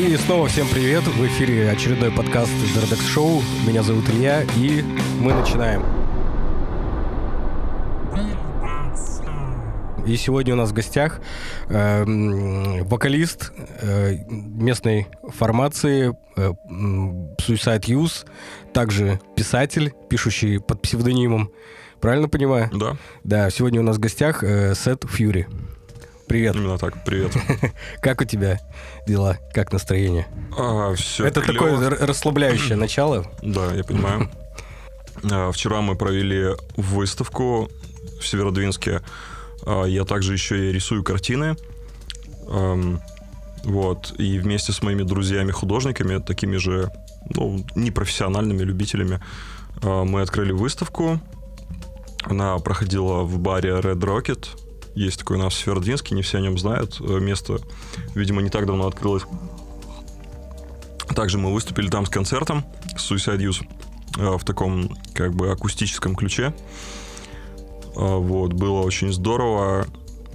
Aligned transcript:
И 0.00 0.16
снова 0.16 0.48
всем 0.48 0.66
привет. 0.72 1.02
В 1.04 1.26
эфире 1.26 1.70
очередной 1.70 2.10
подкаст 2.10 2.50
Дердекс 2.74 3.06
Шоу. 3.06 3.42
Меня 3.66 3.82
зовут 3.82 4.08
Илья, 4.08 4.44
и 4.56 4.82
мы 5.20 5.34
начинаем. 5.34 5.82
И 10.06 10.16
сегодня 10.16 10.54
у 10.54 10.56
нас 10.56 10.70
в 10.70 10.72
гостях 10.72 11.20
э, 11.68 12.04
вокалист 12.84 13.52
э, 13.82 14.16
местной 14.30 15.06
формации 15.36 16.16
э, 16.34 16.52
Suicide 17.38 17.82
Use, 17.82 18.26
также 18.72 19.20
писатель, 19.36 19.92
пишущий 20.08 20.60
под 20.60 20.80
псевдонимом. 20.80 21.50
Правильно 22.00 22.30
понимаю? 22.30 22.70
Да. 22.72 22.96
Да, 23.22 23.50
сегодня 23.50 23.80
у 23.80 23.84
нас 23.84 23.98
в 23.98 24.00
гостях 24.00 24.42
э, 24.42 24.74
Сет 24.74 25.04
Фьюри. 25.06 25.46
Привет. 26.30 26.54
Именно 26.54 26.78
так, 26.78 27.02
привет. 27.04 27.36
Как 28.00 28.20
у 28.20 28.24
тебя 28.24 28.60
дела? 29.04 29.38
Как 29.52 29.72
настроение? 29.72 30.28
А, 30.56 30.94
все 30.94 31.26
Это 31.26 31.40
клёво. 31.40 31.80
такое 31.82 32.06
расслабляющее 32.06 32.76
начало. 32.76 33.26
Да, 33.42 33.74
я 33.74 33.82
понимаю. 33.82 34.30
А, 35.28 35.50
Вчера 35.50 35.80
мы 35.80 35.96
провели 35.96 36.54
выставку 36.76 37.68
в 38.20 38.24
Северодвинске. 38.28 39.02
А, 39.66 39.82
Я 39.86 40.04
также 40.04 40.32
еще 40.34 40.68
и 40.68 40.72
рисую 40.72 41.02
картины. 41.02 41.56
Вот. 42.46 44.14
И 44.16 44.38
вместе 44.38 44.70
с 44.70 44.82
моими 44.82 45.02
друзьями-художниками, 45.02 46.22
такими 46.22 46.58
же, 46.58 46.92
ну, 47.34 47.66
непрофессиональными 47.74 48.62
любителями, 48.62 49.20
а, 49.82 50.04
мы 50.04 50.22
открыли 50.22 50.52
выставку. 50.52 51.20
Она 52.22 52.56
проходила 52.58 53.22
в 53.24 53.36
баре 53.40 53.70
Red 53.70 53.98
Rocket. 53.98 54.46
Есть 54.94 55.20
такой 55.20 55.36
у 55.36 55.40
нас 55.40 55.54
в 55.54 55.58
не 56.14 56.22
все 56.22 56.38
о 56.38 56.40
нем 56.40 56.58
знают. 56.58 57.00
Э, 57.00 57.20
Место, 57.20 57.58
видимо, 58.14 58.42
не 58.42 58.50
так 58.50 58.66
давно 58.66 58.86
открылось. 58.86 59.22
Также 61.14 61.38
мы 61.38 61.52
выступили 61.52 61.88
там 61.88 62.06
с 62.06 62.08
концертом 62.08 62.64
Suicide 62.96 63.38
Use 63.38 63.66
э, 64.18 64.36
в 64.36 64.44
таком 64.44 64.96
как 65.14 65.34
бы 65.34 65.50
акустическом 65.50 66.14
ключе. 66.16 66.54
Э, 67.96 68.16
Вот, 68.16 68.52
было 68.52 68.80
очень 68.80 69.12
здорово. 69.12 69.86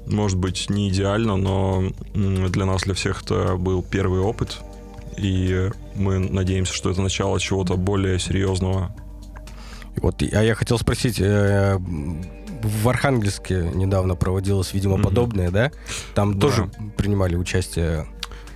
Может 0.05 0.37
быть, 0.37 0.69
не 0.69 0.89
идеально, 0.89 1.35
но 1.35 1.83
для 2.13 2.65
нас, 2.65 2.83
для 2.83 2.93
всех 2.93 3.23
это 3.23 3.55
был 3.55 3.81
первый 3.81 4.19
опыт. 4.19 4.59
И 5.17 5.69
мы 5.95 6.19
надеемся, 6.19 6.73
что 6.73 6.91
это 6.91 7.01
начало 7.01 7.39
чего-то 7.39 7.75
более 7.75 8.19
серьезного. 8.19 8.95
Вот, 9.95 10.21
а 10.21 10.43
я 10.43 10.53
хотел 10.53 10.77
спросить, 10.77 11.19
в 12.65 12.89
Архангельске 12.89 13.69
недавно 13.73 14.15
проводилось, 14.15 14.73
видимо, 14.73 14.95
Мгм. 14.97 15.03
подобное, 15.03 15.51
да? 15.51 15.71
Там 16.13 16.33
Да. 16.33 16.39
тоже 16.47 16.69
принимали 16.97 17.35
участие. 17.35 18.07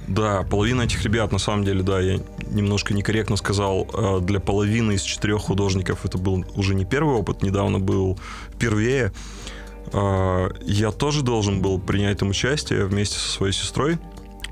Да, 0.07 0.41
половина 0.43 0.81
этих 0.83 1.03
ребят, 1.03 1.31
на 1.31 1.37
самом 1.37 1.63
деле, 1.63 1.83
да, 1.83 1.99
я 1.99 2.19
немножко 2.49 2.95
некорректно 2.95 3.35
сказал, 3.37 3.87
э, 3.93 4.19
для 4.21 4.39
половины 4.39 4.93
из 4.93 5.03
четырех 5.03 5.41
художников 5.41 6.03
это 6.05 6.17
был 6.17 6.43
уже 6.55 6.73
не 6.73 6.85
первый 6.85 7.15
опыт, 7.15 7.43
недавно 7.43 7.77
был 7.79 8.19
впервые. 8.55 9.11
Э, 9.93 10.49
Я 10.65 10.91
тоже 10.91 11.21
должен 11.21 11.61
был 11.61 11.79
принять 11.79 12.17
там 12.19 12.29
участие 12.29 12.85
вместе 12.85 13.19
со 13.19 13.29
своей 13.29 13.53
сестрой, 13.53 13.99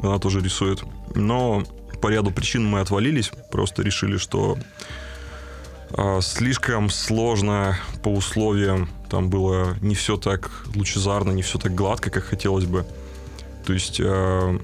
она 0.03 0.19
тоже 0.19 0.41
рисует, 0.41 0.83
но 1.16 1.63
по 2.02 2.09
ряду 2.09 2.30
причин 2.30 2.63
мы 2.63 2.80
отвалились, 2.81 3.31
просто 3.52 3.81
решили, 3.81 4.17
что 4.17 4.58
э, 5.91 6.19
слишком 6.22 6.89
сложно 6.91 7.78
по 8.03 8.09
условиям, 8.09 8.89
там 9.09 9.30
было 9.30 9.75
не 9.81 9.95
все 9.95 10.17
так 10.17 10.66
лучезарно, 10.75 11.31
не 11.31 11.41
все 11.41 11.58
так 11.58 11.73
гладко, 11.73 12.09
как 12.09 12.23
хотелось 12.23 12.66
бы. 12.66 12.86
То 13.66 13.73
есть 13.73 14.00
э, 14.00 14.59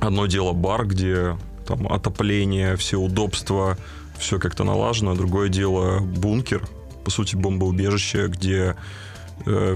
одно 0.00 0.26
дело 0.26 0.52
бар, 0.52 0.86
где 0.86 1.36
там 1.66 1.86
отопление, 1.86 2.76
все 2.76 2.98
удобства, 2.98 3.76
все 4.18 4.38
как-то 4.38 4.64
налажено. 4.64 5.14
Другое 5.14 5.48
дело 5.48 6.00
бункер, 6.00 6.66
по 7.04 7.10
сути 7.10 7.36
бомбоубежище, 7.36 8.28
где 8.28 8.74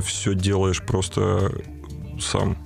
все 0.02 0.34
делаешь 0.34 0.82
просто 0.82 1.52
сам. 2.20 2.56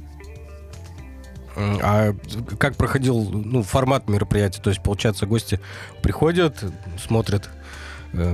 А 1.57 2.15
как 2.59 2.77
проходил 2.77 3.31
ну, 3.31 3.63
формат 3.63 4.09
мероприятия? 4.09 4.61
То 4.61 4.71
есть, 4.71 4.83
получается, 4.83 5.27
гости 5.27 5.59
приходят, 6.03 6.63
смотрят 7.03 7.49
э, 7.49 7.66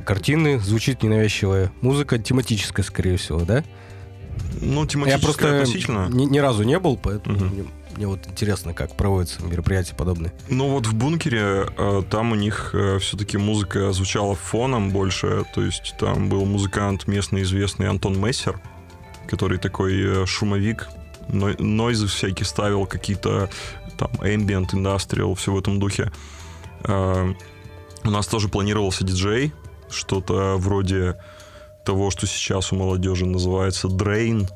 картины, 0.04 0.58
звучит 0.60 1.02
ненавязчивая 1.02 1.72
музыка, 1.80 2.18
тематическая, 2.18 2.82
скорее 2.84 3.16
всего, 3.16 3.40
да? 3.40 3.64
Ну, 4.60 4.82
Я 4.82 4.86
тематически 4.86 5.24
просто 5.24 5.58
относительно. 5.60 6.08
ни, 6.10 6.24
ни 6.24 6.38
разу 6.38 6.62
не 6.62 6.78
был, 6.78 6.96
поэтому 6.96 7.36
Мгм. 7.36 7.46
мне, 7.48 7.64
мне 7.96 8.06
вот 8.06 8.26
интересно, 8.26 8.72
как 8.74 8.96
проводятся 8.96 9.42
мероприятия 9.42 9.94
подобные. 9.94 10.32
Ну 10.48 10.68
вот 10.70 10.86
в 10.86 10.94
бункере 10.94 11.66
э, 11.76 12.02
там 12.10 12.32
у 12.32 12.34
них 12.34 12.74
все-таки 13.00 13.36
музыка 13.36 13.92
звучала 13.92 14.34
фоном 14.34 14.90
больше, 14.90 15.44
то 15.54 15.62
есть 15.62 15.94
там 15.98 16.28
был 16.28 16.44
музыкант 16.46 17.06
местный 17.06 17.42
известный 17.42 17.88
Антон 17.88 18.18
Мессер, 18.18 18.58
который 19.28 19.58
такой 19.58 20.22
э, 20.22 20.26
шумовик, 20.26 20.88
но- 21.28 21.54
нойзы 21.58 22.06
всякие 22.06 22.46
ставил, 22.46 22.86
какие-то 22.86 23.50
там 23.98 24.10
ambient, 24.20 24.70
industrial, 24.70 25.34
все 25.34 25.52
в 25.52 25.58
этом 25.58 25.78
духе. 25.78 26.10
Э, 26.84 27.34
У 28.04 28.10
нас 28.10 28.26
тоже 28.26 28.48
планировался 28.48 29.04
диджей, 29.04 29.52
что-то 29.92 30.56
вроде 30.58 31.16
того, 31.84 32.10
что 32.10 32.26
сейчас 32.26 32.72
у 32.72 32.76
молодежи 32.76 33.26
называется 33.26 33.88
дрейн. 33.88 34.48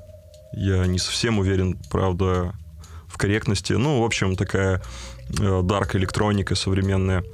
Я 0.53 0.87
не 0.87 0.99
совсем 0.99 1.39
уверен, 1.39 1.79
правда, 1.91 2.55
в 3.09 3.19
корректности. 3.19 3.73
Ну, 3.73 4.01
в 4.01 4.05
общем, 4.05 4.37
такая 4.37 4.83
дарк 5.29 5.97
электроника 5.97 6.55
современная. 6.55 7.25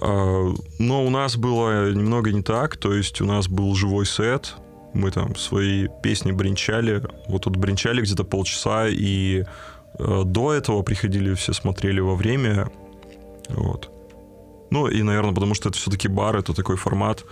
А, 0.00 0.52
Но 0.78 1.04
у 1.04 1.10
нас 1.10 1.36
было 1.36 1.90
немного 1.92 2.32
не 2.32 2.42
так, 2.42 2.76
то 2.76 2.92
есть 2.92 3.20
у 3.20 3.24
нас 3.24 3.48
был 3.48 3.74
живой 3.74 4.06
сет, 4.06 4.54
мы 4.94 5.10
там 5.10 5.36
свои 5.36 5.88
песни 6.02 6.32
бренчали, 6.32 7.02
вот 7.28 7.42
тут 7.42 7.56
бренчали 7.56 8.00
где-то 8.00 8.24
полчаса, 8.24 8.88
и 8.88 9.44
э, 9.98 10.22
до 10.24 10.52
этого 10.52 10.82
приходили, 10.82 11.34
все 11.34 11.52
смотрели 11.52 12.00
во 12.00 12.14
время, 12.14 12.70
вот. 13.48 13.90
Ну, 14.70 14.86
и, 14.86 15.02
наверное, 15.02 15.34
потому 15.34 15.54
что 15.54 15.68
это 15.68 15.78
все-таки 15.78 16.08
бар, 16.08 16.36
это 16.36 16.54
такой 16.54 16.76
формат, 16.76 17.24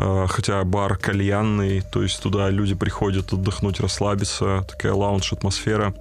Э, 0.00 0.26
хотя 0.28 0.62
бар 0.62 0.96
кальянный, 0.96 1.80
то 1.80 2.04
есть 2.04 2.22
туда 2.22 2.50
люди 2.50 2.76
приходят 2.76 3.32
отдохнуть, 3.32 3.80
расслабиться, 3.80 4.64
такая 4.68 4.92
лаунж-атмосфера. 4.92 5.92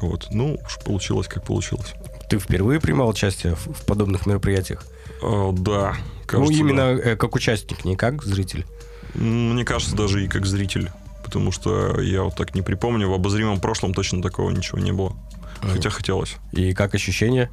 Вот, 0.00 0.28
ну, 0.30 0.58
уж 0.62 0.78
получилось, 0.84 1.26
как 1.26 1.44
получилось. 1.44 1.94
Ты 2.28 2.38
впервые 2.38 2.78
принимал 2.78 3.08
участие 3.08 3.54
в, 3.54 3.84
подобных 3.86 4.26
мероприятиях? 4.26 4.84
Э, 5.22 5.50
да, 5.52 5.94
ну, 5.96 6.26
кажется, 6.26 6.52
именно 6.52 6.80
э, 6.80 7.16
как 7.16 7.34
участник, 7.34 7.84
не 7.86 7.96
как 7.96 8.22
зритель. 8.22 8.66
да. 9.14 9.20
Мне 9.22 9.64
кажется, 9.64 9.96
даже 9.96 10.22
и 10.24 10.28
как 10.28 10.44
зритель. 10.44 10.90
Потому 11.24 11.52
что 11.52 12.00
я 12.00 12.24
вот 12.24 12.34
так 12.34 12.54
не 12.54 12.62
припомню. 12.62 13.08
В 13.08 13.14
обозримом 13.14 13.60
прошлом 13.60 13.94
точно 13.94 14.20
такого 14.22 14.50
ничего 14.50 14.78
не 14.78 14.92
было. 14.92 15.14
Хотя 15.62 15.90
хотелось. 15.90 16.36
И 16.52 16.74
как 16.74 16.94
ощущения? 16.94 17.50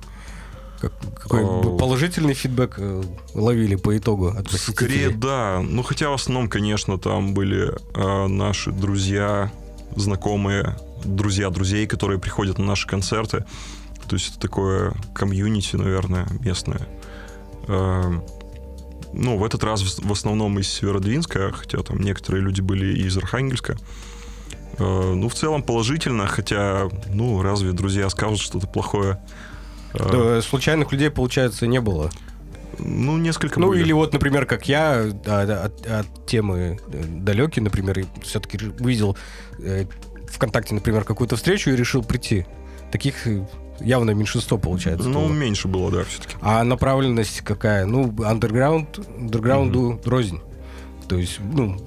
Как- 0.79 0.93
какой 1.19 1.43
О. 1.43 1.77
положительный 1.77 2.33
фидбэк 2.33 2.75
э, 2.77 3.03
ловили 3.33 3.75
по 3.75 3.97
итогу 3.97 4.27
от? 4.27 4.51
Скорее, 4.51 5.09
да. 5.09 5.61
Ну, 5.61 5.83
хотя 5.83 6.09
в 6.09 6.13
основном, 6.13 6.49
конечно, 6.49 6.97
там 6.97 7.33
были 7.33 7.73
э, 7.93 8.27
наши 8.27 8.71
друзья, 8.71 9.51
знакомые, 9.95 10.77
друзья 11.03 11.49
друзей, 11.49 11.88
которые 11.88 12.19
приходят 12.19 12.57
на 12.59 12.65
наши 12.65 12.88
концерты. 12.88 13.45
То 14.07 14.15
есть 14.15 14.29
это 14.31 14.39
такое 14.39 14.93
комьюнити, 15.13 15.75
наверное, 15.75 16.27
местное. 16.41 16.88
Э, 17.67 18.19
ну, 19.13 19.38
в 19.38 19.44
этот 19.44 19.63
раз 19.63 19.81
в 19.81 20.07
в 20.07 20.11
основном 20.11 20.59
из 20.59 20.69
Северодвинска, 20.69 21.51
хотя 21.53 21.79
там 21.79 21.99
некоторые 22.01 22.44
люди 22.44 22.61
были 22.61 22.97
и 22.97 23.07
из 23.07 23.17
Архангельска. 23.17 23.77
Э, 24.77 25.13
ну, 25.13 25.27
в 25.27 25.33
целом 25.33 25.63
положительно, 25.63 26.27
хотя, 26.27 26.89
ну, 27.07 27.41
разве 27.41 27.71
друзья 27.71 28.09
скажут 28.09 28.39
что-то 28.39 28.68
плохое? 28.68 29.19
Э, 29.99 30.11
Да, 30.35 30.41
случайных 30.41 30.91
людей, 30.91 31.09
получается, 31.09 31.67
не 31.67 31.79
было. 31.81 32.09
Ну, 32.79 33.17
несколько 33.17 33.59
Ну, 33.59 33.69
были. 33.69 33.81
или 33.81 33.91
вот, 33.94 34.13
например, 34.13 34.45
как 34.45 34.67
я, 34.67 35.05
да, 35.25 35.41
от, 35.65 35.88
от 35.88 36.25
темы 36.27 36.79
э, 36.91 37.03
далекий, 37.07 37.61
например, 37.61 38.05
все-таки 38.21 38.59
увидел 38.79 39.17
э, 39.59 39.85
ВКонтакте, 40.29 40.75
например, 40.75 41.03
какую-то 41.03 41.35
встречу 41.35 41.71
и 41.71 41.75
решил 41.75 42.03
прийти. 42.03 42.45
Таких 42.91 43.25
э, 43.25 43.45
явно 43.79 44.11
меньшинство 44.11 44.57
получается. 44.59 45.09
Ну, 45.09 45.21
было. 45.27 45.33
меньше 45.33 45.67
было, 45.67 45.91
да, 45.91 46.03
все-таки. 46.03 46.35
А 46.41 46.63
направленность 46.63 47.41
какая? 47.41 47.85
Ну, 47.85 48.13
андерграунд, 48.23 48.99
андерграунду 49.17 49.99
рознь. 50.05 50.39
То 51.09 51.15
есть, 51.17 51.39
ну, 51.39 51.77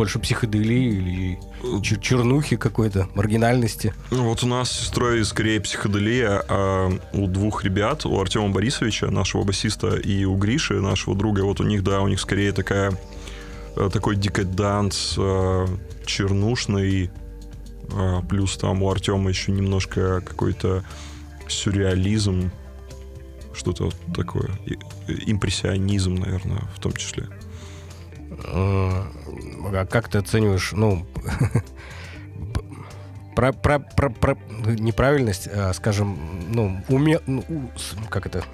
больше 0.00 0.18
психоделии 0.18 0.94
или 0.96 1.38
чер- 1.82 2.00
чернухи 2.00 2.56
какой-то, 2.56 3.10
маргинальности. 3.14 3.92
Ну, 4.10 4.24
вот 4.24 4.42
у 4.42 4.46
нас 4.46 4.70
с 4.70 5.24
скорее 5.24 5.60
психоделия, 5.60 6.42
а 6.48 6.90
у 7.12 7.26
двух 7.26 7.64
ребят, 7.64 8.06
у 8.06 8.18
Артема 8.18 8.48
Борисовича, 8.48 9.10
нашего 9.10 9.42
басиста, 9.42 9.96
и 9.96 10.24
у 10.24 10.36
Гриши, 10.36 10.80
нашего 10.80 11.14
друга, 11.14 11.42
вот 11.42 11.60
у 11.60 11.64
них, 11.64 11.84
да, 11.84 12.00
у 12.00 12.08
них 12.08 12.18
скорее 12.18 12.52
такая 12.52 12.98
э, 13.76 13.90
такой 13.92 14.16
декаданс 14.16 15.16
э, 15.18 15.66
чернушный, 16.06 17.10
а, 17.92 18.22
плюс 18.22 18.56
там 18.56 18.82
у 18.82 18.90
Артема 18.90 19.28
еще 19.28 19.52
немножко 19.52 20.22
какой-то 20.22 20.82
сюрреализм, 21.46 22.50
что-то 23.52 23.90
такое. 24.14 24.48
Импрессионизм, 25.26 26.14
наверное, 26.14 26.62
в 26.74 26.80
том 26.80 26.94
числе. 26.94 27.28
А 28.30 29.86
как 29.90 30.08
ты 30.08 30.18
оцениваешь, 30.18 30.72
ну, 30.72 31.06
про, 33.34 33.52
про, 33.52 33.78
про, 33.78 34.10
про 34.10 34.36
неправильность, 34.66 35.48
а, 35.52 35.72
скажем, 35.72 36.18
ну, 36.48 36.82
уме, 36.88 37.20
ну, 37.26 37.44
как 38.08 38.26
это, 38.26 38.44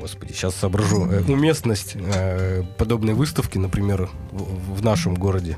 господи, 0.00 0.32
сейчас 0.32 0.54
соображу, 0.54 1.06
э, 1.06 1.22
уместность 1.22 1.92
э, 1.94 2.62
подобной 2.78 3.14
выставки, 3.14 3.58
например, 3.58 4.08
в, 4.32 4.76
в 4.76 4.84
нашем 4.84 5.14
городе? 5.14 5.56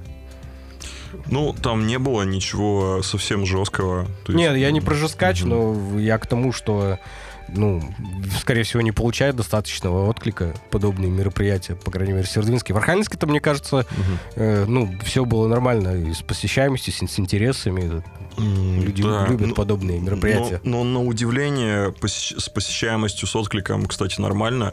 Ну, 1.26 1.52
там 1.52 1.86
не 1.86 1.98
было 1.98 2.22
ничего 2.22 3.02
совсем 3.02 3.44
жесткого. 3.44 4.06
есть... 4.26 4.38
Нет, 4.38 4.56
я 4.56 4.70
не 4.70 4.80
про 4.80 4.94
жескач, 4.94 5.42
угу. 5.42 5.48
но 5.48 5.98
я 5.98 6.18
к 6.18 6.26
тому, 6.26 6.52
что 6.52 6.98
ну, 7.54 7.82
скорее 8.38 8.62
всего, 8.62 8.82
не 8.82 8.92
получает 8.92 9.36
достаточного 9.36 10.08
отклика 10.08 10.54
подобные 10.70 11.10
мероприятия, 11.10 11.74
по 11.74 11.90
крайней 11.90 12.12
мере, 12.12 12.24
в 12.24 12.30
Свердловинске. 12.30 12.74
В 12.74 12.76
Архангельске-то, 12.76 13.26
мне 13.26 13.40
кажется, 13.40 13.78
угу. 13.78 13.86
э, 14.36 14.64
ну, 14.66 14.92
все 15.02 15.24
было 15.24 15.48
нормально 15.48 15.96
и 15.96 16.12
с 16.12 16.22
посещаемостью, 16.22 16.92
с, 16.92 17.12
с 17.12 17.18
интересами. 17.18 18.02
Люди 18.38 19.02
да. 19.02 19.26
любят 19.26 19.48
ну, 19.48 19.54
подобные 19.54 20.00
мероприятия. 20.00 20.60
Но, 20.64 20.84
но 20.84 21.00
на 21.00 21.06
удивление 21.06 21.92
посещ... 21.92 22.34
с 22.38 22.48
посещаемостью, 22.48 23.28
с 23.28 23.36
откликом, 23.36 23.86
кстати, 23.86 24.20
нормально. 24.20 24.72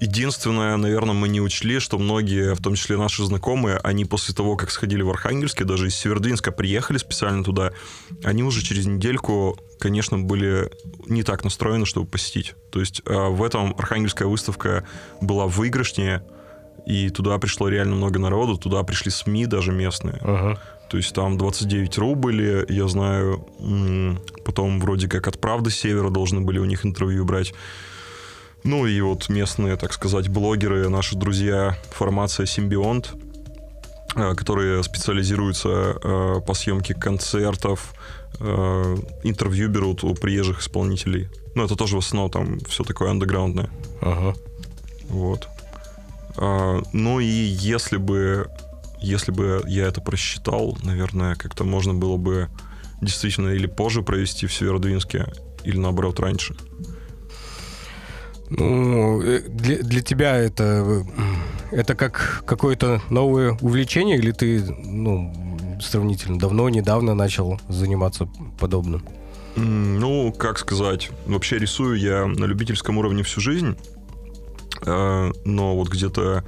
Единственное, 0.00 0.76
наверное, 0.76 1.14
мы 1.14 1.28
не 1.28 1.40
учли, 1.40 1.80
что 1.80 1.98
многие, 1.98 2.54
в 2.54 2.60
том 2.60 2.74
числе 2.74 2.96
наши 2.96 3.24
знакомые, 3.24 3.78
они 3.78 4.04
после 4.04 4.34
того, 4.34 4.56
как 4.56 4.70
сходили 4.70 5.02
в 5.02 5.10
Архангельске, 5.10 5.64
даже 5.64 5.88
из 5.88 5.96
Северодвинска 5.96 6.52
приехали 6.52 6.98
специально 6.98 7.42
туда, 7.42 7.72
они 8.22 8.44
уже 8.44 8.62
через 8.62 8.86
недельку, 8.86 9.58
конечно, 9.80 10.18
были 10.18 10.70
не 11.06 11.24
так 11.24 11.42
настроены, 11.42 11.84
чтобы 11.84 12.06
посетить. 12.06 12.54
То 12.70 12.80
есть 12.80 13.02
э, 13.06 13.12
в 13.12 13.42
этом 13.42 13.74
Архангельская 13.76 14.28
выставка 14.28 14.84
была 15.20 15.46
выигрышнее, 15.46 16.22
и 16.86 17.10
туда 17.10 17.36
пришло 17.38 17.68
реально 17.68 17.96
много 17.96 18.18
народу, 18.18 18.56
туда 18.56 18.82
пришли 18.84 19.10
СМИ 19.10 19.46
даже 19.46 19.72
местные. 19.72 20.18
Ага. 20.22 20.60
То 20.88 20.96
есть 20.96 21.12
там 21.14 21.36
29 21.36 21.98
РУ 21.98 22.14
были, 22.14 22.64
я 22.72 22.88
знаю, 22.88 23.46
потом 24.44 24.80
вроде 24.80 25.06
как 25.08 25.26
от 25.26 25.38
«Правды 25.38 25.70
Севера» 25.70 26.08
должны 26.08 26.40
были 26.40 26.58
у 26.58 26.64
них 26.64 26.86
интервью 26.86 27.24
брать. 27.24 27.52
Ну 28.64 28.86
и 28.86 29.00
вот 29.00 29.28
местные, 29.28 29.76
так 29.76 29.92
сказать, 29.92 30.28
блогеры, 30.28 30.88
наши 30.88 31.16
друзья, 31.16 31.76
формация 31.90 32.46
Симбионт, 32.46 33.14
э, 34.14 34.34
которые 34.34 34.82
специализируются 34.82 35.96
э, 36.02 36.40
по 36.46 36.54
съемке 36.54 36.94
концертов, 36.94 37.94
э, 38.40 38.96
интервью 39.22 39.68
берут 39.68 40.04
у 40.04 40.14
приезжих 40.14 40.60
исполнителей. 40.60 41.28
Ну, 41.54 41.64
это 41.64 41.76
тоже 41.76 41.96
в 41.96 42.00
основном 42.00 42.30
там 42.30 42.58
все 42.68 42.84
такое 42.84 43.10
андеграундное. 43.10 43.70
Ага. 44.00 44.34
Вот. 45.08 45.48
А, 46.36 46.80
ну 46.92 47.20
и 47.20 47.26
если 47.26 47.96
бы, 47.96 48.48
если 49.00 49.32
бы 49.32 49.62
я 49.66 49.86
это 49.86 50.00
просчитал, 50.00 50.78
наверное, 50.82 51.34
как-то 51.34 51.64
можно 51.64 51.94
было 51.94 52.16
бы 52.16 52.48
действительно 53.00 53.50
или 53.50 53.66
позже 53.66 54.02
провести 54.02 54.46
в 54.46 54.52
Северодвинске, 54.52 55.26
или 55.64 55.78
наоборот 55.78 56.20
раньше. 56.20 56.56
Ну, 58.50 59.22
э, 59.22 59.40
для, 59.40 59.78
для 59.78 60.00
тебя 60.00 60.36
это, 60.36 61.04
это 61.70 61.94
как 61.94 62.42
какое-то 62.46 63.02
новое 63.10 63.58
увлечение, 63.60 64.16
или 64.16 64.32
ты, 64.32 64.62
ну, 64.62 65.32
сравнительно 65.80 66.38
давно, 66.38 66.68
недавно 66.68 67.14
начал 67.14 67.60
заниматься 67.68 68.28
подобным? 68.58 69.04
Ну, 69.56 70.32
как 70.32 70.58
сказать, 70.58 71.10
вообще 71.26 71.58
рисую 71.58 71.98
я 71.98 72.26
на 72.26 72.44
любительском 72.44 72.96
уровне 72.98 73.22
всю 73.22 73.40
жизнь, 73.40 73.76
э, 74.86 75.32
но 75.44 75.76
вот 75.76 75.88
где-то 75.88 76.44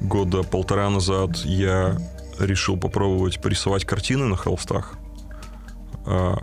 года 0.00 0.42
полтора 0.42 0.90
назад 0.90 1.36
я 1.44 1.96
решил 2.38 2.76
попробовать 2.76 3.40
порисовать 3.40 3.84
картины 3.84 4.26
на 4.26 4.36
холстах. 4.36 4.98
Э, 6.04 6.34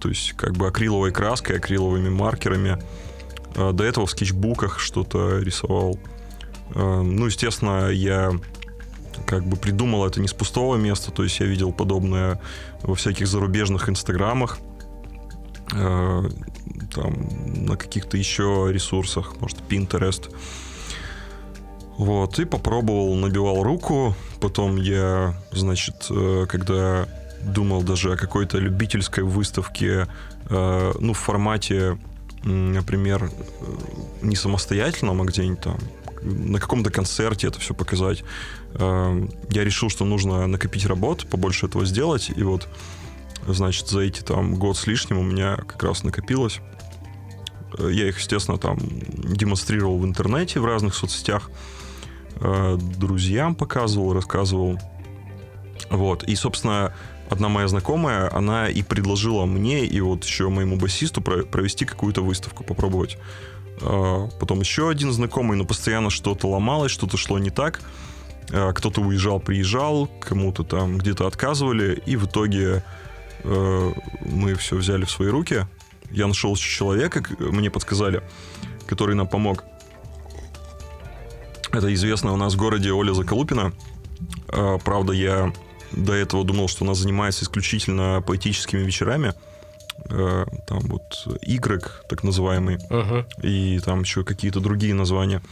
то 0.00 0.08
есть 0.08 0.34
как 0.34 0.54
бы 0.54 0.66
акриловой 0.66 1.12
краской, 1.12 1.56
акриловыми 1.56 2.10
маркерами– 2.10 2.78
а, 2.88 3.13
до 3.54 3.84
этого 3.84 4.06
в 4.06 4.10
скетчбуках 4.10 4.78
что-то 4.80 5.38
рисовал. 5.38 5.98
А, 6.74 7.02
ну, 7.02 7.26
естественно, 7.26 7.88
я 7.88 8.32
как 9.26 9.46
бы 9.46 9.56
придумал 9.56 10.06
это 10.06 10.20
не 10.20 10.28
с 10.28 10.32
пустого 10.32 10.76
места, 10.76 11.10
то 11.10 11.22
есть 11.22 11.38
я 11.40 11.46
видел 11.46 11.72
подобное 11.72 12.40
во 12.82 12.94
всяких 12.94 13.26
зарубежных 13.26 13.88
инстаграмах, 13.88 14.58
а, 15.72 16.24
там, 16.92 17.14
на 17.66 17.76
каких-то 17.76 18.16
еще 18.16 18.68
ресурсах, 18.70 19.34
может, 19.40 19.58
Pinterest. 19.68 20.34
Вот, 21.96 22.40
и 22.40 22.44
попробовал, 22.44 23.14
набивал 23.14 23.62
руку. 23.62 24.16
Потом 24.40 24.76
я, 24.76 25.40
значит, 25.52 26.06
э, 26.10 26.46
когда 26.48 27.06
думал 27.42 27.82
даже 27.82 28.12
о 28.12 28.16
какой-то 28.16 28.58
любительской 28.58 29.22
выставке, 29.22 30.08
э, 30.50 30.92
ну, 30.98 31.12
в 31.12 31.18
формате 31.18 31.96
например, 32.44 33.24
э, 33.24 33.66
не 34.22 34.36
самостоятельно, 34.36 35.12
а 35.12 35.24
где-нибудь 35.24 35.60
там 35.60 35.78
на 36.22 36.58
каком-то 36.58 36.90
концерте 36.90 37.48
это 37.48 37.60
все 37.60 37.74
показать. 37.74 38.24
Эм, 38.74 39.30
я 39.50 39.64
решил, 39.64 39.90
что 39.90 40.04
нужно 40.04 40.46
накопить 40.46 40.86
работ, 40.86 41.26
побольше 41.28 41.66
этого 41.66 41.84
сделать, 41.84 42.30
и 42.34 42.42
вот, 42.42 42.68
значит, 43.46 43.88
за 43.88 44.00
эти 44.00 44.22
там 44.22 44.54
год 44.54 44.76
с 44.76 44.86
лишним 44.86 45.18
у 45.18 45.22
меня 45.22 45.56
как 45.56 45.82
раз 45.82 46.02
накопилось. 46.02 46.60
Э, 47.78 47.90
я 47.92 48.08
их, 48.08 48.18
естественно, 48.18 48.58
там 48.58 48.78
демонстрировал 48.80 49.98
в 49.98 50.04
интернете, 50.04 50.60
в 50.60 50.64
разных 50.64 50.94
соцсетях, 50.94 51.50
э, 52.36 52.78
друзьям 52.78 53.54
показывал, 53.54 54.14
рассказывал. 54.14 54.78
Вот. 55.90 56.24
И, 56.24 56.34
собственно, 56.36 56.94
одна 57.30 57.48
моя 57.48 57.68
знакомая, 57.68 58.34
она 58.34 58.68
и 58.68 58.82
предложила 58.82 59.46
мне 59.46 59.86
и 59.86 60.00
вот 60.00 60.24
еще 60.24 60.48
моему 60.48 60.76
басисту 60.76 61.20
провести 61.20 61.84
какую-то 61.84 62.22
выставку, 62.22 62.64
попробовать. 62.64 63.18
А, 63.82 64.28
потом 64.38 64.60
еще 64.60 64.88
один 64.88 65.12
знакомый, 65.12 65.56
но 65.56 65.64
постоянно 65.64 66.10
что-то 66.10 66.48
ломалось, 66.48 66.92
что-то 66.92 67.16
шло 67.16 67.38
не 67.38 67.50
так. 67.50 67.80
А, 68.52 68.72
кто-то 68.72 69.00
уезжал, 69.00 69.40
приезжал, 69.40 70.08
кому-то 70.20 70.64
там 70.64 70.98
где-то 70.98 71.26
отказывали, 71.26 72.02
и 72.06 72.16
в 72.16 72.26
итоге 72.26 72.84
э, 73.42 73.92
мы 74.20 74.54
все 74.54 74.76
взяли 74.76 75.04
в 75.04 75.10
свои 75.10 75.28
руки. 75.28 75.66
Я 76.10 76.26
нашел 76.26 76.54
человека, 76.56 77.24
мне 77.38 77.70
подсказали, 77.70 78.22
который 78.86 79.14
нам 79.14 79.26
помог. 79.26 79.64
Это 81.72 81.92
известная 81.92 82.32
у 82.32 82.36
нас 82.36 82.54
в 82.54 82.56
городе 82.56 82.92
Оля 82.92 83.12
Заколупина. 83.14 83.72
А, 84.48 84.78
правда, 84.78 85.12
я 85.12 85.52
до 85.96 86.12
этого 86.12 86.44
думал, 86.44 86.68
что 86.68 86.84
она 86.84 86.94
занимается 86.94 87.44
исключительно 87.44 88.22
поэтическими 88.26 88.80
вечерами. 88.80 89.34
Э, 90.10 90.44
там 90.66 90.80
вот 90.80 91.26
Y, 91.42 92.06
так 92.08 92.22
называемый, 92.24 92.76
uh-huh. 92.76 93.26
и 93.42 93.78
там 93.80 94.02
еще 94.02 94.24
какие-то 94.24 94.60
другие 94.60 94.94
названия. 94.94 95.42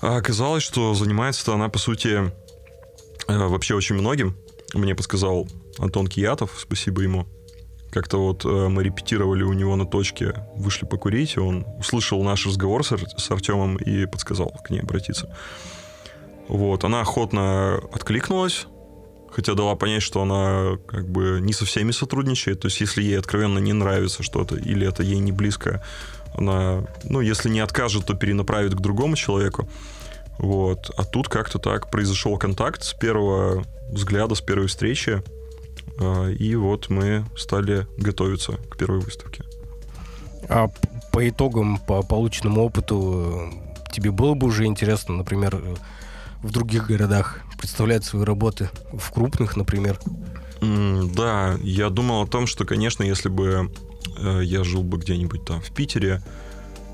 А 0.00 0.16
оказалось, 0.16 0.62
что 0.62 0.94
занимается 0.94 1.52
она, 1.54 1.68
по 1.68 1.78
сути, 1.78 2.32
э, 3.28 3.46
вообще 3.46 3.74
очень 3.74 3.96
многим. 3.96 4.36
Мне 4.74 4.94
подсказал 4.94 5.46
Антон 5.78 6.06
Киятов, 6.06 6.58
спасибо 6.58 7.02
ему. 7.02 7.26
Как-то 7.92 8.18
вот 8.18 8.44
э, 8.44 8.68
мы 8.68 8.82
репетировали 8.82 9.42
у 9.42 9.52
него 9.52 9.76
на 9.76 9.86
точке, 9.86 10.34
вышли 10.56 10.86
покурить, 10.86 11.36
и 11.36 11.40
он 11.40 11.66
услышал 11.78 12.22
наш 12.24 12.46
разговор 12.46 12.84
с, 12.84 12.92
Ар- 12.92 13.18
с 13.18 13.30
Артемом 13.30 13.76
и 13.76 14.06
подсказал 14.06 14.50
к 14.64 14.70
ней 14.70 14.80
обратиться. 14.80 15.36
Вот, 16.48 16.84
она 16.84 17.02
охотно 17.02 17.76
откликнулась, 17.92 18.66
хотя 19.32 19.54
дала 19.54 19.74
понять, 19.74 20.02
что 20.02 20.22
она 20.22 20.76
как 20.86 21.08
бы 21.08 21.38
не 21.40 21.52
со 21.52 21.64
всеми 21.64 21.90
сотрудничает. 21.90 22.60
То 22.60 22.68
есть, 22.68 22.80
если 22.80 23.02
ей 23.02 23.18
откровенно 23.18 23.58
не 23.58 23.72
нравится 23.72 24.22
что-то 24.22 24.56
или 24.56 24.86
это 24.86 25.02
ей 25.02 25.18
не 25.18 25.32
близко, 25.32 25.82
она, 26.34 26.84
ну, 27.04 27.20
если 27.20 27.48
не 27.48 27.60
откажет, 27.60 28.06
то 28.06 28.14
перенаправит 28.14 28.74
к 28.74 28.80
другому 28.80 29.16
человеку. 29.16 29.68
Вот. 30.38 30.90
А 30.96 31.04
тут 31.04 31.28
как-то 31.28 31.58
так 31.58 31.90
произошел 31.90 32.36
контакт 32.38 32.82
с 32.82 32.94
первого 32.94 33.64
взгляда, 33.90 34.34
с 34.34 34.40
первой 34.40 34.66
встречи. 34.66 35.22
А, 35.98 36.28
и 36.28 36.54
вот 36.54 36.88
мы 36.88 37.24
стали 37.36 37.86
готовиться 37.96 38.52
к 38.70 38.76
первой 38.76 39.00
выставке. 39.00 39.44
А 40.48 40.68
по 41.12 41.28
итогам, 41.28 41.78
по 41.78 42.02
полученному 42.02 42.64
опыту, 42.64 43.50
тебе 43.92 44.10
было 44.10 44.34
бы 44.34 44.46
уже 44.46 44.64
интересно, 44.64 45.14
например, 45.14 45.60
в 46.42 46.50
других 46.50 46.88
городах 46.88 47.40
представлять 47.58 48.04
свои 48.04 48.24
работы, 48.24 48.70
в 48.92 49.10
крупных, 49.12 49.56
например? 49.56 49.98
Mm, 50.60 51.14
да, 51.14 51.58
я 51.62 51.90
думал 51.90 52.22
о 52.22 52.26
том, 52.26 52.46
что, 52.46 52.64
конечно, 52.64 53.02
если 53.02 53.28
бы 53.28 53.72
э, 54.18 54.40
я 54.44 54.64
жил 54.64 54.82
бы 54.82 54.98
где-нибудь 54.98 55.44
там 55.44 55.60
в 55.60 55.72
Питере, 55.72 56.22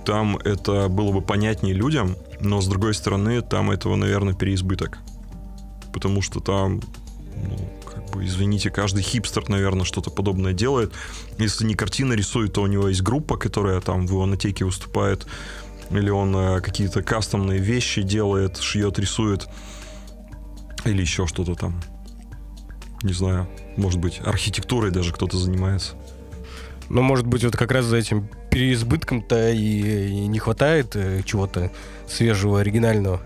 там 0.04 0.38
это 0.38 0.88
было 0.88 1.12
бы 1.12 1.20
понятнее 1.20 1.74
людям, 1.74 2.16
но 2.40 2.60
с 2.60 2.66
другой 2.66 2.94
стороны, 2.94 3.42
там 3.42 3.70
этого, 3.70 3.96
наверное, 3.96 4.34
переизбыток. 4.34 4.98
Потому 5.92 6.22
что 6.22 6.40
там, 6.40 6.80
ну, 7.36 7.70
как 7.84 8.10
бы, 8.10 8.24
извините, 8.24 8.70
каждый 8.70 9.02
хипстер, 9.02 9.48
наверное, 9.50 9.84
что-то 9.84 10.10
подобное 10.10 10.54
делает. 10.54 10.92
Если 11.38 11.66
не 11.66 11.74
картина 11.74 12.14
рисует, 12.14 12.54
то 12.54 12.62
у 12.62 12.66
него 12.66 12.88
есть 12.88 13.02
группа, 13.02 13.36
которая 13.36 13.80
там 13.80 14.06
в 14.06 14.12
ионотеке 14.12 14.64
выступает, 14.64 15.26
или 15.90 16.10
он 16.10 16.34
э, 16.36 16.60
какие-то 16.60 17.02
кастомные 17.02 17.58
вещи 17.58 18.02
делает, 18.02 18.58
шьет, 18.58 18.98
рисует, 18.98 19.48
или 20.84 21.00
еще 21.00 21.26
что-то 21.26 21.54
там. 21.54 21.80
Не 23.02 23.12
знаю, 23.12 23.48
может 23.76 24.00
быть, 24.00 24.20
архитектурой 24.24 24.90
даже 24.90 25.12
кто-то 25.12 25.36
занимается. 25.36 25.94
Ну, 26.88 27.02
может 27.02 27.26
быть, 27.26 27.44
вот 27.44 27.56
как 27.56 27.70
раз 27.70 27.84
за 27.84 27.98
этим 27.98 28.28
переизбытком-то 28.50 29.50
и, 29.50 30.08
и 30.08 30.26
не 30.26 30.38
хватает 30.38 30.96
э, 30.96 31.22
чего-то 31.24 31.70
свежего, 32.08 32.60
оригинального. 32.60 33.20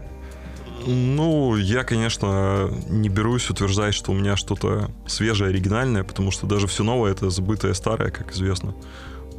Ну, 0.87 1.57
я, 1.57 1.85
конечно, 1.85 2.71
не 2.89 3.09
берусь 3.09 3.49
утверждать, 3.51 3.95
что 3.95 4.11
у 4.11 4.15
меня 4.15 4.37
что-то 4.37 4.91
свежее, 5.07 5.51
оригинальное, 5.51 6.03
потому 6.03 6.33
что 6.33 6.47
даже 6.47 6.67
все 6.67 6.83
новое— 6.83 7.13
это 7.13 7.31
забытое 7.31 7.75
старое, 7.75 8.11
как 8.11 8.33
известно. 8.33 8.75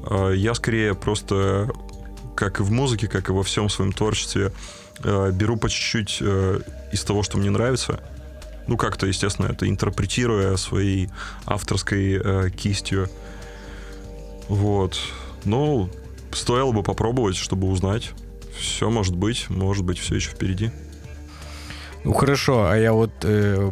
А 0.03 0.31
я 0.31 0.53
скорее 0.53 0.95
просто, 0.95 1.69
как 2.35 2.59
и 2.59 2.63
в 2.63 2.71
музыке, 2.71 3.07
как 3.07 3.29
и 3.29 3.31
во 3.31 3.43
всем 3.43 3.69
своем 3.69 3.91
творчестве, 3.91 4.51
э, 5.03 5.31
беру 5.31 5.57
по 5.57 5.69
чуть-чуть 5.69 6.17
э, 6.21 6.61
из 6.91 7.03
того, 7.03 7.23
что 7.23 7.37
мне 7.37 7.49
нравится. 7.49 7.99
Ну, 8.67 8.77
как-то, 8.77 9.07
естественно, 9.07 9.47
это 9.47 9.67
интерпретируя 9.67 10.55
своей 10.57 11.09
авторской 11.45 12.21
э, 12.23 12.49
кистью. 12.49 13.09
Вот. 14.47 14.97
Ну, 15.43 15.89
стоило 16.31 16.71
бы 16.71 16.83
попробовать, 16.83 17.35
чтобы 17.35 17.67
узнать. 17.67 18.11
Все 18.57 18.89
может 18.89 19.15
быть, 19.15 19.49
может 19.49 19.83
быть, 19.83 19.99
все 19.99 20.15
еще 20.15 20.29
впереди. 20.29 20.71
Ну 22.03 22.13
хорошо, 22.13 22.67
а 22.69 22.77
я 22.77 22.93
вот, 22.93 23.11
э, 23.23 23.71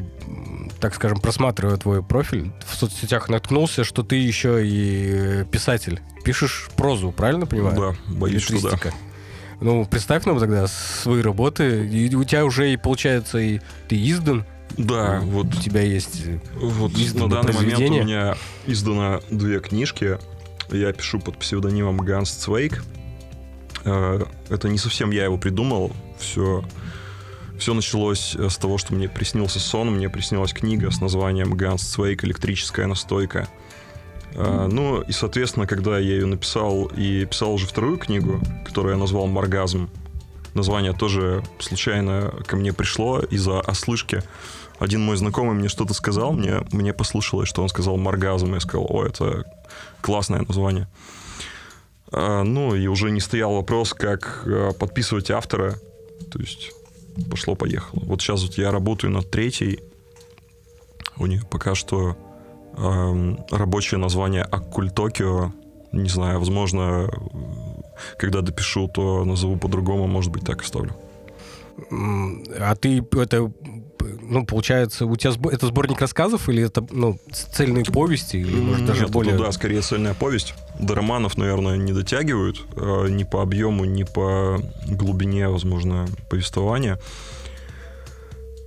так 0.79 0.95
скажем, 0.95 1.19
просматривая 1.19 1.77
твой 1.77 2.01
профиль, 2.01 2.51
в 2.65 2.75
соцсетях 2.75 3.29
наткнулся, 3.29 3.83
что 3.83 4.03
ты 4.03 4.15
еще 4.15 4.65
и 4.65 5.43
писатель. 5.51 6.01
Пишешь 6.23 6.69
прозу, 6.75 7.11
правильно 7.11 7.45
понимаю? 7.45 7.75
Да, 8.07 8.13
боюсь, 8.13 8.43
что 8.43 8.61
да. 8.61 8.91
Ну, 9.59 9.85
представь 9.85 10.25
нам 10.25 10.39
тогда 10.39 10.65
свои 10.67 11.21
работы. 11.21 11.87
И 11.87 12.13
у 12.15 12.23
тебя 12.23 12.45
уже 12.45 12.73
и 12.73 12.77
получается 12.77 13.37
и 13.37 13.59
ты 13.87 13.95
издан. 14.09 14.45
Да, 14.77 15.19
вот. 15.23 15.47
У 15.47 15.61
тебя 15.61 15.81
есть 15.81 16.23
Вот 16.55 16.93
на 17.13 17.29
данный 17.29 17.53
момент 17.53 17.79
у 17.79 18.03
меня 18.03 18.35
издано 18.65 19.21
две 19.29 19.59
книжки. 19.59 20.17
Я 20.71 20.93
пишу 20.93 21.19
под 21.19 21.37
псевдонимом 21.37 21.97
Ганс 21.97 22.31
Цвейк. 22.31 22.83
Э, 23.83 24.23
это 24.49 24.67
не 24.67 24.77
совсем 24.77 25.11
я 25.11 25.25
его 25.25 25.37
придумал. 25.37 25.91
Все 26.17 26.63
все 27.61 27.75
началось 27.75 28.35
э, 28.35 28.49
с 28.49 28.57
того, 28.57 28.79
что 28.79 28.95
мне 28.95 29.07
приснился 29.07 29.59
сон, 29.59 29.91
мне 29.91 30.09
приснилась 30.09 30.51
книга 30.51 30.89
с 30.89 30.99
названием 30.99 31.53
«Ганс 31.53 31.83
Цвейк. 31.83 32.23
Электрическая 32.23 32.87
настойка». 32.87 33.47
Uh, 34.33 34.67
ну, 34.67 35.01
и, 35.01 35.11
соответственно, 35.11 35.67
когда 35.67 35.99
я 35.99 36.15
ее 36.15 36.25
написал 36.25 36.85
и 36.85 37.25
писал 37.25 37.53
уже 37.53 37.67
вторую 37.67 37.97
книгу, 37.97 38.41
которую 38.65 38.93
я 38.93 38.99
назвал 38.99 39.27
«Маргазм», 39.27 39.91
название 40.55 40.93
тоже 40.93 41.43
случайно 41.59 42.33
ко 42.47 42.55
мне 42.55 42.73
пришло 42.73 43.19
из-за 43.19 43.59
ослышки. 43.59 44.23
Один 44.79 45.01
мой 45.01 45.17
знакомый 45.17 45.53
мне 45.53 45.67
что-то 45.67 45.93
сказал, 45.93 46.31
мне, 46.31 46.61
мне 46.71 46.93
послушалось, 46.93 47.49
что 47.49 47.61
он 47.61 47.69
сказал 47.69 47.97
«Маргазм», 47.97 48.51
и 48.51 48.53
я 48.55 48.59
сказал, 48.59 48.87
о, 48.89 49.05
это 49.05 49.43
классное 50.01 50.43
название. 50.47 50.87
Uh, 52.09 52.41
ну, 52.41 52.73
и 52.73 52.87
уже 52.87 53.11
не 53.11 53.19
стоял 53.19 53.53
вопрос, 53.53 53.93
как 53.93 54.47
подписывать 54.79 55.29
автора, 55.29 55.75
то 56.31 56.39
есть 56.39 56.71
пошло-поехало. 57.29 58.01
Вот 58.05 58.21
сейчас 58.21 58.43
вот 58.43 58.57
я 58.57 58.71
работаю 58.71 59.11
над 59.11 59.29
третьей. 59.29 59.79
У 61.17 61.25
нее 61.25 61.41
пока 61.49 61.75
что 61.75 62.17
э, 62.77 63.35
рабочее 63.51 63.99
название 63.99 64.43
Аккуль 64.43 64.89
Токио. 64.89 65.51
Не 65.91 66.09
знаю, 66.09 66.39
возможно, 66.39 67.09
когда 68.17 68.41
допишу, 68.41 68.87
то 68.87 69.25
назову 69.25 69.57
по-другому, 69.57 70.07
может 70.07 70.31
быть, 70.31 70.43
так 70.45 70.61
оставлю. 70.61 70.95
А 71.89 72.75
ты 72.75 72.99
это 72.99 73.51
ну, 74.21 74.45
получается, 74.45 75.05
у 75.05 75.15
тебя 75.15 75.33
это 75.51 75.67
сборник 75.67 75.99
рассказов 75.99 76.49
или 76.49 76.63
это, 76.63 76.85
ну, 76.91 77.19
цельные 77.31 77.85
повести? 77.85 78.37
Или, 78.37 78.55
может, 78.55 78.85
даже 78.85 79.01
Нет, 79.01 79.11
более... 79.11 79.35
это, 79.35 79.45
да, 79.45 79.51
скорее 79.51 79.81
цельная 79.81 80.13
повесть. 80.13 80.53
До 80.79 80.95
романов, 80.95 81.37
наверное, 81.37 81.77
не 81.77 81.93
дотягивают 81.93 82.61
э, 82.75 83.07
ни 83.09 83.23
по 83.23 83.41
объему, 83.41 83.85
ни 83.85 84.03
по 84.03 84.59
глубине, 84.87 85.47
возможно, 85.47 86.07
повествования. 86.29 86.99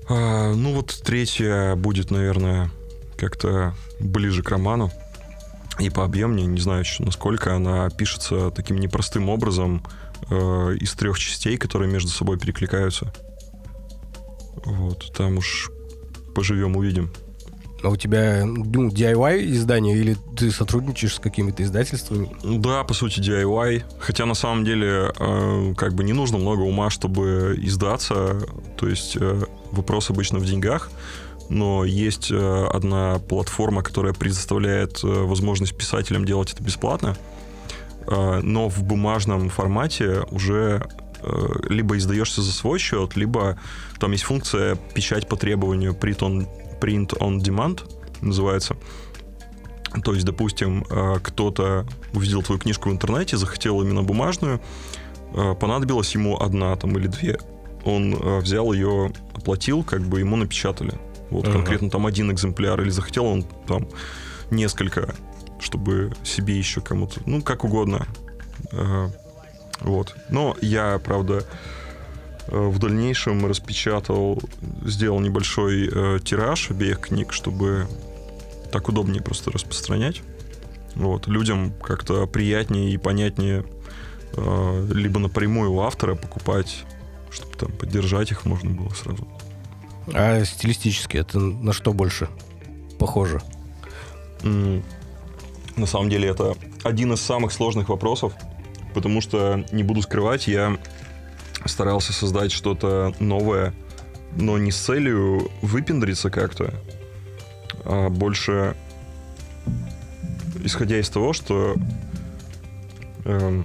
А, 0.08 0.52
ну, 0.54 0.74
вот 0.74 1.00
третья 1.04 1.74
будет, 1.76 2.10
наверное, 2.10 2.70
как-то 3.16 3.74
ближе 4.00 4.42
к 4.42 4.50
роману. 4.50 4.90
И 5.78 5.90
по 5.90 6.04
объемнее, 6.04 6.46
не 6.46 6.60
знаю 6.60 6.80
еще, 6.80 7.02
насколько 7.02 7.54
она 7.54 7.90
пишется 7.90 8.50
таким 8.50 8.78
непростым 8.78 9.28
образом 9.28 9.82
э, 10.30 10.76
из 10.80 10.92
трех 10.92 11.18
частей, 11.18 11.56
которые 11.56 11.90
между 11.90 12.10
собой 12.10 12.38
перекликаются. 12.38 13.12
Вот, 14.64 15.12
там 15.12 15.38
уж 15.38 15.70
поживем, 16.34 16.76
увидим. 16.76 17.10
А 17.84 17.90
у 17.90 17.96
тебя 17.96 18.44
ну, 18.46 18.88
DIY 18.88 19.52
издание 19.52 19.96
или 19.98 20.16
ты 20.36 20.50
сотрудничаешь 20.50 21.16
с 21.16 21.18
какими-то 21.18 21.62
издательствами? 21.62 22.30
Да, 22.42 22.82
по 22.82 22.94
сути 22.94 23.20
DIY. 23.20 23.82
Хотя 23.98 24.24
на 24.24 24.32
самом 24.32 24.64
деле 24.64 25.12
э, 25.18 25.74
как 25.76 25.92
бы 25.94 26.02
не 26.02 26.14
нужно 26.14 26.38
много 26.38 26.62
ума, 26.62 26.88
чтобы 26.88 27.58
издаться. 27.60 28.38
То 28.78 28.88
есть 28.88 29.18
э, 29.20 29.42
вопрос 29.70 30.08
обычно 30.08 30.38
в 30.38 30.46
деньгах. 30.46 30.90
Но 31.50 31.84
есть 31.84 32.30
э, 32.30 32.66
одна 32.72 33.18
платформа, 33.18 33.82
которая 33.82 34.14
предоставляет 34.14 35.04
э, 35.04 35.06
возможность 35.06 35.76
писателям 35.76 36.24
делать 36.24 36.54
это 36.54 36.62
бесплатно. 36.62 37.16
Э, 38.06 38.40
но 38.42 38.70
в 38.70 38.82
бумажном 38.82 39.50
формате 39.50 40.22
уже 40.30 40.86
либо 41.68 41.96
издаешься 41.96 42.42
за 42.42 42.52
свой 42.52 42.78
счет, 42.78 43.16
либо 43.16 43.58
там 43.98 44.12
есть 44.12 44.24
функция 44.24 44.76
печать 44.94 45.28
по 45.28 45.36
требованию 45.36 45.92
print 45.92 46.18
on, 46.18 46.48
print 46.80 47.18
on 47.18 47.38
demand, 47.38 47.82
называется. 48.20 48.76
То 50.02 50.12
есть, 50.12 50.26
допустим, 50.26 50.84
э, 50.90 51.18
кто-то 51.22 51.86
увидел 52.12 52.42
твою 52.42 52.60
книжку 52.60 52.90
в 52.90 52.92
интернете, 52.92 53.36
захотел 53.36 53.80
именно 53.80 54.02
бумажную, 54.02 54.60
э, 55.34 55.54
понадобилась 55.54 56.14
ему 56.14 56.36
одна 56.40 56.74
там 56.76 56.96
или 56.98 57.06
две. 57.06 57.38
Он 57.84 58.40
взял 58.40 58.72
ее, 58.72 59.12
оплатил, 59.34 59.84
как 59.84 60.00
бы 60.00 60.20
ему 60.20 60.36
напечатали. 60.36 60.94
Вот 61.30 61.44
ага. 61.44 61.58
конкретно 61.58 61.90
там 61.90 62.06
один 62.06 62.32
экземпляр, 62.32 62.80
или 62.80 62.88
захотел 62.88 63.26
он 63.26 63.44
там 63.66 63.88
несколько, 64.50 65.14
чтобы 65.60 66.12
себе 66.24 66.56
еще 66.56 66.80
кому-то, 66.80 67.20
ну, 67.26 67.42
как 67.42 67.64
угодно 67.64 68.06
вот. 69.80 70.14
Но 70.28 70.56
я, 70.60 70.98
правда, 70.98 71.44
э, 72.48 72.56
в 72.56 72.78
дальнейшем 72.78 73.46
распечатал, 73.46 74.40
сделал 74.84 75.20
небольшой 75.20 75.88
э, 75.92 76.18
тираж 76.24 76.70
обеих 76.70 77.00
книг, 77.00 77.32
чтобы 77.32 77.86
так 78.72 78.88
удобнее 78.88 79.22
просто 79.22 79.50
распространять. 79.50 80.22
Вот. 80.94 81.26
Людям 81.26 81.72
как-то 81.82 82.26
приятнее 82.26 82.92
и 82.92 82.96
понятнее 82.96 83.64
э, 84.36 84.88
либо 84.92 85.20
напрямую 85.20 85.72
у 85.72 85.80
автора 85.80 86.14
покупать, 86.14 86.84
чтобы 87.30 87.56
там 87.56 87.72
поддержать 87.72 88.30
их 88.30 88.44
можно 88.44 88.70
было 88.70 88.90
сразу. 88.90 89.26
А 90.12 90.44
стилистически 90.44 91.16
это 91.16 91.38
на 91.38 91.72
что 91.72 91.92
больше 91.92 92.28
похоже? 92.98 93.40
Mm. 94.40 94.84
На 95.76 95.86
самом 95.86 96.10
деле 96.10 96.28
это 96.28 96.54
один 96.82 97.12
из 97.12 97.20
самых 97.20 97.52
сложных 97.52 97.88
вопросов, 97.88 98.34
потому 98.94 99.20
что, 99.20 99.64
не 99.72 99.82
буду 99.82 100.02
скрывать, 100.02 100.46
я 100.46 100.78
старался 101.66 102.12
создать 102.12 102.52
что-то 102.52 103.14
новое, 103.20 103.74
но 104.36 104.58
не 104.58 104.70
с 104.70 104.76
целью 104.76 105.50
выпендриться 105.62 106.30
как-то, 106.30 106.74
а 107.84 108.08
больше 108.08 108.76
исходя 110.64 110.98
из 110.98 111.08
того, 111.08 111.32
что, 111.32 111.76
эм, 113.24 113.64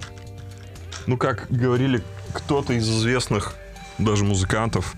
ну, 1.06 1.16
как 1.16 1.46
говорили 1.50 2.02
кто-то 2.32 2.74
из 2.74 2.88
известных 2.88 3.54
даже 3.98 4.24
музыкантов, 4.24 4.94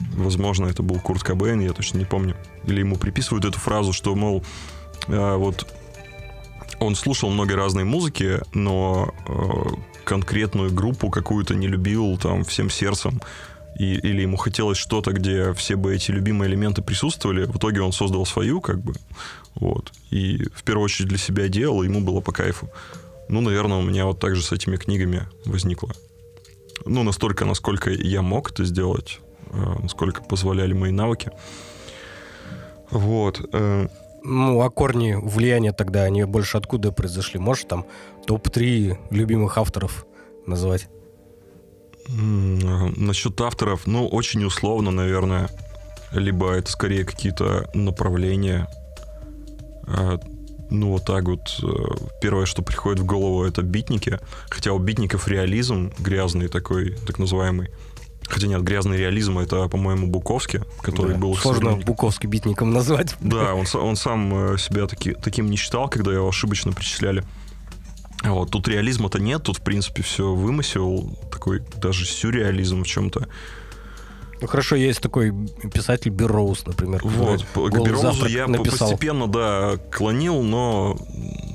возможно, 0.00 0.66
это 0.66 0.82
был 0.82 1.00
Курт 1.00 1.22
Кобейн, 1.22 1.60
я 1.60 1.72
точно 1.72 1.98
не 1.98 2.04
помню, 2.04 2.36
или 2.64 2.80
ему 2.80 2.96
приписывают 2.96 3.44
эту 3.44 3.58
фразу, 3.58 3.92
что, 3.92 4.14
мол, 4.14 4.44
э, 5.08 5.34
вот 5.36 5.66
он 6.80 6.94
слушал 6.94 7.30
много 7.30 7.56
разной 7.56 7.84
музыки, 7.84 8.40
но 8.54 9.12
э, 9.26 10.02
конкретную 10.04 10.72
группу 10.72 11.10
какую-то 11.10 11.54
не 11.54 11.66
любил 11.66 12.16
там 12.18 12.44
всем 12.44 12.70
сердцем. 12.70 13.20
И, 13.78 13.94
или 13.94 14.22
ему 14.22 14.36
хотелось 14.36 14.78
что-то, 14.78 15.12
где 15.12 15.52
все 15.52 15.76
бы 15.76 15.94
эти 15.94 16.10
любимые 16.10 16.50
элементы 16.50 16.82
присутствовали. 16.82 17.44
В 17.44 17.56
итоге 17.56 17.80
он 17.80 17.92
создал 17.92 18.26
свою, 18.26 18.60
как 18.60 18.80
бы. 18.80 18.94
Вот. 19.54 19.92
И 20.10 20.44
в 20.54 20.62
первую 20.64 20.84
очередь 20.84 21.08
для 21.08 21.18
себя 21.18 21.48
делал, 21.48 21.82
ему 21.82 22.00
было 22.00 22.20
по 22.20 22.32
кайфу. 22.32 22.70
Ну, 23.28 23.40
наверное, 23.40 23.78
у 23.78 23.82
меня 23.82 24.06
вот 24.06 24.18
так 24.18 24.34
же 24.34 24.42
с 24.42 24.52
этими 24.52 24.76
книгами 24.76 25.28
возникло. 25.44 25.90
Ну, 26.86 27.02
настолько, 27.02 27.44
насколько 27.44 27.90
я 27.90 28.22
мог 28.22 28.50
это 28.50 28.64
сделать, 28.64 29.20
э, 29.50 29.74
насколько 29.82 30.22
позволяли 30.22 30.72
мои 30.72 30.90
навыки. 30.90 31.30
Вот. 32.90 33.40
э, 33.52 33.88
Ну, 34.30 34.60
а 34.60 34.68
корни 34.70 35.14
влияния 35.20 35.72
тогда, 35.72 36.02
они 36.02 36.24
больше 36.24 36.58
откуда 36.58 36.92
произошли? 36.92 37.40
Можешь 37.40 37.64
там 37.64 37.86
топ-3 38.26 38.98
любимых 39.10 39.56
авторов 39.56 40.04
назвать? 40.46 40.88
Насчет 42.08 43.40
авторов, 43.40 43.86
ну, 43.86 44.06
очень 44.06 44.44
условно, 44.44 44.90
наверное. 44.90 45.48
Либо 46.12 46.52
это 46.52 46.70
скорее 46.70 47.04
какие-то 47.04 47.70
направления. 47.74 48.66
Э, 49.86 50.18
Ну, 50.70 50.92
вот 50.92 51.06
так 51.06 51.24
вот. 51.24 51.58
э, 51.62 51.66
Первое, 52.20 52.44
что 52.44 52.62
приходит 52.62 53.00
в 53.00 53.06
голову, 53.06 53.44
это 53.44 53.62
битники. 53.62 54.18
Хотя 54.50 54.72
у 54.72 54.78
битников 54.78 55.26
реализм 55.28 55.92
грязный 55.98 56.48
такой, 56.48 56.94
так 57.06 57.18
называемый. 57.18 57.68
Хотя 58.28 58.46
нет, 58.46 58.62
грязный 58.62 58.96
реализм 58.98 59.38
это, 59.38 59.68
по-моему, 59.68 60.06
Буковский, 60.06 60.60
который 60.82 61.12
Да. 61.14 61.18
был 61.18 61.36
Сложно 61.36 61.60
современник. 61.62 61.86
Буковский 61.86 62.28
битником 62.28 62.72
назвать. 62.72 63.16
Да, 63.20 63.54
он, 63.54 63.64
он 63.74 63.96
сам 63.96 64.52
э, 64.54 64.58
себя 64.58 64.86
таки- 64.86 65.14
таким 65.14 65.50
не 65.50 65.56
считал, 65.56 65.88
когда 65.88 66.12
его 66.12 66.28
ошибочно 66.28 66.72
причисляли. 66.72 67.24
Вот, 68.24 68.50
тут 68.50 68.66
реализма-то 68.68 69.20
нет, 69.20 69.44
тут, 69.44 69.58
в 69.58 69.62
принципе, 69.62 70.02
все 70.02 70.34
вымысел, 70.34 71.16
такой 71.30 71.62
даже 71.76 72.04
сюрреализм 72.04 72.82
в 72.82 72.86
чем-то. 72.86 73.28
Ну, 74.40 74.46
хорошо, 74.46 74.76
есть 74.76 75.00
такой 75.00 75.32
писатель 75.72 76.10
Берроуз, 76.10 76.64
например. 76.66 77.00
Вот, 77.04 77.42
к 77.42 77.54
«Голый 77.56 77.84
Бероузу 77.84 78.06
завтрак» 78.08 78.30
я 78.30 78.46
написал. 78.46 78.88
постепенно, 78.90 79.26
да, 79.26 79.76
клонил, 79.90 80.42
но 80.42 80.96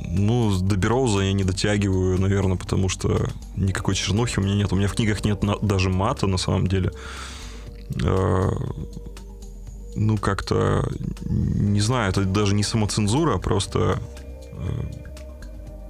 ну, 0.10 0.56
до 0.60 0.76
Бероуза 0.76 1.22
я 1.22 1.34
не 1.34 1.44
дотягиваю, 1.44 2.20
наверное, 2.20 2.58
потому 2.58 2.90
что 2.90 3.28
никакой 3.56 3.96
чернухи 3.96 4.40
у 4.40 4.44
меня 4.44 4.56
нет. 4.56 4.72
У 4.74 4.76
меня 4.76 4.88
в 4.88 4.94
книгах 4.94 5.24
нет 5.26 5.44
на- 5.44 5.58
даже 5.60 5.90
мата, 5.90 6.28
на 6.28 6.38
самом 6.38 6.68
деле. 6.68 6.92
Э, 8.04 8.50
Ну, 9.96 10.18
как-то, 10.18 10.88
не 11.30 11.80
знаю, 11.80 12.10
это 12.10 12.26
даже 12.26 12.56
не 12.56 12.64
самоцензура, 12.64 13.36
а 13.36 13.38
просто... 13.38 14.00
э, 14.52 15.03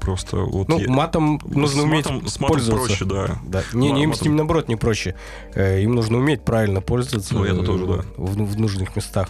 Просто 0.04 0.38
вот... 0.38 0.68
Ну, 0.68 0.80
я- 0.80 0.90
матом 0.90 1.40
нужно 1.46 1.82
с 1.82 1.84
уметь 1.86 2.06
матом, 2.06 2.28
с 2.28 2.40
матом 2.40 2.56
пользоваться. 2.58 2.88
проще, 2.88 3.06
да. 3.06 3.40
Да. 3.46 3.64
Не, 3.74 3.92
не, 3.92 4.04
им 4.04 4.14
с 4.14 4.22
ним, 4.22 4.36
наоборот, 4.36 4.68
не 4.68 4.76
проще. 4.76 5.16
Э, 5.56 5.82
Им 5.82 5.96
нужно 5.96 6.18
уметь 6.18 6.44
правильно 6.44 6.82
пользоваться. 6.82 7.34
Ну, 7.34 7.46
это 7.46 7.64
тоже, 7.64 7.86
да. 7.88 8.04
В, 8.18 8.36
в 8.36 8.60
нужных 8.60 8.96
местах. 8.98 9.30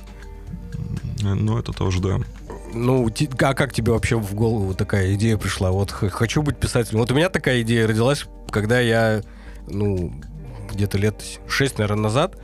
Э, 1.23 1.33
Ну, 1.35 1.59
это 1.59 1.71
тоже, 1.73 2.01
да. 2.01 2.17
Ну, 2.73 3.07
а 3.39 3.53
как 3.53 3.71
тебе 3.71 3.91
вообще 3.91 4.17
в 4.17 4.33
голову 4.33 4.73
такая 4.73 5.13
идея 5.13 5.37
пришла? 5.37 5.71
Вот 5.71 5.91
хочу 5.91 6.41
быть 6.41 6.57
писателем. 6.57 6.99
Вот 7.01 7.11
у 7.11 7.15
меня 7.15 7.29
такая 7.29 7.61
идея 7.61 7.87
родилась, 7.87 8.25
когда 8.49 8.79
я, 8.79 9.21
ну, 9.67 10.11
где-то 10.71 10.97
лет 10.97 11.23
6, 11.47 11.77
наверное, 11.77 12.03
назад, 12.03 12.37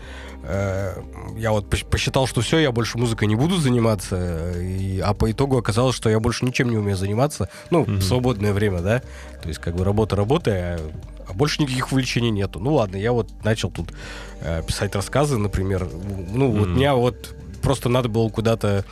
я 1.38 1.52
вот 1.52 1.66
пос- 1.74 1.86
посчитал, 1.88 2.28
что 2.28 2.42
все, 2.42 2.58
я 2.60 2.72
больше 2.72 2.98
музыкой 2.98 3.28
не 3.28 3.36
буду 3.36 3.58
заниматься, 3.58 4.16
э, 4.20 4.64
и- 4.64 5.00
а 5.00 5.14
по 5.14 5.32
итогу 5.32 5.58
оказалось, 5.58 5.96
что 5.96 6.10
я 6.10 6.20
больше 6.20 6.46
ничем 6.46 6.70
не 6.70 6.78
умею 6.78 6.98
заниматься, 6.98 7.50
ну, 7.70 7.82
Мгм. 7.82 7.98
в 7.98 8.04
свободное 8.04 8.54
время, 8.54 8.80
да, 8.82 9.00
то 9.42 9.48
есть 9.48 9.60
как 9.60 9.76
бы 9.76 9.84
работа 9.84 10.16
работа, 10.16 10.52
а, 10.52 10.80
а 11.30 11.34
больше 11.34 11.62
никаких 11.62 11.92
увлечений 11.92 12.32
нету. 12.32 12.60
Ну 12.60 12.74
ладно, 12.74 12.98
я 12.98 13.12
вот 13.12 13.30
начал 13.44 13.70
тут 13.70 13.90
э, 14.42 14.64
писать 14.66 14.96
рассказы, 14.96 15.38
например, 15.38 15.88
ну 16.34 16.50
вот 16.52 16.68
Мгм. 16.68 16.76
меня 16.76 16.96
вот 16.96 17.36
просто 17.62 17.90
надо 17.90 18.10
было 18.10 18.30
куда-то 18.30 18.86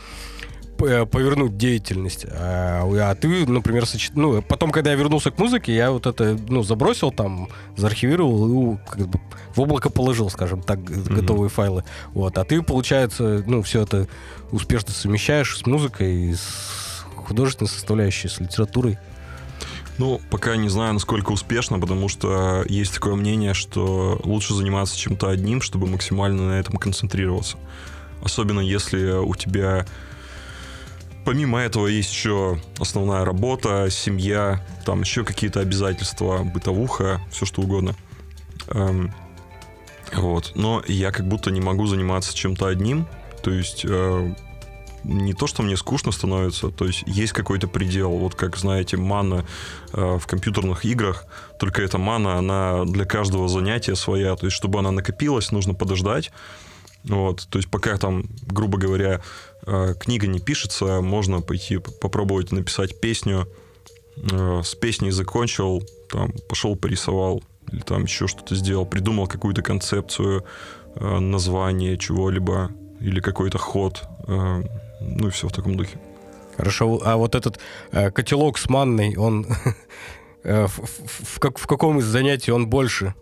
повернуть 0.78 1.56
деятельность. 1.56 2.24
А, 2.30 2.82
а 2.84 3.14
ты, 3.14 3.46
например, 3.46 3.86
сочет... 3.86 4.14
ну, 4.14 4.40
потом, 4.42 4.70
когда 4.70 4.90
я 4.90 4.96
вернулся 4.96 5.30
к 5.30 5.38
музыке, 5.38 5.74
я 5.74 5.90
вот 5.90 6.06
это, 6.06 6.38
ну, 6.48 6.62
забросил 6.62 7.10
там, 7.10 7.48
заархивировал 7.76 8.74
и 8.74 8.78
как 8.88 9.08
бы 9.08 9.20
в 9.54 9.60
облако 9.60 9.90
положил, 9.90 10.30
скажем 10.30 10.62
так, 10.62 10.82
г- 10.82 11.14
готовые 11.14 11.50
файлы. 11.50 11.84
Вот. 12.12 12.38
А 12.38 12.44
ты, 12.44 12.62
получается, 12.62 13.42
ну, 13.46 13.62
все 13.62 13.82
это 13.82 14.08
успешно 14.50 14.92
совмещаешь 14.92 15.58
с 15.58 15.66
музыкой, 15.66 16.34
с 16.34 17.04
художественной 17.16 17.68
составляющей, 17.68 18.28
с 18.28 18.40
литературой. 18.40 18.98
Ну, 19.98 20.20
пока 20.30 20.56
не 20.56 20.68
знаю, 20.68 20.94
насколько 20.94 21.32
успешно, 21.32 21.80
потому 21.80 22.08
что 22.08 22.64
есть 22.68 22.94
такое 22.94 23.16
мнение, 23.16 23.52
что 23.52 24.20
лучше 24.22 24.54
заниматься 24.54 24.96
чем-то 24.96 25.28
одним, 25.28 25.60
чтобы 25.60 25.88
максимально 25.88 26.48
на 26.50 26.60
этом 26.60 26.76
концентрироваться. 26.76 27.58
Особенно 28.22 28.60
если 28.60 29.10
у 29.10 29.34
тебя 29.34 29.86
помимо 31.28 31.58
этого 31.58 31.88
есть 31.88 32.10
еще 32.10 32.58
основная 32.78 33.22
работа, 33.22 33.88
семья, 33.90 34.64
там 34.86 35.02
еще 35.02 35.24
какие-то 35.24 35.60
обязательства, 35.60 36.42
бытовуха, 36.42 37.20
все 37.30 37.44
что 37.44 37.60
угодно. 37.60 37.94
Эм, 38.68 39.12
вот. 40.14 40.52
Но 40.54 40.82
я 40.88 41.12
как 41.12 41.28
будто 41.28 41.50
не 41.50 41.60
могу 41.60 41.84
заниматься 41.84 42.34
чем-то 42.34 42.68
одним. 42.68 43.06
То 43.42 43.50
есть 43.50 43.84
э, 43.86 44.34
не 45.04 45.34
то, 45.34 45.46
что 45.46 45.62
мне 45.62 45.76
скучно 45.76 46.12
становится, 46.12 46.70
то 46.70 46.86
есть 46.86 47.02
есть 47.04 47.34
какой-то 47.34 47.68
предел. 47.68 48.12
Вот 48.12 48.34
как, 48.34 48.56
знаете, 48.56 48.96
мана 48.96 49.44
э, 49.92 50.18
в 50.18 50.26
компьютерных 50.26 50.86
играх, 50.86 51.26
только 51.58 51.82
эта 51.82 51.98
мана, 51.98 52.38
она 52.38 52.86
для 52.86 53.04
каждого 53.04 53.48
занятия 53.50 53.96
своя. 53.96 54.34
То 54.34 54.46
есть, 54.46 54.56
чтобы 54.56 54.78
она 54.78 54.92
накопилась, 54.92 55.52
нужно 55.52 55.74
подождать. 55.74 56.32
Вот, 57.04 57.46
то 57.48 57.58
есть 57.58 57.70
пока 57.70 57.96
там, 57.96 58.24
грубо 58.46 58.76
говоря, 58.76 59.20
книга 60.00 60.26
не 60.26 60.40
пишется, 60.40 61.00
можно 61.00 61.40
пойти 61.40 61.78
попробовать 61.78 62.52
написать 62.52 63.00
песню. 63.00 63.46
Э, 64.32 64.62
С 64.64 64.74
песней 64.74 65.10
закончил, 65.10 65.82
там 66.10 66.32
пошел 66.48 66.76
порисовал 66.76 67.42
или 67.70 67.80
там 67.80 68.04
еще 68.04 68.26
что-то 68.26 68.54
сделал, 68.54 68.86
придумал 68.86 69.26
какую-то 69.26 69.62
концепцию, 69.62 70.44
э, 70.94 71.18
название 71.18 71.98
чего-либо 71.98 72.70
или 73.00 73.20
какой-то 73.20 73.58
ход, 73.58 74.02
э, 74.26 74.62
ну 75.00 75.28
и 75.28 75.30
все 75.30 75.48
в 75.48 75.52
таком 75.52 75.76
духе. 75.76 75.98
Хорошо, 76.56 77.00
а 77.04 77.16
вот 77.16 77.34
этот 77.34 77.60
э, 77.92 78.10
котелок 78.10 78.58
с 78.58 78.68
манной, 78.68 79.16
он 79.16 79.46
э, 80.42 80.66
в, 80.66 80.78
в- 80.78 81.38
в 81.56 81.66
каком 81.66 81.98
из 81.98 82.04
занятий 82.06 82.50
он 82.52 82.66
больше? 82.68 83.14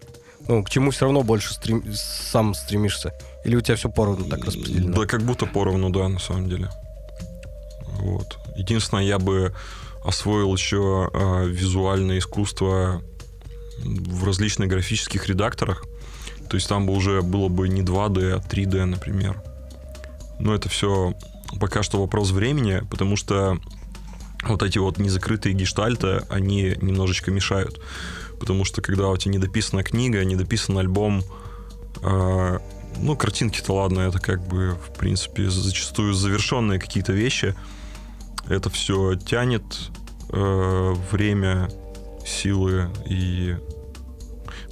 Ну, 0.49 0.63
к 0.63 0.71
чему 0.71 0.91
все 0.93 1.07
равно 1.07 1.23
больше 1.23 1.53
стрем- 1.55 1.85
сам 1.93 2.55
стремишься? 2.55 3.13
Или 3.47 3.55
у 3.55 3.61
тебя 3.61 3.77
все 3.77 3.89
поровну 3.89 4.25
так 4.25 4.45
распределено? 4.45 4.93
Да, 4.93 5.07
как 5.07 5.23
будто 5.23 5.47
поровну, 5.47 5.91
да, 5.91 6.09
на 6.09 6.19
самом 6.19 6.49
деле. 6.49 6.69
Вот. 8.01 8.39
Единственное, 8.57 9.05
я 9.05 9.21
бы 9.21 9.55
освоил 10.05 10.53
еще 10.53 11.09
э, 11.13 11.47
визуальное 11.47 12.19
искусство 12.19 13.03
в 13.79 14.25
различных 14.25 14.69
графических 14.69 15.29
редакторах. 15.29 15.85
То 16.51 16.57
есть 16.57 16.69
там 16.69 16.87
бы 16.87 16.93
уже 16.93 17.23
было 17.23 17.49
бы 17.49 17.69
не 17.69 17.83
2D, 17.83 18.33
а 18.33 18.39
3D, 18.39 18.85
например. 18.85 19.41
Но 20.41 20.53
это 20.53 20.69
все 20.69 21.15
пока 21.61 21.85
что 21.85 22.01
вопрос 22.01 22.33
времени, 22.33 22.83
потому 22.91 23.15
что 23.15 23.59
вот 24.43 24.65
эти 24.65 24.79
вот 24.79 24.99
незакрытые 24.99 25.55
гештальты, 25.55 26.25
они 26.31 26.75
немножечко 26.81 27.31
мешают. 27.31 27.81
Потому 28.41 28.65
что 28.65 28.83
когда 28.83 29.07
у 29.07 29.17
тебя 29.17 29.35
недописана 29.35 29.85
книга, 29.85 30.25
недописан 30.25 30.77
альбом, 30.79 31.23
э, 32.03 32.59
ну, 33.01 33.17
картинки-то 33.17 33.75
ладно, 33.75 34.01
это 34.01 34.19
как 34.19 34.47
бы, 34.47 34.75
в 34.75 34.97
принципе, 34.97 35.49
зачастую 35.51 36.15
завершенные 36.15 36.79
какие-то 36.79 37.13
вещи. 37.13 37.55
Это 38.49 38.71
все 38.71 39.15
тянет 39.17 39.65
э, 40.31 40.95
время, 41.11 41.69
силы 42.25 42.91
и... 43.09 43.57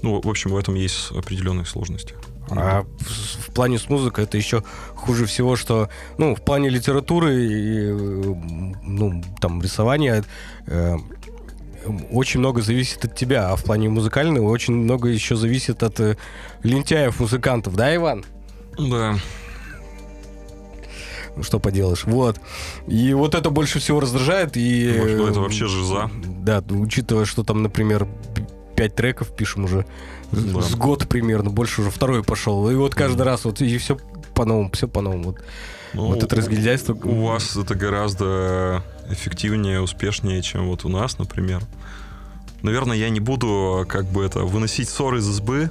Ну, 0.02 0.20
в 0.20 0.28
общем, 0.28 0.50
в 0.50 0.56
этом 0.56 0.74
есть 0.74 1.10
определенные 1.12 1.64
сложности. 1.64 2.14
А 2.50 2.82
в, 2.82 3.48
в 3.48 3.54
плане 3.54 3.78
с 3.78 3.88
музыкой 3.88 4.24
это 4.24 4.36
еще 4.36 4.62
хуже 4.94 5.24
всего, 5.24 5.56
что, 5.56 5.88
ну, 6.18 6.34
в 6.34 6.42
плане 6.42 6.68
литературы 6.68 7.34
и, 7.34 7.88
э, 7.88 8.34
ну, 8.82 9.22
там, 9.40 9.62
рисования 9.62 10.24
э, 10.66 10.96
очень 12.10 12.40
много 12.40 12.62
зависит 12.62 13.04
от 13.04 13.14
тебя, 13.14 13.50
а 13.50 13.56
в 13.56 13.64
плане 13.64 13.88
музыкального 13.88 14.48
очень 14.48 14.74
много 14.74 15.08
еще 15.08 15.36
зависит 15.36 15.82
от 15.82 16.00
э, 16.00 16.16
лентяев-музыкантов, 16.62 17.74
да, 17.74 17.94
Иван? 17.94 18.24
Да. 18.78 19.16
Ну, 21.36 21.42
что 21.42 21.58
поделаешь. 21.58 22.04
Вот. 22.04 22.40
И 22.86 23.12
вот 23.12 23.34
это 23.34 23.50
больше 23.50 23.80
всего 23.80 24.00
раздражает. 24.00 24.56
И, 24.56 24.94
ну, 24.96 25.26
это 25.26 25.40
э, 25.40 25.42
вообще 25.42 25.66
жиза. 25.66 26.10
Да, 26.24 26.62
учитывая, 26.70 27.24
что 27.24 27.42
там, 27.42 27.62
например, 27.62 28.06
пять 28.76 28.94
треков 28.94 29.34
пишем 29.34 29.64
уже 29.64 29.84
Да. 30.30 30.62
с 30.62 30.74
год 30.74 31.08
примерно, 31.08 31.50
больше 31.50 31.80
уже 31.80 31.90
второй 31.90 32.22
пошел. 32.22 32.70
И 32.70 32.74
вот 32.74 32.94
каждый 32.94 33.22
раз 33.22 33.44
вот 33.44 33.60
и 33.60 33.78
все 33.78 33.98
по-новому, 34.34 34.70
все 34.72 34.88
по-новому. 34.88 35.24
Вот, 35.24 35.40
Ну, 35.94 36.06
вот 36.06 36.22
это 36.22 36.36
разгильдяйство. 36.36 36.94
У 36.94 37.26
вас 37.26 37.56
это 37.56 37.74
гораздо 37.74 38.82
эффективнее, 39.08 39.80
успешнее, 39.80 40.42
чем 40.42 40.66
вот 40.68 40.84
у 40.84 40.88
нас, 40.88 41.18
например. 41.18 41.62
Наверное, 42.62 42.96
я 42.96 43.10
не 43.10 43.20
буду 43.20 43.84
как 43.88 44.06
бы 44.06 44.24
это 44.24 44.40
выносить 44.40 44.88
ссоры 44.88 45.18
из 45.18 45.28
избы 45.28 45.70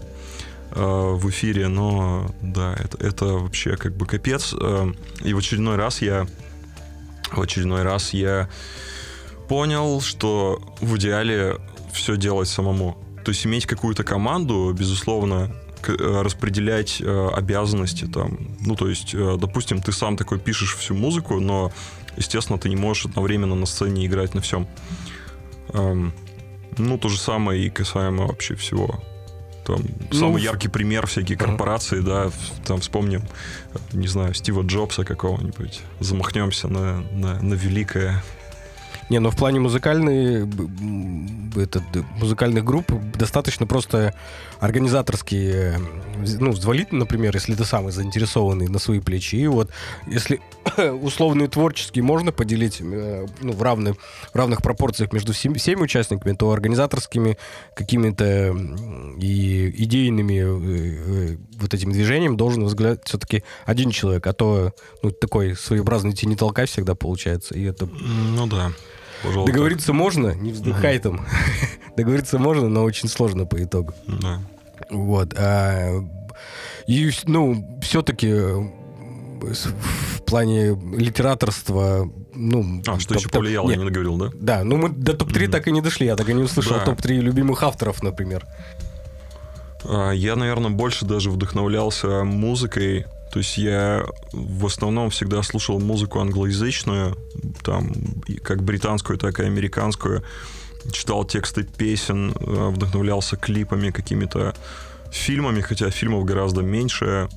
э, 0.72 0.80
в 0.80 1.30
эфире, 1.30 1.68
но 1.68 2.28
да, 2.42 2.76
это, 2.78 2.98
это 3.06 3.26
вообще 3.26 3.76
как 3.76 3.98
бы 3.98 4.06
капец. 4.06 4.54
Э, 4.54 4.92
И 5.24 5.34
в 5.34 5.38
очередной 5.40 5.76
раз 5.76 6.02
я 6.02 6.28
в 7.32 7.42
очередной 7.42 7.82
раз 7.82 8.14
я 8.14 8.48
понял, 9.50 10.02
что 10.02 10.62
в 10.82 10.98
идеале 10.98 11.58
все 11.92 12.16
делать 12.16 12.48
самому. 12.48 12.98
То 13.26 13.32
есть 13.32 13.46
иметь 13.46 13.66
какую-то 13.66 14.04
команду, 14.04 14.74
безусловно, 14.78 15.56
распределять 15.90 17.02
э, 17.02 17.28
обязанности 17.34 18.06
там. 18.06 18.38
Ну, 18.62 18.76
то 18.76 18.88
есть, 18.90 19.14
э, 19.14 19.38
допустим, 19.40 19.82
ты 19.82 19.92
сам 19.92 20.18
такой 20.18 20.40
пишешь 20.40 20.76
всю 20.76 20.96
музыку, 20.96 21.40
но, 21.40 21.72
естественно, 22.18 22.58
ты 22.60 22.70
не 22.70 22.76
можешь 22.76 23.06
одновременно 23.06 23.56
на 23.56 23.66
сцене 23.66 24.06
играть 24.06 24.34
на 24.36 24.42
всем. 24.42 24.68
Эм, 25.74 26.14
ну, 26.78 26.98
то 26.98 27.10
же 27.10 27.20
самое 27.20 27.66
и 27.66 27.70
касаемо 27.70 28.28
вообще 28.28 28.56
всего. 28.56 29.02
Там 29.66 29.82
Ну, 30.12 30.20
самый 30.20 30.42
яркий 30.42 30.68
пример 30.68 31.08
всякие 31.08 31.38
корпорации, 31.38 32.02
да, 32.02 32.32
там 32.66 32.82
вспомним, 32.82 33.22
э, 33.74 33.78
не 33.94 34.08
знаю, 34.08 34.34
Стива 34.34 34.62
Джобса 34.64 35.06
какого-нибудь, 35.06 35.82
замахнемся 36.00 36.68
на, 36.68 37.02
на, 37.14 37.42
на 37.42 37.54
великое. 37.54 38.22
Не, 39.10 39.20
но 39.20 39.32
в 39.32 39.36
плане 39.38 39.60
музыкальной, 39.60 40.46
б- 40.46 40.64
м, 40.64 41.52
это, 41.56 41.80
д- 41.94 42.04
музыкальных 42.20 42.64
групп 42.66 42.92
достаточно 43.16 43.66
просто 43.68 44.14
организаторские, 44.64 45.54
э, 45.54 45.78
ну, 46.40 46.52
взвалить, 46.52 46.94
например, 46.94 47.36
если 47.36 47.54
ты 47.54 47.66
самый 47.66 47.92
заинтересованный 47.92 48.70
на 48.70 48.80
свои 48.80 49.02
плечи. 49.02 49.36
И 49.36 49.48
вот 49.48 49.70
если 50.08 50.40
условные 51.02 51.50
творческие 51.50 52.04
можно 52.04 52.32
поделить 52.32 52.80
э, 52.80 53.28
ну, 53.42 53.52
в, 53.52 53.62
равны- 53.62 53.94
в 54.34 54.36
равных 54.36 54.62
пропорциях 54.62 55.12
между 55.12 55.34
всем- 55.34 55.56
всеми 55.56 55.82
участниками, 55.82 56.34
то 56.34 56.50
организаторскими 56.50 57.38
какими-то 57.76 58.56
и 59.20 59.84
идейными 59.84 61.34
э, 61.34 61.38
вот 61.60 61.74
этим 61.74 61.92
движением 61.92 62.38
должен 62.38 62.64
возглавлять 62.64 63.02
все-таки 63.04 63.44
один 63.66 63.92
человек, 63.92 64.26
а 64.28 64.32
то 64.32 64.72
ну, 65.02 65.12
такой 65.12 65.58
своеобразный 65.58 66.14
тени 66.14 66.36
толкай 66.36 66.68
всегда 66.68 66.96
получается, 66.96 67.54
и 67.54 67.64
это 67.64 67.86
Ну 67.86 68.48
да, 68.48 68.72
пожалуй. 69.24 69.48
Договориться 69.48 69.94
можно, 69.94 70.34
не 70.36 70.52
вздыхай 70.52 71.00
там. 71.00 71.26
Договориться 71.98 72.38
можно, 72.40 72.70
но 72.70 72.84
очень 72.84 73.08
сложно 73.10 73.46
по 73.46 73.64
итогу. 73.64 73.94
Да. 74.08 74.40
Вот. 74.90 75.34
а, 75.38 76.02
и, 76.88 77.12
ну, 77.26 77.80
все-таки 77.82 78.30
в 78.32 80.22
плане 80.26 80.70
литераторства, 80.98 82.10
ну... 82.34 82.82
А, 82.88 83.00
что 83.00 83.14
топ- 83.14 83.18
еще 83.20 83.30
повлияло, 83.30 83.68
нет, 83.68 83.78
я 83.78 83.84
не 83.84 83.90
договорил, 83.90 84.18
да? 84.18 84.30
Да, 84.34 84.64
ну 84.64 84.78
мы 84.78 84.90
до 84.90 85.14
топ-3 85.14 85.44
Мгм. 85.44 85.52
так 85.52 85.68
и 85.68 85.72
не 85.72 85.82
дошли, 85.82 86.08
я 86.08 86.16
так 86.16 86.28
и 86.30 86.34
не 86.34 86.42
услышал 86.44 86.78
Да. 86.78 86.86
топ-3 86.86 87.20
любимых 87.20 87.62
авторов, 87.64 88.02
например. 88.04 88.46
А, 89.86 90.12
Я, 90.12 90.36
наверное, 90.36 90.72
больше 90.72 91.06
даже 91.06 91.30
вдохновлялся 91.30 92.24
музыкой. 92.24 93.06
То 93.34 93.40
есть 93.40 93.58
я 93.58 94.06
в 94.32 94.68
основном 94.68 95.10
всегда 95.10 95.42
слушал 95.42 95.80
музыку 95.80 96.20
англоязычную, 96.20 97.18
там, 97.64 97.92
как 98.44 98.62
британскую, 98.62 99.18
так 99.18 99.40
и 99.40 99.44
американскую. 99.44 100.24
Читал 100.92 101.26
тексты 101.26 101.64
песен, 101.64 102.36
э, 102.40 102.70
вдохновлялся 102.70 103.36
клипами, 103.36 103.90
какими-то 103.90 104.54
фильмами, 105.12 105.62
хотя 105.62 105.90
фильмов 105.90 106.26
гораздо 106.26 106.62
меньше, 106.62 107.28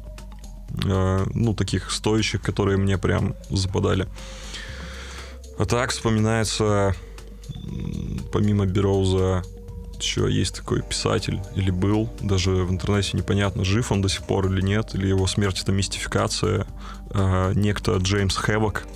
э, 0.84 1.26
ну, 1.32 1.54
таких 1.54 1.90
стоящих, 1.90 2.42
которые 2.42 2.76
мне 2.76 2.98
прям 2.98 3.34
западали. 3.48 4.06
А 5.58 5.64
так 5.64 5.92
вспоминается, 5.92 6.94
помимо 8.32 8.66
Бероуза, 8.66 9.44
еще 10.02 10.30
есть 10.30 10.56
такой 10.56 10.82
писатель, 10.82 11.40
или 11.54 11.70
был, 11.70 12.08
даже 12.20 12.50
в 12.50 12.70
интернете 12.70 13.16
непонятно, 13.16 13.64
жив 13.64 13.92
он 13.92 14.02
до 14.02 14.08
сих 14.08 14.22
пор 14.24 14.46
или 14.50 14.60
нет, 14.60 14.94
или 14.94 15.06
его 15.08 15.26
смерть 15.26 15.62
это 15.62 15.72
мистификация. 15.72 16.66
Э, 17.10 17.52
некто 17.54 17.96
Джеймс 17.96 18.36
Хэвок, 18.36 18.86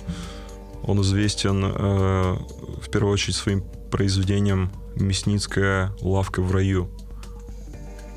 он 0.83 1.01
известен 1.01 1.63
э, 1.63 2.37
в 2.81 2.89
первую 2.91 3.13
очередь 3.13 3.35
своим 3.35 3.63
произведением 3.91 4.71
«Мясницкая 4.95 5.93
лавка 6.01 6.41
в 6.41 6.51
раю». 6.51 6.89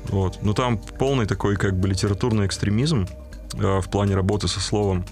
Вот. 0.09 0.39
Но 0.41 0.53
там 0.53 0.77
полный 0.77 1.25
такой 1.25 1.55
как 1.55 1.79
бы 1.79 1.87
литературный 1.87 2.45
экстремизм 2.45 3.07
э, 3.55 3.79
в 3.81 3.89
плане 3.89 4.15
работы 4.15 4.47
со 4.47 4.59
словом. 4.59 5.05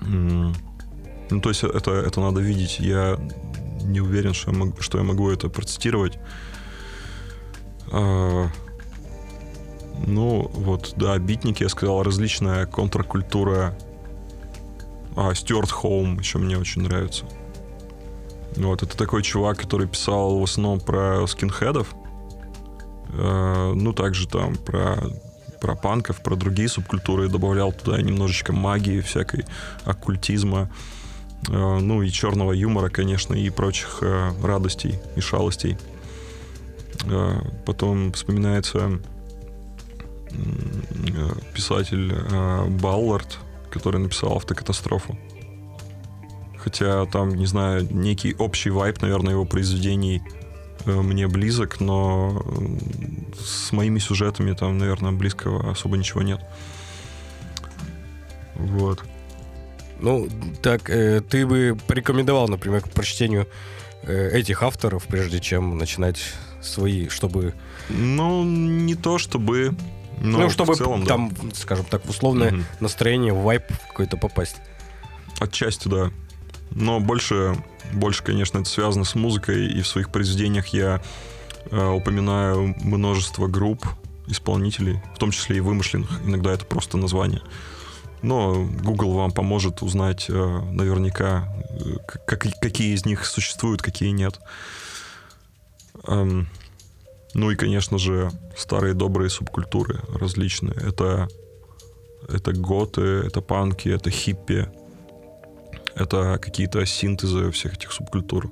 Ну, 0.00 1.40
то 1.40 1.48
есть 1.48 1.64
это, 1.64 1.92
это 1.92 2.20
надо 2.20 2.40
видеть. 2.40 2.78
Я 2.78 3.18
не 3.82 4.00
уверен, 4.00 4.34
что 4.34 4.50
я, 4.50 4.58
мог- 4.58 4.82
что 4.82 4.98
я 4.98 5.04
могу 5.04 5.30
это 5.30 5.48
процитировать. 5.48 6.18
А, 7.90 8.48
ну, 10.06 10.50
вот, 10.54 10.94
да, 10.96 11.18
битники, 11.18 11.62
я 11.62 11.68
сказал, 11.68 12.02
различная 12.02 12.66
контркультура. 12.66 13.76
А, 15.16 15.34
Стюарт 15.34 15.70
Хоум 15.70 16.18
еще 16.18 16.38
мне 16.38 16.58
очень 16.58 16.82
нравится. 16.82 17.24
Вот, 18.56 18.82
это 18.82 18.96
такой 18.96 19.22
чувак, 19.22 19.58
который 19.58 19.88
писал 19.88 20.38
в 20.38 20.42
основном 20.42 20.80
про 20.80 21.26
скинхедов. 21.26 21.94
Э, 23.12 23.72
ну, 23.74 23.92
также 23.92 24.28
там 24.28 24.56
про, 24.56 24.98
про 25.60 25.74
панков, 25.74 26.22
про 26.22 26.36
другие 26.36 26.68
субкультуры. 26.68 27.28
Добавлял 27.28 27.72
туда 27.72 28.00
немножечко 28.00 28.52
магии, 28.52 29.00
всякой 29.00 29.44
оккультизма. 29.84 30.70
Э, 31.48 31.78
ну, 31.80 32.02
и 32.02 32.10
черного 32.10 32.52
юмора, 32.52 32.88
конечно, 32.88 33.34
и 33.34 33.50
прочих 33.50 33.98
э, 34.02 34.32
радостей 34.42 34.98
и 35.16 35.20
шалостей. 35.20 35.76
Э, 37.04 37.40
потом 37.66 38.12
вспоминается 38.12 39.00
писатель 41.54 42.14
Баллард, 42.80 43.38
который 43.70 44.00
написал 44.00 44.36
«Автокатастрофу». 44.36 45.18
Хотя 46.56 47.04
там, 47.04 47.34
не 47.34 47.44
знаю, 47.44 47.86
некий 47.90 48.34
общий 48.34 48.70
вайп, 48.70 49.02
наверное, 49.02 49.32
его 49.32 49.44
произведений 49.44 50.22
мне 50.86 51.28
близок, 51.28 51.80
но 51.80 52.42
с 53.38 53.72
моими 53.72 53.98
сюжетами 53.98 54.54
там, 54.54 54.78
наверное, 54.78 55.12
близкого 55.12 55.70
особо 55.70 55.98
ничего 55.98 56.22
нет. 56.22 56.40
Вот. 58.54 59.04
Ну, 60.02 60.28
так, 60.60 60.90
э, 60.90 61.20
ты 61.20 61.46
бы 61.46 61.78
порекомендовал, 61.86 62.48
например, 62.48 62.82
к 62.82 62.90
прочтению 62.90 63.46
э, 64.02 64.30
этих 64.32 64.62
авторов, 64.64 65.04
прежде 65.06 65.40
чем 65.40 65.78
начинать 65.78 66.20
свои, 66.60 67.08
чтобы... 67.08 67.54
Ну, 67.88 68.44
не 68.44 68.96
то 68.96 69.18
чтобы... 69.18 69.74
Но 70.20 70.40
ну, 70.40 70.50
чтобы 70.50 70.74
в 70.74 70.76
целом, 70.76 71.04
да. 71.04 71.14
там, 71.14 71.32
скажем 71.54 71.84
так, 71.84 72.04
в 72.04 72.10
условное 72.10 72.50
Мгм. 72.50 72.64
настроение, 72.80 73.32
в 73.32 73.42
вайп 73.42 73.64
какой-то 73.88 74.16
попасть. 74.16 74.56
Отчасти, 75.38 75.88
да. 75.88 76.10
Но 76.70 77.00
больше, 77.00 77.56
больше, 77.92 78.22
конечно, 78.24 78.58
это 78.58 78.68
связано 78.68 79.04
с 79.04 79.14
музыкой, 79.14 79.66
и 79.66 79.82
в 79.82 79.86
своих 79.86 80.10
произведениях 80.10 80.68
я 80.68 81.00
э, 81.70 81.88
упоминаю 81.88 82.74
множество 82.82 83.46
групп, 83.46 83.86
исполнителей, 84.26 85.00
в 85.14 85.18
том 85.18 85.30
числе 85.30 85.58
и 85.58 85.60
вымышленных. 85.60 86.10
Иногда 86.24 86.52
это 86.52 86.64
просто 86.64 86.96
название. 86.96 87.42
Но 88.22 88.64
Google 88.82 89.14
вам 89.14 89.32
поможет 89.32 89.82
узнать 89.82 90.26
э, 90.28 90.32
наверняка, 90.32 91.52
э, 91.70 91.96
как- 92.26 92.46
какие 92.60 92.94
из 92.94 93.04
них 93.04 93.26
существуют, 93.26 93.82
какие 93.82 94.10
нет. 94.10 94.40
Эм, 96.06 96.48
ну 97.34 97.50
и, 97.50 97.56
конечно 97.56 97.98
же, 97.98 98.30
старые 98.56 98.94
добрые 98.94 99.28
субкультуры 99.28 100.00
различные. 100.14 100.74
Это, 100.74 101.28
это 102.28 102.52
готы, 102.52 103.00
это 103.00 103.40
панки, 103.40 103.88
это 103.88 104.10
хиппи, 104.10 104.68
это 105.94 106.38
какие-то 106.40 106.84
синтезы 106.86 107.50
всех 107.50 107.74
этих 107.74 107.92
субкультур. 107.92 108.50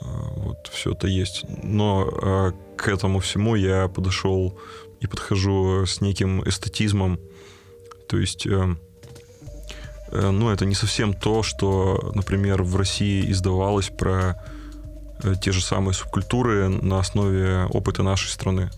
А, 0.00 0.06
Вот, 0.36 0.70
все 0.72 0.92
это 0.92 1.06
есть. 1.06 1.44
Но 1.62 2.52
к 2.76 2.88
этому 2.88 3.18
всему 3.18 3.56
я 3.56 3.88
подошел 3.88 4.58
и 5.00 5.06
подхожу 5.06 5.84
с 5.86 6.00
неким 6.00 6.42
эстетизмом. 6.48 7.18
То 8.08 8.16
есть, 8.18 8.46
э, 8.46 8.76
э, 10.10 10.30
ну, 10.30 10.50
это 10.50 10.64
не 10.64 10.74
совсем 10.74 11.12
то, 11.14 11.42
что, 11.42 12.12
например, 12.14 12.62
в 12.62 12.76
России 12.76 13.30
издавалось 13.30 13.88
про 13.88 14.42
э, 15.22 15.34
те 15.40 15.52
же 15.52 15.60
самые 15.62 15.94
субкультуры 15.94 16.68
на 16.68 16.98
основе 16.98 17.64
опыта 17.70 18.02
нашей 18.02 18.28
страны. 18.28 18.70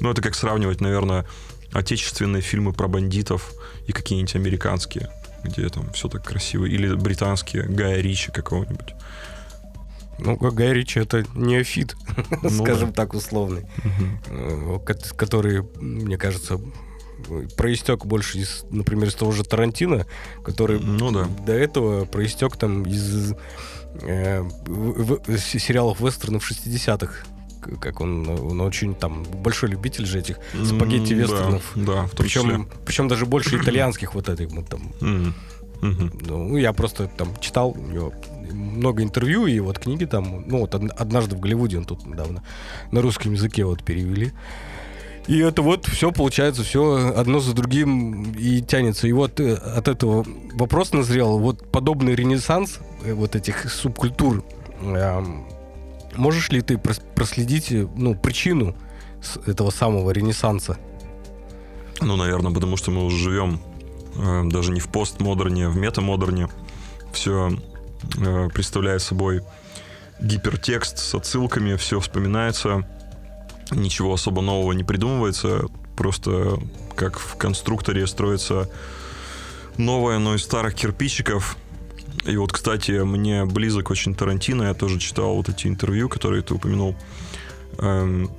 Ну, 0.00 0.10
это 0.10 0.22
как 0.22 0.34
сравнивать, 0.34 0.80
наверное, 0.80 1.26
отечественные 1.72 2.42
фильмы 2.42 2.72
про 2.72 2.88
бандитов 2.88 3.52
и 3.86 3.92
какие-нибудь 3.92 4.36
американские, 4.36 5.10
где 5.44 5.68
там 5.68 5.90
все 5.92 6.08
так 6.08 6.24
красиво. 6.24 6.64
Или 6.64 6.94
британские, 6.94 7.64
Гая 7.64 8.00
Ричи 8.00 8.30
какого-нибудь. 8.30 8.94
Ну, 10.18 10.38
как 10.38 10.54
Гай 10.54 10.72
Ричи, 10.72 10.98
это 11.00 11.26
неофит, 11.34 11.94
Ну 12.42 12.48
скажем 12.48 12.94
так, 12.94 13.12
условный, 13.12 13.66
ко- 14.84 14.94
который, 15.14 15.62
мне 15.76 16.16
кажется, 16.16 16.58
проистек 17.56 18.04
больше 18.06 18.38
из, 18.38 18.64
например, 18.70 19.08
из 19.08 19.14
того 19.14 19.32
же 19.32 19.42
Тарантино, 19.44 20.06
который 20.44 20.78
Ну 20.80 21.10
да. 21.12 21.26
до 21.46 21.52
этого 21.52 22.04
проистек 22.04 22.56
там 22.56 22.82
из 22.84 23.32
э, 24.02 24.40
в- 24.66 25.20
в- 25.26 25.38
с- 25.38 25.58
сериалов 25.58 26.00
вестернов 26.00 26.44
60-х. 26.50 27.24
К- 27.62 27.78
Как 27.80 28.00
он, 28.00 28.28
он 28.28 28.60
очень 28.60 28.94
там 28.94 29.24
большой 29.24 29.70
любитель 29.70 30.04
же 30.06 30.18
этих 30.20 30.36
спагетти 30.64 31.14
вестернов. 31.14 31.62
Да, 31.74 32.02
да. 32.02 32.08
Причем, 32.16 32.68
причем 32.84 33.08
даже 33.08 33.26
больше 33.26 33.56
итальянских 33.62 34.14
вот 34.14 34.28
этих 34.28 34.50
вот 34.52 34.68
там. 34.68 34.92
Ну, 35.80 36.56
я 36.56 36.72
просто 36.72 37.06
там 37.06 37.36
читал, 37.40 37.70
у 37.70 37.80
него 37.92 38.12
много 38.52 39.02
интервью 39.02 39.46
и 39.46 39.58
вот 39.60 39.78
книги 39.78 40.04
там, 40.06 40.44
ну 40.46 40.60
вот 40.60 40.74
однажды 40.74 41.36
в 41.36 41.40
Голливуде 41.40 41.76
он 41.78 41.84
тут 41.84 42.06
недавно 42.06 42.42
на 42.92 43.02
русском 43.02 43.32
языке 43.32 43.64
вот 43.64 43.84
перевели. 43.84 44.32
И 45.26 45.38
это 45.38 45.62
вот 45.62 45.86
все 45.86 46.12
получается, 46.12 46.62
все 46.62 47.12
одно 47.16 47.40
за 47.40 47.52
другим 47.52 48.32
и 48.32 48.60
тянется. 48.60 49.08
И 49.08 49.12
вот 49.12 49.40
э, 49.40 49.54
от 49.54 49.88
этого 49.88 50.24
вопрос 50.52 50.92
назрел, 50.92 51.38
вот 51.38 51.66
подобный 51.70 52.14
ренессанс 52.14 52.78
э, 53.04 53.12
вот 53.12 53.34
этих 53.34 53.70
субкультур, 53.70 54.44
можешь 56.14 56.50
ли 56.50 56.60
ты 56.60 56.78
проследить 56.78 57.72
э, 57.72 57.88
ну, 57.96 58.14
причину 58.14 58.76
этого 59.46 59.70
самого 59.70 60.12
ренессанса? 60.12 60.78
Ну, 62.00 62.14
наверное, 62.16 62.52
потому 62.52 62.76
что 62.76 62.92
мы 62.92 63.04
уже 63.04 63.16
живем 63.16 63.60
даже 64.50 64.70
не 64.70 64.80
в 64.80 64.88
постмодерне, 64.88 65.66
а 65.66 65.70
в 65.70 65.76
метамодерне. 65.76 66.48
Все 67.12 67.58
представляет 68.54 69.02
собой 69.02 69.42
гипертекст 70.20 70.98
с 70.98 71.14
отсылками, 71.14 71.76
все 71.76 72.00
вспоминается 72.00 72.86
ничего 73.70 74.14
особо 74.14 74.42
нового 74.42 74.72
не 74.72 74.84
придумывается, 74.84 75.66
просто 75.96 76.58
как 76.94 77.18
в 77.18 77.36
конструкторе 77.36 78.06
строится 78.06 78.70
новое, 79.76 80.18
но 80.18 80.34
из 80.34 80.42
старых 80.42 80.74
кирпичиков. 80.74 81.56
И 82.24 82.36
вот, 82.36 82.52
кстати, 82.52 83.02
мне 83.02 83.44
близок 83.44 83.90
очень 83.90 84.14
Тарантино, 84.14 84.64
я 84.64 84.74
тоже 84.74 84.98
читал 84.98 85.34
вот 85.34 85.48
эти 85.48 85.66
интервью, 85.66 86.08
которые 86.08 86.42
ты 86.42 86.54
упомянул, 86.54 86.96
эм, 87.78 88.30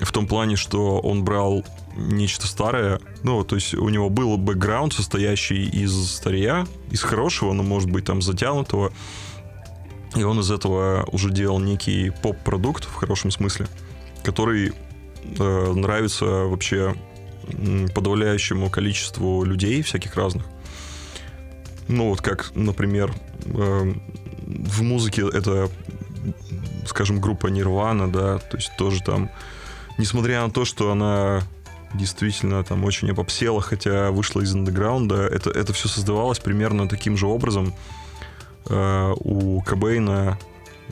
в 0.00 0.12
том 0.12 0.26
плане, 0.26 0.56
что 0.56 0.98
он 0.98 1.24
брал 1.24 1.64
нечто 1.96 2.46
старое, 2.46 3.00
ну, 3.22 3.44
то 3.44 3.56
есть 3.56 3.74
у 3.74 3.88
него 3.88 4.10
был 4.10 4.36
бэкграунд, 4.36 4.92
состоящий 4.92 5.64
из 5.68 5.92
старья, 6.10 6.66
из 6.90 7.02
хорошего, 7.02 7.52
но, 7.52 7.62
может 7.62 7.90
быть, 7.90 8.04
там, 8.04 8.22
затянутого, 8.22 8.92
и 10.14 10.22
он 10.22 10.40
из 10.40 10.50
этого 10.50 11.06
уже 11.10 11.30
делал 11.30 11.58
некий 11.58 12.10
поп-продукт 12.10 12.84
в 12.84 12.94
хорошем 12.94 13.30
смысле 13.30 13.66
который 14.22 14.72
э, 15.38 15.72
нравится 15.72 16.24
вообще 16.24 16.94
подавляющему 17.94 18.70
количеству 18.70 19.44
людей 19.44 19.82
всяких 19.82 20.14
разных. 20.16 20.44
Ну 21.88 22.10
вот 22.10 22.20
как, 22.20 22.52
например, 22.54 23.12
э, 23.44 23.94
в 24.46 24.82
музыке 24.82 25.22
это, 25.32 25.68
скажем, 26.86 27.20
группа 27.20 27.48
Нирвана, 27.48 28.10
да, 28.10 28.38
то 28.38 28.56
есть 28.56 28.70
тоже 28.78 29.02
там, 29.02 29.30
несмотря 29.98 30.42
на 30.42 30.50
то, 30.50 30.64
что 30.64 30.92
она 30.92 31.42
действительно 31.94 32.62
там 32.64 32.84
очень 32.84 33.10
опопсела, 33.10 33.60
хотя 33.60 34.10
вышла 34.10 34.40
из 34.40 34.54
андеграунда, 34.54 35.26
это, 35.26 35.50
это 35.50 35.72
все 35.72 35.88
создавалось 35.88 36.38
примерно 36.38 36.88
таким 36.88 37.16
же 37.16 37.26
образом. 37.26 37.74
Э, 38.66 39.12
у 39.18 39.60
Кобейна 39.62 40.38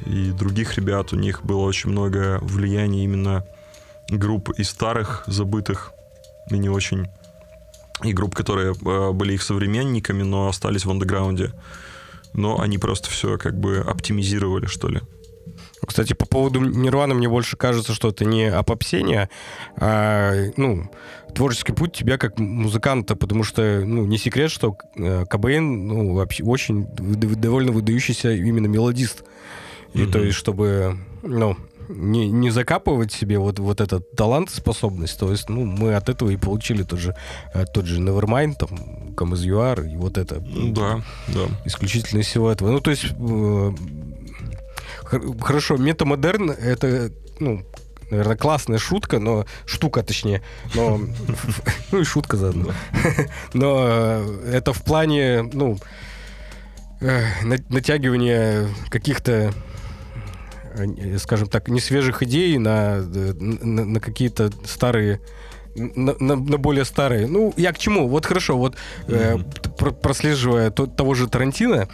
и 0.06 0.30
других 0.30 0.76
ребят, 0.76 1.12
у 1.12 1.16
них 1.16 1.44
было 1.44 1.60
очень 1.60 1.90
много 1.90 2.38
влияния 2.42 3.04
именно 3.04 3.44
групп 4.08 4.50
и 4.50 4.64
старых, 4.64 5.24
забытых, 5.26 5.92
и 6.50 6.58
не 6.58 6.68
очень, 6.68 7.06
и 8.02 8.12
групп, 8.12 8.34
которые 8.34 8.72
э, 8.72 9.12
были 9.12 9.34
их 9.34 9.42
современниками, 9.42 10.22
но 10.22 10.48
остались 10.48 10.84
в 10.84 10.90
андеграунде. 10.90 11.52
Но 12.32 12.60
они 12.60 12.78
просто 12.78 13.10
все 13.10 13.38
как 13.38 13.58
бы 13.58 13.78
оптимизировали, 13.78 14.66
что 14.66 14.88
ли. 14.88 15.00
Кстати, 15.86 16.12
по 16.12 16.26
поводу 16.26 16.60
Нирваны 16.60 17.14
мне 17.14 17.28
больше 17.28 17.56
кажется, 17.56 17.94
что 17.94 18.08
это 18.08 18.24
не 18.24 18.44
опопсение, 18.44 19.30
а 19.76 20.34
ну, 20.56 20.90
творческий 21.34 21.72
путь 21.72 21.92
тебя 21.92 22.18
как 22.18 22.38
музыканта, 22.38 23.16
потому 23.16 23.44
что 23.44 23.82
ну, 23.84 24.04
не 24.04 24.18
секрет, 24.18 24.50
что 24.50 24.76
э, 24.96 25.24
Кобейн 25.28 25.88
ну, 25.88 26.14
вообще 26.14 26.44
очень 26.44 26.86
довольно 26.86 27.72
выдающийся 27.72 28.32
именно 28.32 28.66
мелодист. 28.66 29.24
И 29.94 30.06
то 30.06 30.18
есть, 30.18 30.36
чтобы, 30.36 30.96
ну, 31.22 31.56
не, 31.88 32.28
не 32.28 32.50
закапывать 32.50 33.12
себе 33.12 33.38
вот, 33.38 33.58
вот 33.58 33.80
этот 33.80 34.12
талант 34.12 34.50
способность. 34.50 35.18
То 35.18 35.30
есть, 35.30 35.48
ну, 35.48 35.64
мы 35.64 35.94
от 35.94 36.08
этого 36.08 36.30
и 36.30 36.36
получили 36.36 36.82
тот 36.82 37.00
же, 37.00 37.16
э, 37.54 37.64
тот 37.72 37.86
же 37.86 38.00
Nevermind, 38.00 38.54
там, 38.54 38.68
Come 39.14 39.32
As 39.32 39.44
You 39.44 39.58
Are, 39.58 39.92
и 39.92 39.96
вот 39.96 40.18
это. 40.18 40.40
Да, 40.40 41.02
да. 41.28 41.48
Исключительно 41.64 42.22
всего 42.22 42.50
этого. 42.50 42.70
Ну, 42.70 42.80
то 42.80 42.90
есть, 42.90 43.06
э, 43.10 43.72
хорошо, 45.40 45.76
метамодерн— 45.76 46.50
это, 46.50 47.10
ну, 47.40 47.64
наверное, 48.10 48.36
классная 48.36 48.78
шутка, 48.78 49.18
но 49.18 49.46
штука, 49.66 50.02
точнее, 50.02 50.42
но 50.74 51.00
ну 51.92 52.00
и 52.00 52.04
шутка 52.04 52.36
заодно. 52.36 52.72
Но 53.54 53.86
э, 53.88 54.52
это 54.54 54.72
в 54.72 54.82
плане, 54.84 55.42
ну, 55.42 55.78
э, 57.00 57.24
натягивания 57.42 58.68
каких-то 58.90 59.52
скажем 61.18 61.48
так, 61.48 61.68
не 61.68 61.80
свежих 61.80 62.22
идей 62.22 62.58
на, 62.58 63.00
на, 63.00 63.84
на 63.84 64.00
какие-то 64.00 64.50
старые 64.64 65.20
на, 65.74 66.14
на, 66.18 66.36
на 66.36 66.58
более 66.58 66.84
старые. 66.84 67.26
Ну, 67.26 67.52
я 67.56 67.72
к 67.72 67.78
чему? 67.78 68.08
Вот 68.08 68.26
хорошо, 68.26 68.58
вот 68.58 68.76
mm-hmm. 69.06 69.88
э, 69.88 69.90
прослеживая 70.02 70.70
то, 70.70 70.86
того 70.86 71.14
же 71.14 71.28
Тарантино, 71.28 71.88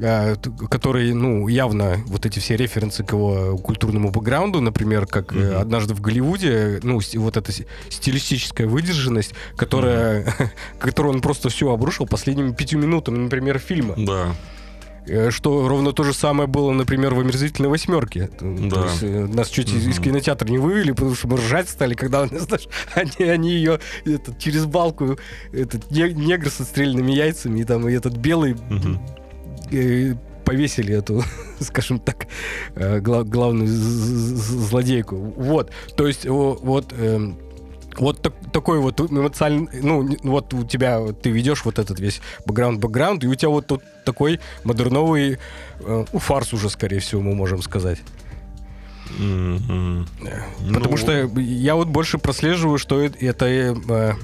э, 0.00 0.36
который, 0.70 1.12
ну, 1.14 1.48
явно 1.48 1.98
вот 2.06 2.26
эти 2.26 2.38
все 2.38 2.56
референсы 2.56 3.04
к 3.04 3.12
его 3.12 3.56
культурному 3.58 4.10
бэкграунду, 4.10 4.60
например, 4.60 5.06
как 5.06 5.32
mm-hmm. 5.32 5.54
однажды 5.54 5.94
в 5.94 6.00
Голливуде, 6.00 6.80
ну, 6.82 7.00
вот 7.14 7.36
эта 7.36 7.52
стилистическая 7.88 8.66
выдержанность, 8.66 9.34
которая, 9.56 10.24
mm-hmm. 10.24 10.48
которую 10.78 11.14
он 11.14 11.20
просто 11.20 11.48
все 11.48 11.72
обрушил 11.72 12.06
последними 12.06 12.52
пятью 12.52 12.78
минутами, 12.78 13.18
например, 13.18 13.58
фильма. 13.58 13.94
Да. 13.96 14.28
Э, 14.28 14.59
что 15.30 15.68
ровно 15.68 15.92
то 15.92 16.02
же 16.02 16.12
самое 16.12 16.46
было, 16.46 16.72
например, 16.72 17.14
в 17.14 17.20
«Омерзительной 17.20 17.68
восьмерке». 17.68 18.30
Да. 18.40 18.70
То 18.70 18.84
есть, 18.84 19.02
э, 19.02 19.26
нас 19.26 19.48
чуть 19.48 19.72
угу. 19.72 19.78
из 19.78 19.98
кинотеатра 19.98 20.48
не 20.48 20.58
вывели, 20.58 20.92
потому 20.92 21.14
что 21.14 21.28
мы 21.28 21.36
ржать 21.36 21.68
стали, 21.68 21.94
когда 21.94 22.26
знаешь, 22.26 22.68
они, 22.94 23.28
они 23.28 23.50
ее 23.50 23.80
этот, 24.04 24.38
через 24.38 24.66
балку, 24.66 25.18
этот 25.52 25.90
негр 25.90 26.50
с 26.50 26.60
отстрельными 26.60 27.12
яйцами, 27.12 27.60
и 27.60 27.64
там 27.64 27.88
и 27.88 27.92
этот 27.92 28.16
белый 28.16 28.52
угу. 28.52 29.00
э, 29.70 30.14
повесили 30.44 30.94
эту, 30.94 31.24
скажем 31.60 31.98
так, 31.98 32.26
э, 32.74 33.00
глав, 33.00 33.28
главную 33.28 33.68
злодейку. 33.68 35.16
Вот, 35.36 35.70
то 35.96 36.06
есть 36.06 36.26
вот... 36.26 36.92
Э, 36.92 37.32
вот 38.00 38.22
так, 38.22 38.32
такой 38.52 38.78
вот 38.78 39.00
эмоциональный, 39.00 39.68
ну, 39.82 40.08
вот 40.22 40.54
у 40.54 40.64
тебя, 40.64 41.12
ты 41.12 41.30
ведешь 41.30 41.64
вот 41.64 41.78
этот 41.78 42.00
весь 42.00 42.20
бэкграунд-бэкграунд, 42.46 43.24
и 43.24 43.26
у 43.26 43.34
тебя 43.34 43.50
вот 43.50 43.66
тут 43.66 43.82
такой 44.04 44.40
модерновый 44.64 45.38
э, 45.80 46.04
фарс 46.12 46.52
уже, 46.52 46.70
скорее 46.70 47.00
всего, 47.00 47.20
мы 47.20 47.34
можем 47.34 47.62
сказать. 47.62 47.98
Mm-hmm. 49.18 50.06
Потому 50.68 50.90
ну... 50.90 50.96
что 50.96 51.12
я 51.40 51.74
вот 51.74 51.88
больше 51.88 52.18
прослеживаю, 52.18 52.78
что 52.78 53.00
это, 53.02 53.46
э, 53.46 54.14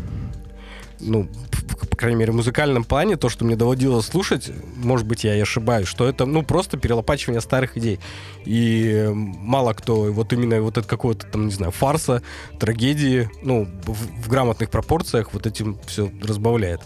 ну, 1.00 1.28
по 1.66 1.96
крайней 1.96 2.18
мере, 2.18 2.32
в 2.32 2.36
музыкальном 2.36 2.84
плане, 2.84 3.16
то, 3.16 3.28
что 3.28 3.44
мне 3.44 3.56
доводилось 3.56 4.06
слушать, 4.06 4.50
может 4.76 5.06
быть, 5.06 5.24
я 5.24 5.34
и 5.36 5.40
ошибаюсь, 5.40 5.88
что 5.88 6.08
это, 6.08 6.26
ну, 6.26 6.42
просто 6.42 6.76
перелопачивание 6.76 7.40
старых 7.40 7.76
идей. 7.76 7.98
И 8.44 9.10
мало 9.12 9.72
кто 9.72 10.12
вот 10.12 10.32
именно 10.32 10.60
вот 10.60 10.78
это 10.78 10.86
какого-то 10.86 11.26
там, 11.26 11.46
не 11.46 11.52
знаю, 11.52 11.72
фарса, 11.72 12.22
трагедии, 12.58 13.30
ну, 13.42 13.68
в, 13.84 14.22
в 14.24 14.28
грамотных 14.28 14.70
пропорциях 14.70 15.32
вот 15.32 15.46
этим 15.46 15.78
все 15.86 16.10
разбавляет. 16.22 16.80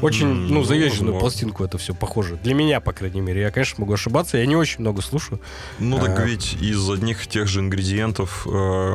Очень, 0.00 0.28
mm, 0.28 0.48
ну, 0.48 0.64
заезженную 0.64 1.14
возможно. 1.14 1.20
пластинку 1.20 1.64
это 1.64 1.78
все 1.78 1.94
похоже. 1.94 2.38
Для 2.42 2.54
меня, 2.54 2.80
по 2.80 2.92
крайней 2.92 3.20
мере. 3.20 3.42
Я, 3.42 3.50
конечно, 3.50 3.82
могу 3.82 3.92
ошибаться, 3.92 4.38
я 4.38 4.46
не 4.46 4.56
очень 4.56 4.80
много 4.80 5.02
слушаю. 5.02 5.40
Ну, 5.78 5.98
так 5.98 6.18
а... 6.18 6.24
ведь 6.24 6.54
из 6.54 6.88
одних 6.88 7.26
тех 7.26 7.46
же 7.48 7.60
ингредиентов 7.60 8.46
э, 8.50 8.94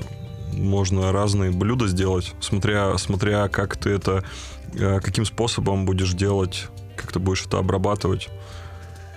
можно 0.53 1.11
разные 1.11 1.51
блюда 1.51 1.87
сделать, 1.87 2.33
смотря, 2.39 2.97
смотря 2.97 3.47
как 3.49 3.77
ты 3.77 3.91
это, 3.91 4.23
э, 4.23 4.54
каким 4.77 5.25
способом 5.25 5.85
будешь 5.85 6.13
делать, 6.13 6.67
как 6.95 7.11
ты 7.11 7.19
будешь 7.19 7.45
это 7.45 7.59
обрабатывать. 7.59 8.29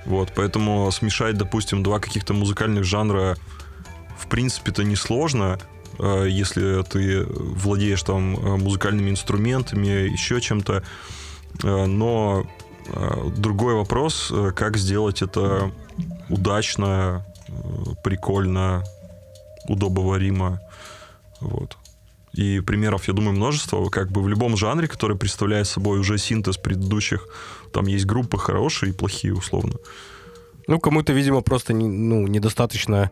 Вот, 0.04 0.32
поэтому 0.34 0.90
смешать, 0.90 1.36
допустим, 1.36 1.82
два 1.82 1.98
каких-то 2.00 2.32
музыкальных 2.34 2.84
жанра 2.84 3.36
в 4.16 4.26
принципе-то 4.28 4.82
несложно, 4.82 5.58
э, 5.98 6.26
если 6.28 6.82
ты 6.82 7.24
владеешь 7.24 8.02
там 8.02 8.36
э, 8.36 8.56
музыкальными 8.56 9.10
инструментами, 9.10 10.10
еще 10.10 10.40
чем-то. 10.40 10.82
Но 11.62 12.46
другой 13.36 13.74
вопрос, 13.74 14.32
как 14.54 14.76
сделать 14.76 15.22
это 15.22 15.72
удачно, 16.28 17.26
прикольно, 18.02 18.84
удобоваримо. 19.68 20.60
Вот. 21.40 21.76
И 22.38 22.60
примеров, 22.60 23.08
я 23.08 23.14
думаю, 23.14 23.34
множество. 23.34 23.88
Как 23.88 24.12
бы 24.12 24.22
в 24.22 24.28
любом 24.28 24.56
жанре, 24.56 24.86
который 24.86 25.16
представляет 25.16 25.66
собой 25.66 25.98
уже 25.98 26.18
синтез 26.18 26.56
предыдущих, 26.56 27.26
там 27.72 27.86
есть 27.86 28.06
группы 28.06 28.38
хорошие 28.38 28.90
и 28.90 28.94
плохие, 28.94 29.34
условно. 29.34 29.74
Ну, 30.68 30.78
кому-то, 30.78 31.12
видимо, 31.12 31.40
просто 31.40 31.74
ну, 31.74 32.28
недостаточно 32.28 33.10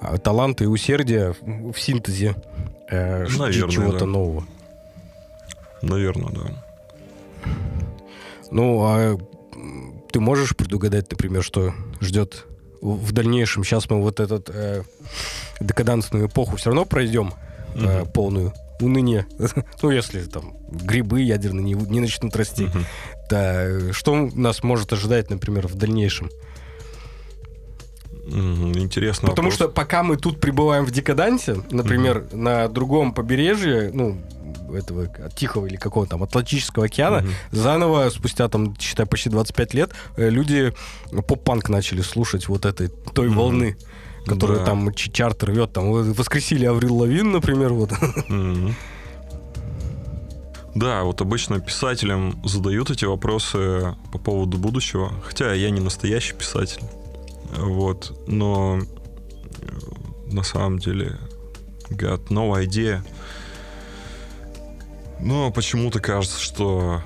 а, 0.00 0.18
таланта 0.18 0.62
и 0.62 0.68
усердия 0.68 1.34
в 1.40 1.76
синтезе 1.76 2.36
э, 2.88 3.26
чего-то 3.26 4.00
да. 4.00 4.06
нового. 4.06 4.46
Наверное, 5.82 6.30
да. 6.32 7.50
Ну, 8.52 8.80
а 8.84 9.18
ты 10.12 10.20
можешь 10.20 10.54
предугадать, 10.54 11.10
например, 11.10 11.42
что 11.42 11.74
ждет 12.00 12.46
в 12.80 13.10
дальнейшем? 13.10 13.64
Сейчас 13.64 13.90
мы 13.90 14.00
вот 14.00 14.20
этот 14.20 14.48
э, 14.50 14.84
декадансную 15.58 16.28
эпоху 16.28 16.58
все 16.58 16.66
равно 16.66 16.84
пройдем 16.84 17.34
э, 17.74 18.02
Мгм. 18.02 18.12
полную 18.12 18.52
уныние. 18.80 19.26
ну, 19.82 19.90
если 19.90 20.22
там 20.22 20.56
грибы 20.70 21.22
ядерные 21.22 21.64
не, 21.64 21.74
не 21.74 22.00
начнут 22.00 22.34
расти. 22.36 22.64
Мгм. 22.64 22.84
Да, 23.30 23.92
что 23.92 24.14
нас 24.34 24.62
может 24.62 24.92
ожидать, 24.92 25.30
например, 25.30 25.66
в 25.68 25.74
дальнейшем? 25.74 26.30
Интересно. 28.30 29.28
Потому 29.28 29.50
что 29.50 29.68
пока 29.68 30.02
мы 30.02 30.16
тут 30.16 30.38
пребываем 30.40 30.84
в 30.84 30.90
декадансе, 30.90 31.56
например, 31.70 32.26
на 32.32 32.68
другом 32.68 33.14
побережье, 33.14 33.90
ну, 33.92 34.20
этого 34.74 35.08
Тихого 35.34 35.66
или 35.66 35.76
какого 35.76 36.06
там, 36.06 36.22
Атлантического 36.22 36.86
океана, 36.86 37.24
заново, 37.52 38.10
спустя 38.10 38.48
там, 38.48 38.76
считай, 38.78 39.06
почти 39.06 39.30
25 39.30 39.74
лет, 39.74 39.92
э, 40.16 40.28
люди 40.28 40.74
поп-панк 41.26 41.70
начали 41.70 42.02
слушать 42.02 42.48
вот 42.48 42.66
этой, 42.66 42.88
той 42.88 43.28
Мгм. 43.28 43.36
волны, 43.36 43.76
которую 44.28 44.60
Да. 44.60 44.66
там 44.66 44.92
чарт 44.94 45.42
рвет. 45.44 45.72
Там 45.72 45.90
воскресили 46.12 46.64
Аврил 46.66 46.96
Лавин, 46.96 47.32
например, 47.32 47.72
вот. 47.72 47.90
Да, 50.74 51.02
вот 51.02 51.20
обычно 51.20 51.60
писателям 51.60 52.40
задают 52.44 52.90
эти 52.90 53.04
вопросы 53.04 53.96
по 54.12 54.18
поводу 54.18 54.58
будущего, 54.58 55.12
хотя 55.24 55.52
я 55.52 55.70
не 55.70 55.80
настоящий 55.80 56.34
писатель, 56.34 56.82
вот, 57.56 58.16
но 58.28 58.78
э, 58.78 60.32
на 60.32 60.42
самом 60.44 60.78
деле 60.78 61.18
got 61.90 62.28
no 62.28 62.52
idea. 62.64 63.00
Но 65.20 65.50
почему-то 65.50 65.98
кажется, 65.98 66.38
что 66.40 67.02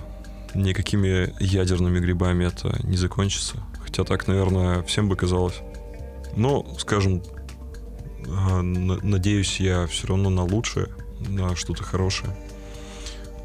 никакими 0.54 1.32
ядерными 1.42 1.98
грибами 1.98 2.44
это 2.44 2.78
не 2.82 2.98
закончится. 2.98 3.56
Хотя 3.82 4.04
так, 4.04 4.26
наверное, 4.26 4.82
всем 4.82 5.08
бы 5.08 5.16
казалось. 5.16 5.61
Но, 6.36 6.66
скажем, 6.78 7.22
а, 8.28 8.62
на- 8.62 9.00
надеюсь 9.02 9.60
я 9.60 9.86
все 9.86 10.08
равно 10.08 10.30
на 10.30 10.44
лучшее, 10.44 10.88
на 11.20 11.54
что-то 11.56 11.82
хорошее. 11.82 12.34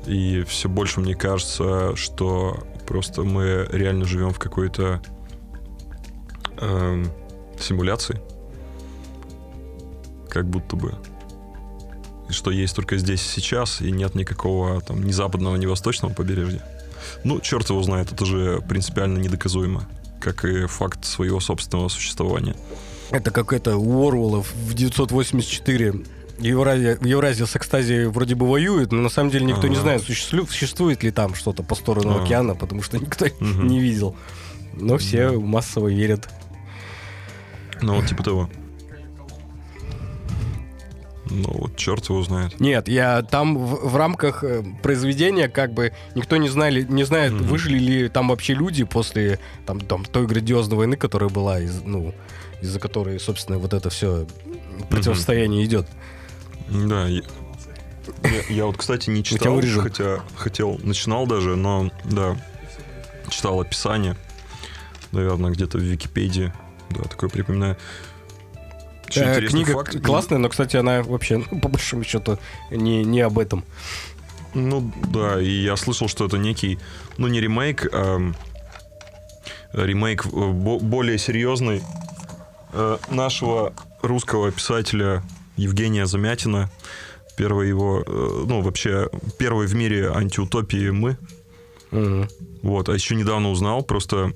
И 0.05 0.43
все 0.47 0.69
больше 0.69 1.01
мне 1.01 1.15
кажется, 1.15 1.95
что 1.95 2.63
просто 2.87 3.23
мы 3.23 3.67
реально 3.71 4.05
живем 4.05 4.31
в 4.31 4.39
какой-то 4.39 5.01
эм, 6.59 7.11
симуляции. 7.59 8.21
Как 10.29 10.47
будто 10.49 10.75
бы. 10.75 10.95
И 12.29 12.31
что 12.31 12.51
есть 12.51 12.75
только 12.75 12.97
здесь 12.97 13.21
и 13.21 13.41
сейчас, 13.41 13.81
и 13.81 13.91
нет 13.91 14.15
никакого 14.15 14.81
там 14.81 15.03
ни 15.03 15.11
западного, 15.11 15.55
ни 15.55 15.65
восточного 15.65 16.13
побережья. 16.13 16.63
Ну, 17.23 17.39
черт 17.39 17.69
его 17.69 17.81
знает, 17.83 18.11
это 18.11 18.25
же 18.25 18.61
принципиально 18.67 19.17
недоказуемо, 19.17 19.87
как 20.19 20.45
и 20.45 20.65
факт 20.67 21.05
своего 21.05 21.39
собственного 21.39 21.87
существования. 21.89 22.55
Это 23.11 23.31
как 23.31 23.53
это 23.53 23.77
у 23.77 24.41
в 24.41 24.73
984 24.73 25.93
Евразия, 26.39 26.97
Евразия 27.01 27.45
с 27.47 27.55
экстазией 27.55 28.05
вроде 28.05 28.35
бы 28.35 28.47
воюет, 28.47 28.91
но 28.91 29.01
на 29.01 29.09
самом 29.09 29.31
деле 29.31 29.45
никто 29.45 29.67
не 29.67 29.73
Ага. 29.75 29.81
знает, 29.81 30.03
существует, 30.03 30.49
существует 30.49 31.01
ли 31.03 31.09
там 31.11 31.33
что-то 31.33 31.63
по 31.63 31.73
сторону 31.73 32.11
Ага. 32.15 32.23
океана, 32.25 32.53
потому 32.55 32.83
что 32.83 32.99
никто 32.99 33.25
Мгм. 33.39 33.67
не 33.67 33.79
видел. 33.79 34.15
Но 34.73 34.97
все 34.99 35.31
массово 35.31 35.87
верят. 35.87 36.29
Ну, 37.81 37.95
вот 37.95 38.05
типа 38.07 38.23
того. 38.23 38.49
Ну, 41.29 41.49
вот 41.51 41.75
черт 41.75 42.07
его 42.09 42.23
знает. 42.23 42.59
Нет, 42.59 42.87
я 42.87 43.21
там 43.21 43.57
в, 43.57 43.89
в 43.89 43.95
рамках 43.95 44.43
э, 44.43 44.63
произведения 44.81 45.49
как 45.49 45.73
бы 45.73 45.91
никто 46.15 46.37
не 46.37 46.49
знали, 46.49 46.83
не 46.83 47.03
знает, 47.03 47.33
Мгм. 47.33 47.43
выжили 47.47 47.77
ли 47.77 48.09
там 48.09 48.29
вообще 48.29 48.53
люди 48.53 48.83
после 48.83 49.39
там, 49.65 49.79
там 49.81 50.05
той 50.05 50.25
грандиозной 50.27 50.77
войны, 50.77 50.95
которая 50.95 51.29
была, 51.29 51.59
из, 51.59 51.81
ну, 51.83 52.13
из-за 52.61 52.79
которой, 52.79 53.19
собственно, 53.19 53.57
вот 53.59 53.73
это 53.73 53.89
все 53.89 54.25
противостояние 54.89 55.65
идет. 55.65 55.87
Да, 56.69 57.07
я, 57.07 57.21
я- 58.23 58.53
я 58.55 58.65
вот, 58.65 58.77
кстати, 58.77 59.09
не 59.09 59.23
читал, 59.23 59.59
хотя 59.81 60.21
хотел, 60.35 60.79
начинал 60.83 61.27
даже, 61.27 61.55
но, 61.55 61.91
да, 62.05 62.37
читал 63.29 63.59
описание, 63.61 64.15
наверное, 65.11 65.51
где-то 65.51 65.77
в 65.77 65.81
Википедии, 65.81 66.53
да, 66.89 67.03
такое 67.03 67.29
припоминаю. 67.29 67.77
Э, 69.15 69.41
книга 69.47 69.73
факт. 69.73 70.01
классная, 70.03 70.37
но, 70.39 70.49
кстати, 70.49 70.75
она 70.77 71.01
вообще, 71.03 71.37
ну, 71.37 71.59
по 71.61 71.69
большому 71.69 72.03
счету, 72.03 72.37
не, 72.71 73.03
не 73.03 73.21
об 73.21 73.39
этом. 73.39 73.63
Ну, 74.53 74.91
да, 75.11 75.39
и 75.41 75.49
я 75.49 75.75
слышал, 75.75 76.07
что 76.07 76.25
это 76.25 76.37
некий, 76.37 76.79
ну, 77.17 77.27
не 77.27 77.39
ремейк, 77.41 77.87
а 77.93 78.19
ремейк 79.73 80.25
э, 80.25 80.29
бо- 80.29 80.79
более 80.79 81.17
серьезный 81.17 81.83
э, 82.73 82.97
нашего 83.09 83.73
русского 84.01 84.51
писателя 84.51 85.23
Евгения 85.57 86.05
Замятина. 86.05 86.69
Первый 87.37 87.67
его, 87.67 88.03
э, 88.05 88.43
ну, 88.47 88.61
вообще, 88.61 89.09
первый 89.37 89.67
в 89.67 89.75
мире 89.75 90.11
антиутопии 90.11 90.89
«Мы». 90.89 91.17
Мгм. 91.91 92.27
Вот, 92.63 92.89
а 92.89 92.93
еще 92.93 93.15
недавно 93.15 93.49
узнал, 93.51 93.83
просто, 93.83 94.33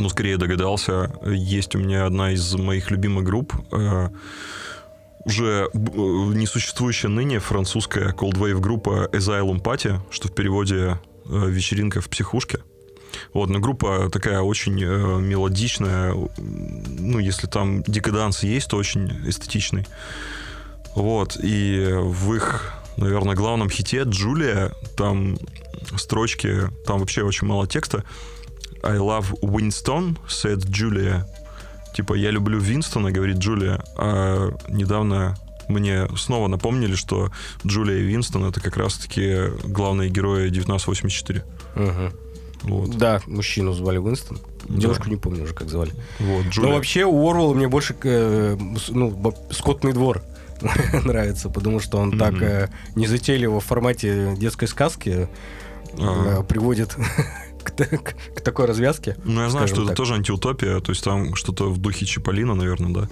ну, 0.00 0.08
скорее 0.08 0.36
догадался, 0.36 1.12
есть 1.24 1.74
у 1.74 1.78
меня 1.78 2.06
одна 2.06 2.32
из 2.32 2.54
моих 2.54 2.90
любимых 2.90 3.24
групп, 3.24 3.54
э, 3.72 4.08
уже 5.24 5.68
э, 5.72 5.78
несуществующая 5.78 7.10
ныне 7.10 7.38
французская 7.38 8.12
cold-wave 8.12 8.58
группа 8.60 9.08
Asylum 9.12 9.62
Party, 9.62 10.00
что 10.10 10.28
в 10.28 10.34
переводе 10.34 10.98
э, 11.26 11.48
«Вечеринка 11.48 12.00
в 12.00 12.08
психушке». 12.08 12.60
Вот, 13.34 13.50
но 13.50 13.58
группа 13.58 14.08
такая 14.10 14.40
очень 14.40 14.82
э, 14.82 15.20
мелодичная, 15.20 16.14
ну, 16.38 17.18
если 17.18 17.46
там 17.46 17.82
декаданс 17.82 18.42
есть, 18.42 18.70
то 18.70 18.76
очень 18.76 19.28
эстетичный. 19.28 19.86
Вот, 20.94 21.36
и 21.42 21.88
в 21.92 22.34
их, 22.34 22.72
наверное, 22.96 23.34
главном 23.34 23.68
хите 23.68 24.02
«Джулия» 24.02 24.72
там 24.96 25.36
строчки, 25.96 26.68
там 26.86 27.00
вообще 27.00 27.22
очень 27.22 27.46
мало 27.46 27.66
текста. 27.66 28.04
I 28.82 28.96
love 28.98 29.34
Winston, 29.42 30.16
said 30.28 30.64
Julia. 30.68 31.24
Типа, 31.94 32.14
я 32.14 32.30
люблю 32.30 32.58
Винстона, 32.58 33.10
говорит 33.10 33.38
Джулия. 33.38 33.82
А 33.96 34.50
недавно 34.68 35.36
мне 35.68 36.08
снова 36.16 36.48
напомнили, 36.48 36.94
что 36.94 37.30
Джулия 37.66 37.98
и 37.98 38.02
Винстон 38.02 38.44
это 38.44 38.60
как 38.60 38.76
раз-таки 38.76 39.48
главные 39.64 40.08
герои 40.08 40.48
1984. 40.48 41.44
Мгм. 41.74 42.12
Вот. 42.62 42.96
Да, 42.96 43.20
мужчину 43.26 43.72
звали 43.72 43.98
Уинстон. 43.98 44.38
Да. 44.68 44.76
Девушку 44.80 45.08
не 45.08 45.16
помню 45.16 45.44
уже, 45.44 45.54
как 45.54 45.68
звали. 45.68 45.92
Вот, 46.18 46.46
Джулия. 46.46 46.70
Но 46.70 46.76
вообще 46.76 47.04
у 47.04 47.28
Орвелла 47.28 47.54
мне 47.54 47.68
больше 47.68 47.96
э, 48.04 48.56
ну, 48.88 49.34
скотный 49.50 49.92
двор 49.92 50.22
нравится, 51.04 51.48
потому 51.48 51.80
что 51.80 51.98
он 51.98 52.18
так 52.18 52.34
Мгм. 52.34 52.44
э, 52.44 52.68
незатейливо 52.94 53.60
в 53.60 53.64
формате 53.64 54.34
детской 54.38 54.68
сказки 54.68 55.28
э, 55.98 56.42
приводит 56.48 56.94
к, 57.62 57.72
к- 57.74 58.14
к 58.36 58.40
такой 58.40 58.66
развязке. 58.66 59.16
Ну, 59.24 59.42
я 59.42 59.50
знаю, 59.50 59.68
что 59.68 59.78
это 59.78 59.88
так. 59.88 59.96
тоже 59.96 60.14
антиутопия, 60.14 60.80
то 60.80 60.90
есть 60.92 61.04
там 61.04 61.34
что-то 61.34 61.70
в 61.70 61.78
духе 61.78 62.06
Чиполлина, 62.06 62.54
наверное, 62.54 62.92
да? 62.92 63.08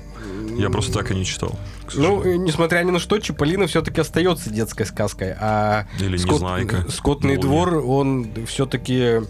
Я 0.57 0.71
просто 0.71 0.93
так 0.93 1.11
и 1.11 1.15
не 1.15 1.25
читал. 1.25 1.59
Ну, 1.95 2.23
несмотря 2.37 2.83
ни 2.83 2.91
на 2.91 2.99
что, 2.99 3.19
Чиполлино 3.19 3.67
все-таки 3.67 4.01
остается 4.01 4.51
детской 4.51 4.87
сказкой, 4.87 5.35
а 5.39 5.87
Или 6.01 6.19
скот- 6.19 6.35
Незнайка. 6.35 6.91
скотный 6.91 7.37
Луни. 7.37 7.43
двор, 7.43 7.75
он 7.87 8.29
все-таки 8.47 9.21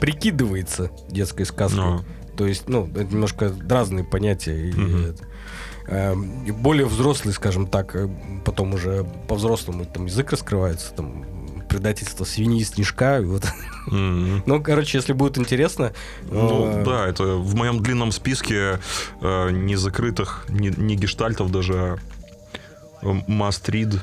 прикидывается 0.00 0.90
детской 1.08 1.46
сказкой. 1.46 1.80
Ну, 1.80 2.04
То 2.36 2.46
есть, 2.46 2.68
ну, 2.68 2.88
это 2.94 3.04
немножко 3.04 3.54
разные 3.68 4.04
понятия. 4.04 4.70
и 4.70 4.72
это, 5.90 6.16
и 6.46 6.50
более 6.52 6.86
взрослый, 6.86 7.34
скажем 7.34 7.66
так, 7.66 7.94
э, 7.96 8.08
потом 8.44 8.74
уже 8.74 9.04
по-взрослому 9.28 9.84
там 9.84 10.06
язык 10.06 10.30
раскрывается, 10.30 10.92
там 10.94 11.24
предательство 11.72 12.24
свиньи 12.24 12.60
и 12.60 12.64
снежка. 12.64 13.22
Вот. 13.22 13.44
м. 13.90 14.42
Ну, 14.44 14.62
короче, 14.62 14.98
если 14.98 15.14
будет 15.14 15.38
интересно... 15.38 15.92
Ну 16.30 16.80
э, 16.80 16.84
да, 16.84 17.06
это 17.08 17.36
в 17.36 17.54
моем 17.54 17.82
длинном 17.82 18.12
списке 18.12 18.78
э, 19.22 19.50
не 19.50 19.76
закрытых, 19.76 20.44
не, 20.50 20.68
не 20.76 20.96
гештальтов 20.96 21.50
даже, 21.50 21.98
read. 23.02 23.98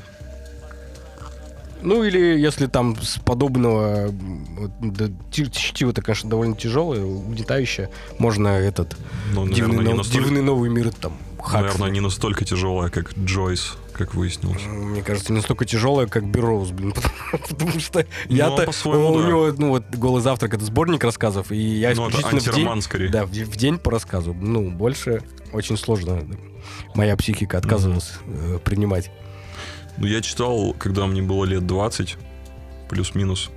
Ну, 1.82 2.02
или 2.02 2.38
если 2.38 2.66
там 2.66 3.00
с 3.00 3.18
подобного... 3.20 4.12
да, 4.80 5.08
ти- 5.30 5.50
чтиво-то, 5.50 6.02
конечно, 6.02 6.28
довольно 6.28 6.56
тяжелое, 6.56 7.04
угнетающее. 7.04 7.88
Можно 8.18 8.48
этот 8.48 8.96
Ну, 9.32 9.44
наверное, 9.44 9.54
дивный, 9.54 9.86
не 9.86 9.94
настолько, 9.94 10.24
дивный 10.24 10.42
новый 10.42 10.70
мир 10.70 10.90
там... 10.92 11.16
Хаксли. 11.38 11.62
наверное, 11.62 11.90
не 11.90 12.00
настолько 12.00 12.44
тяжелая, 12.44 12.90
как 12.90 13.16
Джойс, 13.16 13.76
как 14.00 14.14
выяснилось. 14.14 14.62
Мне 14.66 15.02
кажется, 15.02 15.30
не 15.30 15.36
настолько 15.36 15.66
тяжелое, 15.66 16.06
как 16.06 16.26
Берроуз, 16.26 16.70
блин. 16.70 16.94
Потому 17.48 17.78
что 17.78 18.06
я-то... 18.30 18.64
по-своему, 18.64 19.12
у 19.12 19.22
него, 19.22 19.52
ну 19.58 19.68
вот, 19.68 19.84
«Голый 19.94 20.22
завтрак»— 20.22 20.54
это 20.54 20.64
сборник 20.64 21.04
рассказов, 21.04 21.52
и 21.52 21.56
я 21.56 21.94
Ну, 21.94 22.08
исключительно 22.08 22.40
в 22.40 22.54
день... 22.54 22.82
скорее. 22.82 23.10
Да, 23.10 23.26
в 23.26 23.30
день 23.30 23.78
по 23.78 23.90
рассказу. 23.90 24.32
Ну, 24.32 24.70
больше 24.70 25.22
очень 25.52 25.76
сложно. 25.76 26.26
Моя 26.94 27.14
психика 27.18 27.58
отказывалась 27.58 28.12
э, 28.24 28.58
принимать. 28.64 29.10
Ну, 29.98 30.06
я 30.06 30.22
читал, 30.22 30.74
когда 30.78 31.06
мне 31.06 31.20
было 31.20 31.44
лет 31.44 31.66
20, 31.66 32.16
плюс-минус. 32.88 33.50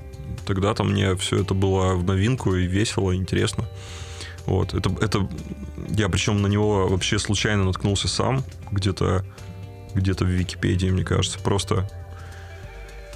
тогда-то 0.46 0.84
мне 0.84 1.16
все 1.16 1.40
это 1.40 1.54
было 1.54 1.94
в 1.94 2.04
новинку 2.04 2.54
и 2.54 2.68
весело, 2.68 3.12
и 3.12 3.16
интересно. 3.16 3.64
Вот, 4.46 4.74
это, 4.74 4.94
это 5.00 5.30
я 5.88 6.10
причем 6.10 6.42
на 6.42 6.48
него 6.48 6.90
вообще 6.90 7.18
случайно 7.18 7.64
наткнулся 7.64 8.10
сам, 8.10 8.44
где-то 8.72 9.24
где-то 9.96 10.26
в 10.26 10.28
Википедии, 10.28 10.88
мне 10.88 11.04
кажется, 11.04 11.40
просто 11.40 11.90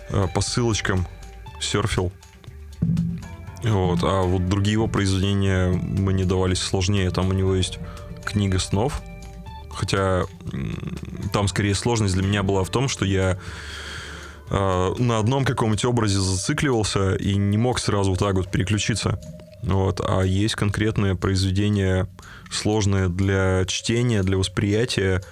э, 0.10 0.28
по 0.34 0.42
ссылочкам 0.42 1.08
серфил. 1.60 2.12
Вот, 3.64 4.00
а 4.04 4.22
вот 4.22 4.48
другие 4.48 4.74
его 4.74 4.88
произведения 4.88 5.70
мне 5.70 6.26
давались 6.26 6.60
сложнее. 6.60 7.10
Там 7.10 7.30
у 7.30 7.34
него 7.34 7.56
есть 7.56 7.80
книга 8.24 8.60
снов, 8.60 9.02
хотя 9.72 10.26
там 11.34 11.48
скорее 11.48 11.76
сложность 11.76 12.14
для 12.14 12.24
меня 12.24 12.44
была 12.44 12.64
в 12.64 12.70
том, 12.70 12.88
что 12.88 13.06
я 13.06 13.40
э, 14.50 14.94
на 14.98 15.20
одном 15.20 15.46
каком-нибудь 15.46 15.86
образе 15.86 16.20
зацикливался 16.20 17.16
и 17.16 17.36
не 17.36 17.58
мог 17.58 17.80
сразу 17.80 18.12
вот 18.12 18.20
так 18.20 18.36
вот 18.36 18.50
переключиться. 18.50 19.20
Вот. 19.64 20.02
А 20.04 20.22
есть 20.22 20.56
конкретное 20.56 21.16
произведение, 21.16 22.08
сложное 22.52 23.10
для 23.10 23.66
чтения, 23.66 24.24
для 24.24 24.38
восприятия. 24.38 25.24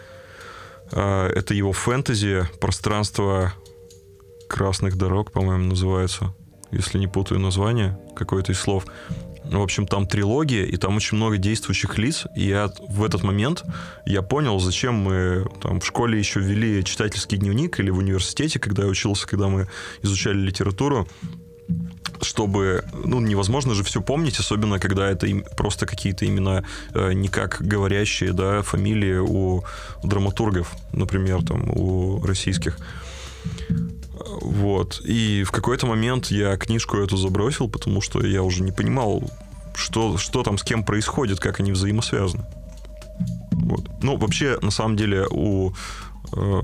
Э, 0.96 1.28
это 1.28 1.54
его 1.54 1.74
фэнтези, 1.74 2.48
пространство 2.60 3.54
красных 4.48 4.98
дорог, 4.98 5.32
по-моему, 5.32 5.66
называется, 5.66 6.34
если 6.72 6.98
не 6.98 7.08
путаю 7.08 7.40
название, 7.40 8.00
какое-то 8.16 8.54
из 8.54 8.60
слов. 8.60 8.86
В 9.44 9.62
общем, 9.62 9.86
там 9.86 10.08
трилогия, 10.08 10.64
и 10.64 10.76
там 10.78 10.96
очень 10.96 11.18
много 11.18 11.38
действующих 11.38 12.00
лиц. 12.00 12.26
И 12.36 12.48
я 12.48 12.72
в 12.90 13.04
этот 13.04 13.22
момент 13.22 13.64
я 14.06 14.24
понял, 14.24 14.60
зачем 14.60 14.96
мы 14.96 15.46
там 15.62 15.82
в 15.82 15.86
школе 15.86 16.18
еще 16.18 16.40
ввели 16.40 16.84
читательский 16.84 17.38
дневник 17.38 17.80
или 17.80 17.92
в 17.92 18.00
университете, 18.00 18.60
когда 18.60 18.84
я 18.84 18.90
учился, 18.90 19.28
когда 19.28 19.48
мы 19.48 19.68
изучали 20.02 20.38
литературу, 20.38 21.08
чтобы, 22.22 22.84
ну, 22.94 23.20
невозможно 23.20 23.74
же 23.74 23.84
все 23.84 24.02
помнить, 24.02 24.40
особенно 24.40 24.80
когда 24.80 25.10
это 25.10 25.28
просто 25.58 25.86
какие-то 25.86 26.26
имена 26.26 26.64
э, 26.94 27.14
никак 27.14 27.58
говорящие, 27.62 28.34
да, 28.34 28.62
фамилии 28.62 29.18
у 29.18 29.64
драматургов, 30.04 30.72
например, 30.92 31.44
там, 31.44 31.70
у 31.70 32.22
российских. 32.26 32.78
Вот. 34.42 35.02
И 35.04 35.44
в 35.44 35.52
какой-то 35.52 35.86
момент 35.88 36.28
я 36.28 36.58
книжку 36.58 36.98
эту 36.98 37.18
забросил, 37.18 37.70
потому 37.70 38.02
что 38.02 38.26
я 38.26 38.44
уже 38.44 38.64
не 38.64 38.72
понимал, 38.72 39.24
что, 39.74 40.18
что 40.18 40.44
там 40.44 40.58
с 40.58 40.64
кем 40.64 40.84
происходит, 40.84 41.40
как 41.40 41.60
они 41.60 41.72
взаимосвязаны. 41.72 42.46
Вот. 43.52 43.88
Ну, 44.02 44.18
вообще, 44.18 44.58
на 44.62 44.72
самом 44.72 44.96
деле, 44.96 45.26
у 45.30 45.74
э, 46.34 46.62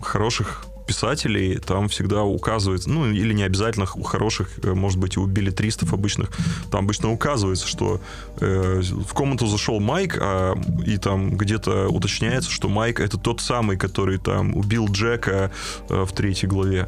хороших 0.00 0.66
писателей 0.86 1.58
там 1.58 1.88
всегда 1.88 2.22
указывается, 2.22 2.88
ну 2.88 3.06
или 3.06 3.32
не 3.34 3.42
обязательно 3.42 3.86
у 3.94 4.02
хороших, 4.02 4.58
э, 4.62 4.72
может 4.72 4.98
быть, 4.98 5.16
у 5.16 5.26
билетристов 5.26 5.92
обычных, 5.92 6.30
там 6.70 6.84
обычно 6.84 7.12
указывается, 7.12 7.66
что 7.66 8.00
э, 8.40 8.82
в 8.82 9.12
комнату 9.12 9.46
зашел 9.46 9.80
Майк, 9.80 10.16
а, 10.20 10.54
и 10.86 10.96
там 10.98 11.36
где-то 11.36 11.88
уточняется, 11.88 12.50
что 12.50 12.68
Майк 12.68 13.00
это 13.00 13.18
тот 13.18 13.40
самый, 13.40 13.76
который 13.76 14.18
там 14.18 14.56
убил 14.56 14.86
Джека 14.88 15.50
э, 15.88 16.04
в 16.04 16.12
третьей 16.12 16.48
главе. 16.48 16.86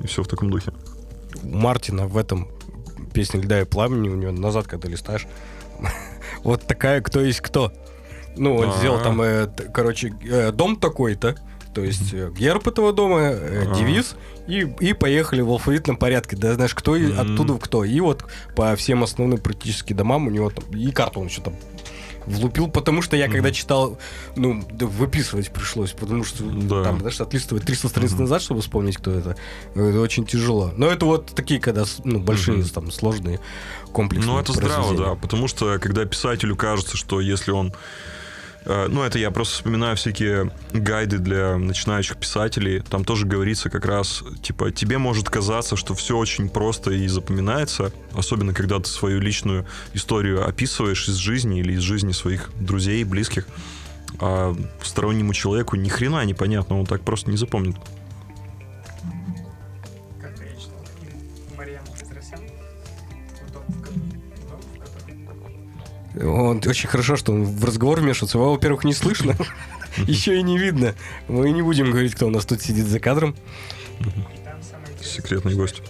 И 0.00 0.06
все 0.06 0.22
в 0.22 0.28
таком 0.28 0.50
духе. 0.50 0.72
У 1.42 1.56
Мартина 1.56 2.06
в 2.06 2.16
этом 2.16 2.48
песне 3.12 3.40
«Льда 3.40 3.62
и 3.62 3.64
пламени» 3.64 4.08
у 4.08 4.16
него 4.16 4.32
назад, 4.32 4.66
когда 4.66 4.88
листаешь, 4.88 5.26
вот 6.42 6.66
такая 6.66 7.00
«Кто 7.00 7.20
есть 7.20 7.40
кто». 7.40 7.72
Ну, 8.36 8.56
он 8.56 8.72
сделал 8.72 9.00
там, 9.00 9.22
э, 9.22 9.48
короче, 9.72 10.12
э, 10.24 10.50
дом 10.50 10.76
такой-то, 10.76 11.36
то 11.74 11.82
есть 11.82 12.12
mm-hmm. 12.12 12.36
герб 12.36 12.66
этого 12.68 12.92
дома, 12.92 13.20
э, 13.20 13.74
девиз, 13.76 14.16
и, 14.46 14.66
и 14.80 14.92
поехали 14.92 15.40
в 15.40 15.50
алфавитном 15.50 15.96
порядке. 15.96 16.36
Да 16.36 16.54
знаешь, 16.54 16.74
кто 16.74 16.96
mm-hmm. 16.96 17.34
оттуда 17.34 17.54
в 17.54 17.58
кто. 17.58 17.84
И 17.84 18.00
вот 18.00 18.24
по 18.54 18.74
всем 18.76 19.02
основным 19.02 19.38
практически 19.38 19.92
домам 19.92 20.26
у 20.26 20.30
него 20.30 20.50
там, 20.50 20.64
и 20.72 20.90
карту 20.90 21.20
он 21.20 21.26
еще 21.26 21.42
там 21.42 21.54
влупил, 22.26 22.68
потому 22.68 23.02
что 23.02 23.16
я 23.16 23.28
когда 23.28 23.50
читал, 23.50 23.98
ну, 24.34 24.62
выписывать 24.70 25.50
пришлось, 25.50 25.92
потому 25.92 26.24
что 26.24 26.42
да. 26.44 26.82
там, 26.82 27.00
знаешь, 27.00 27.20
отлистывать 27.20 27.64
300 27.64 27.88
страниц 27.88 28.12
mm-hmm. 28.12 28.20
назад, 28.20 28.40
чтобы 28.40 28.62
вспомнить, 28.62 28.96
кто 28.96 29.10
это, 29.10 29.36
это 29.74 30.00
очень 30.00 30.24
тяжело. 30.24 30.72
Но 30.74 30.86
это 30.86 31.04
вот 31.04 31.26
такие, 31.34 31.60
когда, 31.60 31.84
ну, 32.04 32.20
большие, 32.20 32.60
mm-hmm. 32.60 32.72
там, 32.72 32.90
сложные, 32.90 33.40
комплексные 33.92 34.32
Ну, 34.32 34.40
это 34.40 34.52
здраво, 34.52 34.96
да, 34.96 35.14
потому 35.16 35.48
что, 35.48 35.78
когда 35.78 36.06
писателю 36.06 36.56
кажется, 36.56 36.96
что 36.96 37.20
если 37.20 37.50
он 37.50 37.72
Э, 37.72 37.76
ну, 38.66 39.02
это 39.02 39.18
я 39.18 39.30
просто 39.30 39.54
вспоминаю 39.56 39.96
всякие 39.96 40.50
гайды 40.72 41.18
для 41.18 41.56
начинающих 41.58 42.16
писателей. 42.16 42.80
Там 42.80 43.04
тоже 43.04 43.26
говорится 43.26 43.68
как 43.70 43.84
раз, 43.84 44.22
типа, 44.42 44.70
тебе 44.70 44.98
может 44.98 45.28
казаться, 45.28 45.76
что 45.76 45.94
все 45.94 46.16
очень 46.16 46.48
просто 46.48 46.90
и 46.92 47.06
запоминается, 47.08 47.92
особенно 48.12 48.54
когда 48.54 48.78
ты 48.78 48.88
свою 48.88 49.20
личную 49.20 49.66
историю 49.92 50.46
описываешь 50.46 51.08
из 51.08 51.16
жизни 51.16 51.60
или 51.60 51.74
из 51.74 51.80
жизни 51.80 52.12
своих 52.12 52.50
друзей, 52.58 53.04
близких. 53.04 53.46
А 54.20 54.56
стороннему 54.82 55.34
человеку 55.34 55.76
ни 55.76 55.88
хрена 55.88 56.24
непонятно, 56.24 56.78
он 56.78 56.86
так 56.86 57.02
просто 57.02 57.30
не 57.30 57.36
запомнит. 57.36 57.76
Он 66.22 66.62
очень 66.66 66.88
хорошо, 66.88 67.16
что 67.16 67.32
он 67.32 67.44
в 67.44 67.64
разговор 67.64 68.00
вмешивается. 68.00 68.38
Его, 68.38 68.52
во-первых, 68.52 68.84
не 68.84 68.94
слышно, 68.94 69.36
еще 70.06 70.38
и 70.38 70.42
не 70.42 70.58
видно. 70.58 70.94
Мы 71.28 71.50
не 71.50 71.62
будем 71.62 71.90
говорить, 71.90 72.14
кто 72.14 72.26
у 72.26 72.30
нас 72.30 72.44
тут 72.44 72.62
сидит 72.62 72.86
за 72.86 73.00
кадром. 73.00 73.36
Секретный 75.02 75.54
гость. 75.54 75.82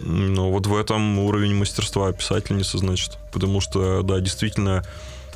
Ну, 0.00 0.50
вот 0.50 0.66
в 0.66 0.76
этом 0.76 1.18
уровень 1.18 1.54
мастерства 1.54 2.12
писательницы, 2.12 2.78
значит. 2.78 3.18
Потому 3.32 3.60
что, 3.60 4.02
да, 4.02 4.20
действительно, 4.20 4.84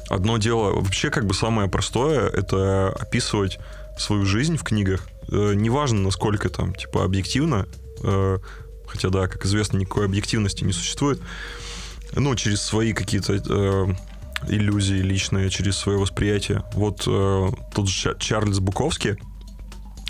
одно 0.09 0.39
дело, 0.39 0.73
вообще 0.73 1.11
как 1.11 1.27
бы 1.27 1.35
самое 1.35 1.69
простое, 1.69 2.29
это 2.29 2.91
описывать 2.91 3.59
свою 3.99 4.25
жизнь 4.25 4.57
в 4.57 4.63
книгах. 4.63 5.07
Э, 5.31 5.53
неважно, 5.55 6.01
насколько 6.01 6.49
там, 6.49 6.75
типа, 6.75 7.05
объективно, 7.05 7.67
э, 8.03 8.39
хотя, 8.87 9.11
да, 9.11 9.29
как 9.29 9.45
известно, 9.45 9.79
никакой 9.79 10.07
объективности 10.07 10.65
не 10.65 10.73
существует, 10.73 11.21
ну, 12.15 12.35
через 12.35 12.63
свои 12.63 12.93
какие-то 12.93 13.35
э, 13.35 13.95
иллюзии 14.49 14.97
личные, 14.97 15.51
через 15.51 15.77
свое 15.77 15.99
восприятие. 15.99 16.65
Вот 16.75 17.05
э, 17.07 17.51
тот 17.75 17.89
же 17.89 18.17
Чарльз 18.19 18.59
Буковский, 18.61 19.17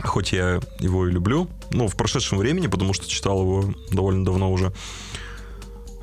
хоть 0.03 0.33
я 0.33 0.61
его 0.80 1.07
и 1.07 1.12
люблю, 1.12 1.49
ну, 1.70 1.89
в 1.89 1.97
прошедшем 1.97 2.39
времени, 2.39 2.66
потому 2.66 2.93
что 2.93 3.09
читал 3.09 3.41
его 3.41 3.74
довольно 3.91 4.24
давно 4.24 4.53
уже, 4.53 4.72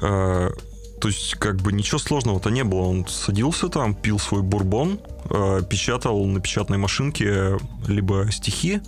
э, 0.01 0.51
то 0.99 1.07
есть, 1.07 1.35
как 1.35 1.57
бы 1.57 1.71
ничего 1.71 1.97
сложного-то 1.97 2.49
не 2.49 2.63
было. 2.63 2.81
Он 2.81 3.07
садился 3.07 3.69
там, 3.69 3.95
пил 3.95 4.19
свой 4.19 4.41
бурбон, 4.41 4.99
э, 5.29 5.61
печатал 5.69 6.25
на 6.25 6.41
печатной 6.41 6.77
машинке 6.77 7.57
либо 7.87 8.27
стихи 8.31 8.81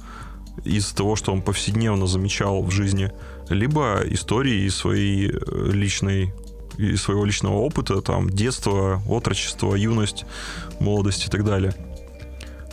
из 0.65 0.91
того, 0.91 1.15
что 1.15 1.31
он 1.31 1.41
повседневно 1.41 2.07
замечал 2.07 2.61
в 2.63 2.71
жизни, 2.71 3.11
либо 3.49 4.01
истории 4.05 4.65
из 4.65 4.75
своей 4.75 5.31
э, 5.31 5.71
личной 5.71 6.33
из 6.77 7.01
своего 7.01 7.25
личного 7.25 7.55
опыта, 7.55 8.01
там, 8.01 8.29
детство, 8.29 9.01
отрочество, 9.07 9.75
юность, 9.75 10.25
молодость 10.79 11.27
и 11.27 11.29
так 11.29 11.43
далее. 11.43 11.73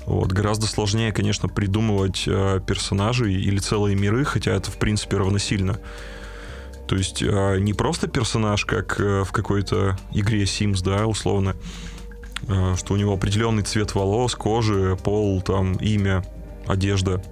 Вот. 0.06 0.32
Гораздо 0.32 0.66
сложнее, 0.66 1.12
конечно, 1.12 1.48
придумывать 1.48 2.24
э, 2.26 2.60
персонажей 2.66 3.34
или 3.34 3.58
целые 3.58 3.94
миры, 3.94 4.24
хотя 4.24 4.52
это, 4.52 4.70
в 4.70 4.78
принципе, 4.78 5.18
равносильно. 5.18 5.78
То 6.86 6.96
есть 6.96 7.22
э, 7.22 7.58
не 7.60 7.74
просто 7.74 8.08
персонаж, 8.08 8.64
как 8.64 8.98
э, 8.98 9.22
в 9.22 9.32
какой-то 9.32 9.98
игре 10.12 10.44
Sims, 10.44 10.82
да, 10.82 11.06
условно, 11.06 11.54
э, 12.48 12.74
что 12.78 12.94
у 12.94 12.96
него 12.96 13.12
определенный 13.12 13.62
цвет 13.62 13.94
волос, 13.94 14.34
кожи, 14.34 14.96
пол, 15.04 15.42
там, 15.42 15.74
имя, 15.74 16.24
одежда, 16.66 17.22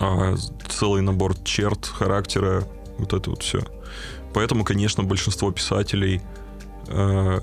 а 0.00 0.34
целый 0.68 1.02
набор 1.02 1.36
черт, 1.44 1.86
характера, 1.86 2.64
вот 2.98 3.12
это 3.12 3.30
вот 3.30 3.44
все. 3.44 3.60
Поэтому, 4.32 4.64
конечно, 4.64 5.02
большинство 5.02 5.50
писателей 5.50 6.20
э, 6.88 7.40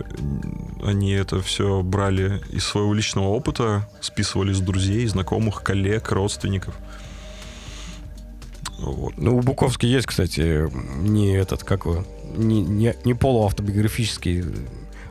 они 0.84 1.12
это 1.12 1.42
все 1.42 1.82
брали 1.82 2.42
из 2.52 2.66
своего 2.66 2.94
личного 2.94 3.28
опыта, 3.28 3.90
списывали 4.02 4.54
с 4.54 4.60
друзей, 4.60 5.06
знакомых, 5.08 5.64
коллег, 5.64 6.12
родственников. 6.12 6.76
Вот. 8.80 9.18
Ну, 9.18 9.38
у 9.38 9.42
Буковски 9.42 9.86
есть, 9.86 10.06
кстати, 10.06 10.70
не 11.02 11.36
этот, 11.36 11.64
как 11.64 11.86
его, 11.86 12.06
не, 12.36 12.62
не, 12.62 12.96
не 13.04 13.14
полуавтобиографический 13.16 14.44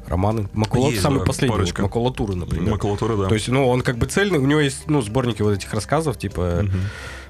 романы. 0.06 0.48
Макулат 0.52 0.92
есть, 0.92 1.02
самый 1.02 1.18
да, 1.20 1.24
последний. 1.24 1.56
Вот, 1.56 1.78
макулатура, 1.78 2.34
например. 2.34 2.70
Макулатура, 2.70 3.16
да. 3.16 3.26
То 3.26 3.34
есть, 3.34 3.48
ну, 3.48 3.66
он 3.68 3.82
как 3.82 3.98
бы 3.98 4.06
цельный. 4.06 4.38
У 4.38 4.46
него 4.46 4.60
есть, 4.60 4.86
ну, 4.86 5.02
сборники 5.02 5.42
вот 5.42 5.54
этих 5.54 5.72
рассказов, 5.74 6.16
типа 6.16 6.62
угу. 6.64 6.72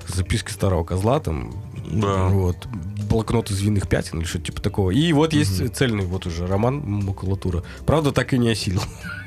Записки 0.09 0.51
старого 0.51 0.85
козла, 0.85 1.21
там, 1.21 1.53
да. 1.91 2.29
Вот. 2.29 2.67
Блокнот 3.09 3.51
из 3.51 3.61
винных 3.61 3.89
пятен 3.89 4.19
или 4.19 4.27
что-то 4.27 4.47
типа 4.47 4.61
такого. 4.61 4.91
И 4.91 5.13
вот 5.13 5.31
угу. 5.31 5.39
есть 5.39 5.75
цельный 5.75 6.05
вот 6.05 6.27
уже 6.27 6.47
роман 6.47 6.83
макулатура. 6.85 7.63
Правда, 7.87 8.13
так 8.13 8.33
и 8.33 8.39
не 8.39 8.51
осилил. 8.51 8.83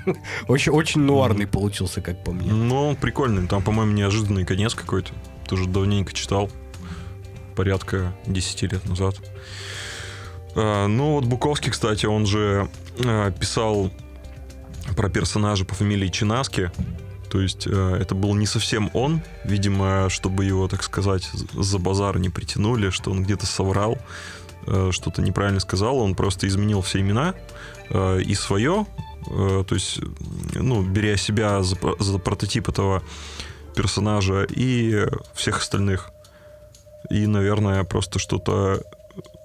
очень, 0.48 0.72
очень 0.72 1.02
нуарный 1.02 1.48
получился, 1.48 2.02
как 2.02 2.24
по 2.24 2.32
мне. 2.32 2.52
Ну, 2.52 2.96
прикольный. 3.00 3.48
Там, 3.48 3.62
по-моему, 3.62 3.94
неожиданный 3.94 4.46
конец 4.46 4.74
какой-то. 4.74 5.12
Тоже 5.48 5.68
давненько 5.68 6.14
читал. 6.14 6.50
порядка 7.56 8.14
10 8.26 8.62
лет 8.64 8.86
назад. 8.88 9.16
А, 10.56 10.88
ну 10.88 11.14
вот 11.14 11.26
Буковский, 11.26 11.72
кстати, 11.72 12.06
он 12.06 12.26
же 12.26 12.70
а, 13.06 13.32
писал 13.32 13.92
про 14.98 15.10
персонажа 15.10 15.66
по 15.66 15.76
фамилии 15.76 16.08
Чинаски. 16.10 16.72
То 17.30 17.42
есть 17.42 17.68
а, 17.68 17.96
это 17.98 18.16
был 18.16 18.34
не 18.36 18.46
совсем 18.46 18.90
он, 18.94 19.22
видимо, 19.44 20.10
чтобы 20.10 20.46
его, 20.46 20.68
так 20.68 20.84
сказать, 20.84 21.30
за 21.54 21.78
базар 21.78 22.18
не 22.20 22.30
притянули, 22.30 22.90
что 22.90 23.12
он 23.12 23.24
где-то 23.24 23.46
соврал, 23.46 23.98
а, 24.66 24.92
что-то 24.92 25.22
неправильно 25.22 25.60
сказал, 25.60 25.98
он 25.98 26.16
просто 26.16 26.48
изменил 26.48 26.82
все 26.82 27.00
имена 27.00 27.36
а, 27.90 28.18
и 28.18 28.34
свое, 28.36 28.86
то 29.28 29.68
есть, 29.72 30.00
ну, 30.56 30.82
беря 30.82 31.18
себя 31.18 31.62
за, 31.62 31.78
за 32.00 32.18
прототип 32.20 32.70
этого 32.70 33.04
персонажа 33.76 34.48
и 34.50 35.06
всех 35.36 35.60
остальных. 35.60 36.10
И, 37.10 37.28
наверное, 37.28 37.84
просто 37.84 38.18
что-то 38.18 38.82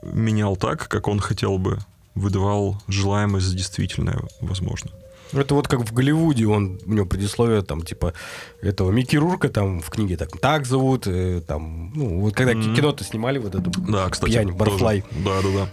менял 0.03 0.57
так, 0.57 0.89
как 0.89 1.09
он 1.09 1.19
хотел 1.19 1.59
бы, 1.59 1.79
выдавал 2.15 2.81
желаемое 2.87 3.41
за 3.41 3.57
действительное, 3.57 4.21
возможно. 4.41 4.93
Это 5.33 5.55
вот 5.55 5.69
как 5.69 5.81
в 5.81 5.93
Голливуде, 5.93 6.47
он, 6.47 6.81
у 6.87 6.93
него 6.93 7.07
предисловие, 7.07 7.63
там, 7.63 7.83
типа, 7.83 8.13
этого 8.61 8.91
Микки 8.91 9.17
Рурка, 9.17 9.49
там, 9.49 9.81
в 9.81 9.91
книге 9.91 10.17
так, 10.17 10.39
так 10.39 10.67
зовут, 10.67 11.07
э, 11.07 11.41
там, 11.47 11.93
ну, 11.95 12.21
вот 12.21 12.35
когда 12.35 12.53
mm-hmm. 12.53 12.77
кино-то 12.77 13.05
снимали, 13.05 13.39
вот 13.39 13.55
эту 13.55 13.71
да, 13.71 14.09
кстати, 14.09 14.31
пьянь, 14.31 14.53
Барфлай. 14.53 15.05
Да, 15.25 15.43
да, 15.43 15.49
да. 15.53 15.69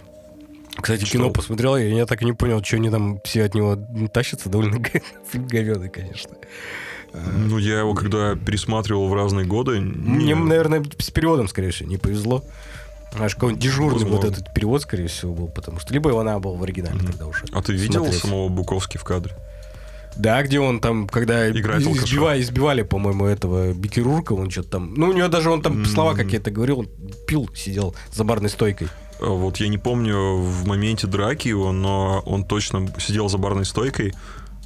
Кстати, 0.80 1.04
Что? 1.04 1.18
кино 1.18 1.30
посмотрел, 1.30 1.76
и 1.76 1.84
я 1.84 2.06
так 2.06 2.22
и 2.22 2.24
не 2.24 2.32
понял, 2.32 2.64
что 2.64 2.76
они 2.76 2.90
там 2.90 3.20
все 3.24 3.44
от 3.44 3.54
него 3.54 3.76
тащатся, 4.12 4.48
довольно 4.48 4.82
фильм 5.30 5.46
говёный, 5.46 5.90
конечно. 5.90 6.34
Ну, 7.12 7.58
я 7.58 7.80
его 7.80 7.94
когда 7.94 8.36
пересматривал 8.36 9.08
в 9.08 9.14
разные 9.14 9.44
годы... 9.44 9.80
Мне, 9.80 10.26
не... 10.26 10.34
наверное, 10.34 10.82
с 10.98 11.10
переводом, 11.10 11.46
скорее 11.46 11.70
всего, 11.70 11.90
не 11.90 11.98
повезло. 11.98 12.42
Аж 13.18 13.34
какой-нибудь 13.34 13.62
дежурный 13.62 14.00
Возможно. 14.00 14.16
вот 14.16 14.24
этот 14.32 14.54
перевод, 14.54 14.82
скорее 14.82 15.06
всего, 15.06 15.34
был, 15.34 15.48
потому 15.48 15.80
что 15.80 15.92
либо 15.92 16.18
она 16.20 16.38
была 16.38 16.56
в 16.56 16.62
оригинале 16.62 16.98
mm-hmm. 16.98 17.06
тогда 17.06 17.26
уже. 17.26 17.44
А 17.52 17.62
ты 17.62 17.72
видел 17.72 18.00
смотреть. 18.00 18.22
самого 18.22 18.48
Буковски 18.48 18.96
в 18.96 19.04
кадре? 19.04 19.36
Да, 20.16 20.42
где 20.42 20.60
он 20.60 20.80
там, 20.80 21.08
когда 21.08 21.50
Играет 21.50 21.82
избивали, 21.82 22.42
избивали, 22.42 22.82
по-моему, 22.82 23.26
этого 23.26 23.72
Бикерурка, 23.72 24.34
он 24.34 24.50
что-то 24.50 24.70
там... 24.70 24.94
Ну, 24.94 25.08
у 25.08 25.12
него 25.12 25.28
даже 25.28 25.50
он 25.50 25.62
там 25.62 25.82
mm-hmm. 25.82 25.86
слова 25.86 26.14
какие-то 26.14 26.50
говорил, 26.50 26.80
он 26.80 26.88
пил, 27.26 27.48
сидел 27.54 27.94
за 28.12 28.24
барной 28.24 28.50
стойкой. 28.50 28.88
А 29.20 29.26
вот 29.26 29.58
я 29.58 29.68
не 29.68 29.78
помню 29.78 30.36
в 30.36 30.66
моменте 30.66 31.06
драки 31.06 31.48
его, 31.48 31.72
но 31.72 32.22
он 32.26 32.44
точно 32.44 32.92
сидел 32.98 33.28
за 33.28 33.38
барной 33.38 33.64
стойкой, 33.64 34.12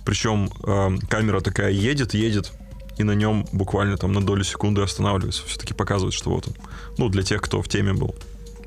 причем 0.05 0.51
э, 0.64 0.97
камера 1.09 1.40
такая 1.40 1.70
едет, 1.70 2.14
едет, 2.14 2.53
и 2.97 3.03
на 3.03 3.12
нем 3.12 3.47
буквально 3.53 3.97
там 3.99 4.12
на 4.12 4.24
долю 4.24 4.44
секунды 4.44 4.82
останавливается. 4.82 5.44
Все-таки 5.47 5.74
показывает, 5.74 6.14
что 6.14 6.30
вот 6.30 6.49
он. 6.49 6.55
Ну, 6.97 7.09
для 7.09 7.22
тех, 7.22 7.42
кто 7.42 7.61
в 7.61 7.68
теме 7.68 7.92
был. 7.92 8.14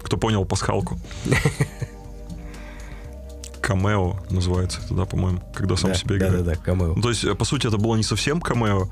Кто 0.01 0.17
понял 0.17 0.45
пасхалку. 0.45 0.99
Камео 3.61 4.19
называется 4.29 4.79
это, 4.83 4.93
да, 4.95 5.05
по-моему, 5.05 5.43
когда 5.53 5.75
сам 5.75 5.91
да, 5.91 5.97
себе 5.97 6.17
играет. 6.17 6.37
Да, 6.37 6.43
да, 6.43 6.55
да, 6.55 6.55
камео. 6.55 6.93
Ну, 6.95 7.01
то 7.01 7.09
есть, 7.09 7.37
по 7.37 7.45
сути, 7.45 7.67
это 7.67 7.77
было 7.77 7.95
не 7.95 8.03
совсем 8.03 8.41
камео. 8.41 8.87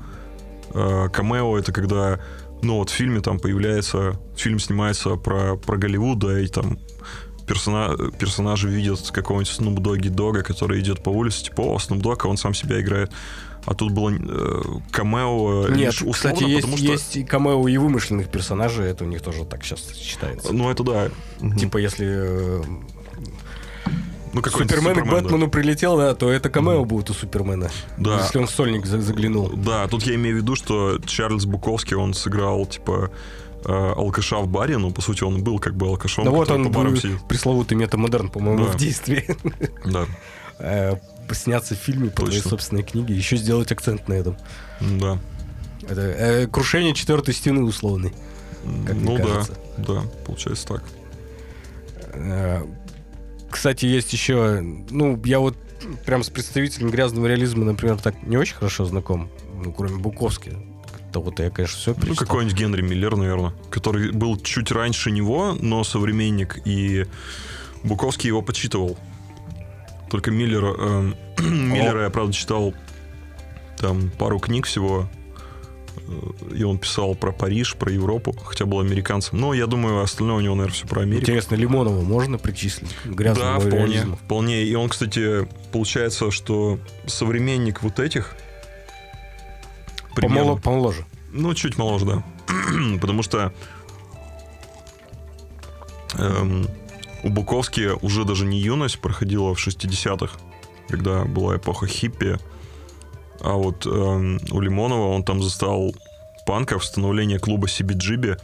Э, 0.74 1.08
камео— 1.12 1.58
это 1.60 1.72
когда, 1.72 2.20
ну, 2.62 2.76
вот 2.76 2.90
в 2.90 2.92
фильме 2.92 3.20
там 3.20 3.40
появляется... 3.40 4.20
Фильм 4.36 4.60
снимается 4.60 5.16
про, 5.16 5.56
про 5.56 5.76
Голливуд, 5.76 6.18
да, 6.20 6.38
и 6.38 6.46
там 6.46 6.78
персона, 7.46 7.96
персонажи 8.18 8.68
видят 8.68 9.10
какого-нибудь 9.10 9.52
Snoop 9.58 9.76
Doggy 9.78 10.10
Дога, 10.10 10.42
который 10.42 10.80
идет 10.80 11.02
по 11.02 11.10
улице, 11.10 11.44
типа, 11.44 11.62
о, 11.62 11.76
Snoop 11.78 12.00
Dogg, 12.00 12.20
а 12.24 12.28
он 12.28 12.36
сам 12.36 12.54
себя 12.54 12.80
играет. 12.80 13.10
А 13.68 13.74
тут 13.74 13.92
было 13.92 14.10
э, 14.10 14.62
камео 14.90 15.68
Нет, 15.68 15.78
лишь 15.78 16.00
условно, 16.00 16.14
кстати, 16.14 16.44
есть, 16.44 16.62
потому 16.62 16.78
что... 16.78 16.86
есть 16.86 17.26
камео 17.26 17.68
и 17.68 17.76
вымышленных 17.76 18.30
персонажей, 18.30 18.86
это 18.86 19.04
у 19.04 19.06
них 19.06 19.20
тоже 19.20 19.44
так 19.44 19.62
сейчас 19.62 19.94
считается. 19.94 20.54
Ну, 20.54 20.70
это 20.70 20.82
да. 20.82 21.10
Типа, 21.54 21.76
если... 21.76 22.06
Э, 22.08 22.62
ну, 24.32 24.42
Супермен, 24.42 24.68
Супермен 24.68 24.94
к 25.04 25.10
Бэтмену 25.10 25.46
да. 25.46 25.50
прилетел, 25.50 25.98
да, 25.98 26.14
то 26.14 26.30
это 26.30 26.48
камео 26.48 26.84
mm. 26.84 26.86
будет 26.86 27.10
у 27.10 27.12
Супермена. 27.12 27.68
Да. 27.98 28.22
Если 28.22 28.38
он 28.38 28.46
в 28.46 28.50
сольник 28.50 28.86
заглянул. 28.86 29.50
Да, 29.50 29.86
тут 29.86 30.04
я 30.04 30.14
имею 30.14 30.36
в 30.36 30.38
виду, 30.38 30.56
что 30.56 30.98
Чарльз 31.04 31.44
Буковский, 31.44 31.94
он 31.94 32.14
сыграл, 32.14 32.64
типа, 32.64 33.10
э, 33.66 33.92
алкаша 33.96 34.38
в 34.38 34.48
баре, 34.48 34.78
ну, 34.78 34.92
по 34.92 35.02
сути, 35.02 35.24
он 35.24 35.44
был 35.44 35.58
как 35.58 35.74
бы 35.74 35.88
алкашом. 35.88 36.24
Да 36.24 36.30
вот 36.30 36.50
он 36.50 36.64
по 36.64 36.70
барам 36.70 36.96
сидит. 36.96 37.20
пресловутый 37.28 37.76
метамодерн, 37.76 38.30
по-моему, 38.30 38.64
да. 38.64 38.72
в 38.72 38.76
действии. 38.76 39.26
Да. 39.84 40.06
Сняться 41.32 41.74
в 41.74 41.78
фильме 41.78 42.10
по 42.10 42.22
твоей 42.22 42.40
собственной 42.40 42.82
книге, 42.82 43.14
еще 43.14 43.36
сделать 43.36 43.70
акцент 43.72 44.08
на 44.08 44.14
этом. 44.14 44.36
Да. 44.80 45.18
Это 45.88 46.00
э, 46.00 46.46
крушение 46.46 46.94
четвертой 46.94 47.34
стены 47.34 47.62
условный. 47.62 48.12
Как 48.86 48.96
ну 48.96 49.14
мне 49.14 49.24
кажется. 49.24 49.52
да, 49.76 49.94
да, 49.94 50.02
получается 50.26 50.66
так. 50.66 50.82
Э, 52.14 52.64
кстати, 53.50 53.86
есть 53.86 54.12
еще, 54.12 54.60
ну, 54.60 55.20
я 55.24 55.40
вот 55.40 55.56
прям 56.04 56.22
с 56.22 56.28
представителем 56.28 56.90
грязного 56.90 57.26
реализма, 57.26 57.64
например, 57.64 57.98
так 57.98 58.22
не 58.22 58.36
очень 58.36 58.56
хорошо 58.56 58.84
знаком, 58.84 59.30
ну, 59.62 59.72
кроме 59.72 59.96
Буковски. 59.96 60.56
Того-то 61.12 61.42
я, 61.42 61.50
конечно, 61.50 61.78
все 61.78 61.94
перечитал. 61.94 62.16
Ну, 62.20 62.26
какой-нибудь 62.26 62.58
Генри 62.58 62.82
Миллер, 62.82 63.16
наверное, 63.16 63.54
который 63.70 64.12
был 64.12 64.36
чуть 64.38 64.70
раньше 64.70 65.10
него, 65.10 65.56
но 65.58 65.82
современник, 65.82 66.60
и 66.66 67.06
Буковский 67.82 68.28
его 68.28 68.42
почитывал. 68.42 68.98
Только 70.10 70.30
Миллера, 70.32 70.74
э, 70.78 71.12
Миллера 71.42 72.02
я, 72.04 72.10
правда, 72.10 72.32
читал 72.32 72.74
там 73.78 74.10
пару 74.10 74.38
книг 74.38 74.66
всего, 74.66 75.08
э, 75.96 76.54
и 76.56 76.64
он 76.64 76.78
писал 76.78 77.14
про 77.14 77.32
Париж, 77.32 77.76
про 77.76 77.92
Европу, 77.92 78.34
хотя 78.44 78.66
был 78.66 78.80
американцем. 78.80 79.38
Но 79.38 79.54
я 79.54 79.66
думаю, 79.66 80.00
остальное 80.02 80.36
у 80.36 80.40
него, 80.40 80.54
наверное, 80.54 80.74
все 80.74 80.86
про 80.86 81.02
Америку. 81.02 81.22
Интересно, 81.22 81.54
Лимонова 81.54 82.02
можно 82.02 82.38
причислить 82.38 82.92
к 83.04 83.06
грязному 83.06 83.52
Да, 83.52 83.58
вполне, 83.60 83.86
реализму? 83.86 84.16
вполне. 84.16 84.62
И 84.64 84.74
он, 84.74 84.88
кстати, 84.88 85.46
получается, 85.72 86.30
что 86.30 86.78
современник 87.06 87.82
вот 87.82 88.00
этих... 88.00 88.34
Примерно, 90.14 90.56
помоложе. 90.56 91.04
Ну, 91.30 91.54
чуть 91.54 91.78
моложе, 91.78 92.04
да. 92.06 92.24
Потому 93.00 93.22
что 93.22 93.52
эм, 96.14 96.66
у 97.22 97.30
Буковски 97.30 97.92
уже 98.02 98.24
даже 98.24 98.44
не 98.44 98.60
юность 98.60 99.00
проходила 99.00 99.54
в 99.54 99.66
60-х, 99.66 100.38
когда 100.88 101.24
была 101.24 101.56
эпоха 101.56 101.86
хиппи, 101.86 102.38
а 103.40 103.52
вот 103.52 103.86
э, 103.86 103.90
у 103.90 104.60
Лимонова 104.60 105.08
он 105.08 105.22
там 105.22 105.42
застал 105.42 105.94
панка, 106.46 106.78
становление 106.80 107.38
клуба 107.38 107.66
CBGB, 107.66 108.40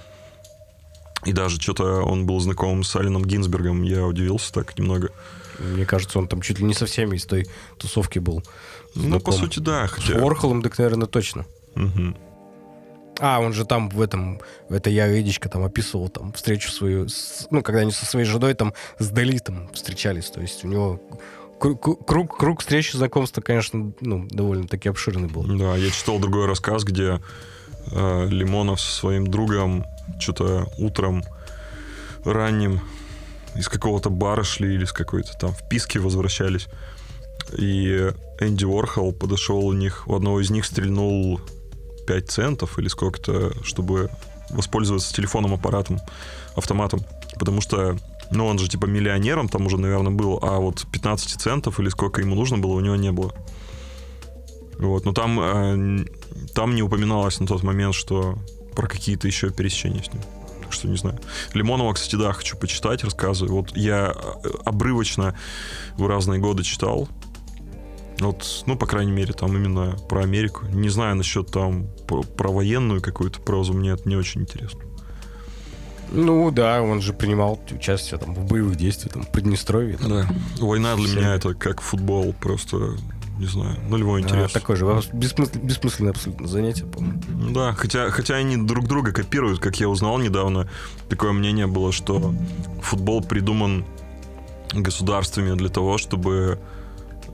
и 1.25 1.33
даже 1.33 1.61
что-то 1.61 2.03
он 2.03 2.27
был 2.27 2.39
знаком 2.41 2.85
с 2.85 2.95
Алином 2.97 3.25
Гинзбергом, 3.25 3.83
я 3.83 4.05
удивился 4.05 4.53
так 4.53 4.79
немного. 4.79 5.11
Мне 5.59 5.87
кажется, 5.87 6.18
он 6.18 6.29
там 6.29 6.43
чуть 6.43 6.59
ли 6.59 6.64
не 6.64 6.75
со 6.75 6.87
всеми 6.87 7.16
из 7.16 7.25
той 7.25 7.47
тусовки 7.79 8.18
был. 8.18 8.43
Знаком. 8.95 9.11
Ну, 9.11 9.20
по 9.20 9.33
сути, 9.33 9.61
да. 9.61 9.87
Хотя... 9.87 10.18
С 10.18 10.22
Орхолом, 10.22 10.62
так, 10.62 10.77
наверное, 10.79 11.07
точно. 11.07 11.47
Угу. 11.77 12.16
А, 13.20 13.40
он 13.40 13.52
же 13.52 13.64
там 13.64 13.88
в 13.88 14.00
этом, 14.00 14.40
это 14.68 14.90
я 14.90 15.08
Эдичка 15.08 15.48
там 15.48 15.64
описывал 15.64 16.08
там 16.08 16.32
встречу 16.32 16.70
свою, 16.70 17.08
с, 17.08 17.46
ну, 17.50 17.62
когда 17.62 17.80
они 17.80 17.92
со 17.92 18.06
своей 18.06 18.26
женой 18.26 18.54
там 18.54 18.74
с 18.98 19.08
Дали 19.08 19.38
там 19.38 19.68
встречались, 19.72 20.30
то 20.30 20.40
есть 20.40 20.64
у 20.64 20.68
него 20.68 21.00
круг, 21.58 22.36
круг 22.36 22.60
встреч 22.60 22.94
и 22.94 22.98
знакомства, 22.98 23.40
конечно, 23.40 23.92
ну, 24.00 24.26
довольно-таки 24.30 24.88
обширный 24.88 25.28
был. 25.28 25.44
Да, 25.44 25.76
я 25.76 25.90
читал 25.90 26.18
другой 26.18 26.46
рассказ, 26.46 26.84
где 26.84 27.20
э, 27.92 28.26
Лимонов 28.28 28.80
со 28.80 28.92
своим 28.92 29.26
другом 29.26 29.84
что-то 30.18 30.66
утром 30.78 31.22
ранним 32.24 32.80
из 33.54 33.68
какого-то 33.68 34.10
бара 34.10 34.42
шли 34.42 34.74
или 34.74 34.84
с 34.84 34.92
какой-то 34.92 35.32
там 35.38 35.52
вписки 35.52 35.98
возвращались. 35.98 36.66
И 37.56 38.12
Энди 38.40 38.64
Уорхол 38.64 39.12
подошел 39.12 39.64
у 39.64 39.72
них, 39.72 40.08
у 40.08 40.14
одного 40.14 40.40
из 40.40 40.50
них 40.50 40.64
стрельнул 40.64 41.40
5 42.07 42.30
центов 42.30 42.78
или 42.78 42.88
сколько-то, 42.88 43.52
чтобы 43.64 44.11
воспользоваться 44.50 45.14
телефоном, 45.14 45.55
аппаратом, 45.55 46.00
автоматом. 46.55 47.00
Потому 47.38 47.61
что, 47.61 47.96
ну, 48.30 48.46
он 48.46 48.59
же 48.59 48.68
типа 48.68 48.86
миллионером 48.86 49.48
там 49.48 49.66
уже, 49.66 49.78
наверное, 49.78 50.12
был, 50.12 50.38
а 50.42 50.59
вот 50.59 50.86
15 50.92 51.40
центов 51.40 51.80
или 51.80 51.88
сколько 51.88 52.20
ему 52.20 52.34
нужно 52.34 52.59
было, 52.59 52.72
у 52.72 52.80
него 52.80 52.96
не 52.96 53.12
было. 53.12 53.32
Вот, 54.78 55.05
но 55.05 55.12
там, 55.12 55.40
э, 55.40 56.05
там 56.55 56.74
не 56.74 56.82
упоминалось 56.82 57.38
на 57.40 57.46
тот 57.46 57.62
момент, 57.62 57.94
что 57.94 58.36
про 58.74 58.88
какие-то 58.88 59.26
еще 59.26 59.50
пересечения 59.50 60.02
с 60.02 60.12
ним. 60.12 60.22
Так 60.62 60.72
что 60.72 60.88
не 60.88 60.96
знаю. 60.96 61.18
Лимонова, 61.52 61.92
кстати, 61.92 62.16
да, 62.16 62.32
хочу 62.32 62.57
почитать 62.57 63.05
рассказы. 63.05 63.46
Вот 63.46 63.76
я 63.76 64.12
э, 64.14 64.48
обрывочно 64.64 65.36
в 65.96 66.07
разные 66.07 66.40
годы 66.40 66.64
читал. 66.64 67.09
Вот, 68.20 68.64
ну, 68.66 68.76
по 68.76 68.86
крайней 68.86 69.12
мере, 69.12 69.32
там 69.32 69.56
именно 69.56 69.96
про 70.08 70.22
Америку. 70.22 70.66
Не 70.66 70.88
знаю 70.88 71.16
насчет 71.16 71.50
там 71.50 71.88
про, 72.06 72.22
про 72.22 72.50
военную 72.50 73.02
какую-то 73.02 73.40
прозу, 73.40 73.74
мне 73.74 73.90
это 73.90 74.08
не 74.08 74.16
очень 74.16 74.42
интересно. 74.42 74.80
Ну 76.12 76.50
да, 76.52 76.80
он 76.80 77.00
же 77.00 77.12
принимал 77.12 77.58
участие 77.72 78.20
там 78.20 78.34
в 78.34 78.46
боевых 78.46 78.76
действиях, 78.76 79.14
там, 79.14 79.24
в 79.24 79.32
Приднестровье. 79.32 79.96
Там. 79.96 80.08
Да, 80.08 80.28
война 80.60 80.94
для 80.94 81.06
Все. 81.06 81.16
меня 81.16 81.34
это 81.34 81.54
как 81.54 81.80
футбол, 81.80 82.34
просто 82.40 82.96
не 83.38 83.46
знаю, 83.46 83.76
нулевой 83.88 84.22
интерес. 84.22 84.50
А, 84.50 84.54
такой 84.54 84.76
же, 84.76 84.86
бессмысл, 85.12 85.58
бессмысленное 85.60 86.12
абсолютно 86.12 86.46
занятие, 86.46 86.84
по-моему. 86.84 87.20
Да, 87.52 87.72
хотя, 87.72 88.10
хотя 88.10 88.36
они 88.36 88.56
друг 88.56 88.86
друга 88.86 89.12
копируют, 89.12 89.58
как 89.58 89.80
я 89.80 89.88
узнал 89.88 90.18
недавно. 90.18 90.68
Такое 91.08 91.32
мнение 91.32 91.66
было, 91.66 91.90
что 91.90 92.32
футбол 92.80 93.22
придуман 93.22 93.84
государствами 94.72 95.56
для 95.56 95.68
того, 95.68 95.98
чтобы 95.98 96.60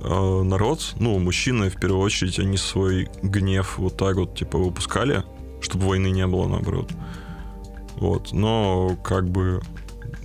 э, 0.02 0.42
народ, 0.42 0.94
ну, 0.98 1.18
мужчины 1.18 1.70
в 1.70 1.78
первую 1.78 2.00
очередь, 2.00 2.38
они 2.38 2.56
свой 2.56 3.08
гнев 3.22 3.78
вот 3.78 3.96
так 3.96 4.16
вот, 4.16 4.34
типа, 4.34 4.58
выпускали, 4.58 5.24
чтобы 5.60 5.86
войны 5.86 6.10
не 6.10 6.26
было, 6.26 6.48
наоборот. 6.48 6.90
Вот, 7.96 8.32
но 8.32 8.96
как 9.02 9.28
бы, 9.28 9.60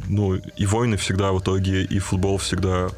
ну, 0.07 0.35
и 0.35 0.65
войны 0.65 0.97
всегда 0.97 1.31
в 1.31 1.39
итоге, 1.39 1.83
и 1.83 1.99
футбол 1.99 2.37
всегда 2.37 2.89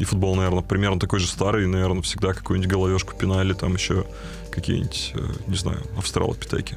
и 0.00 0.04
футбол, 0.04 0.34
наверное, 0.34 0.62
примерно 0.62 0.98
такой 0.98 1.20
же 1.20 1.26
старый, 1.26 1.66
наверное, 1.66 2.00
всегда 2.00 2.32
какую-нибудь 2.32 2.70
головешку 2.70 3.14
пинали, 3.14 3.52
там 3.52 3.74
еще 3.74 4.06
какие-нибудь, 4.50 5.12
э, 5.14 5.26
не 5.46 5.56
знаю, 5.56 5.78
австралопитеки. 5.96 6.76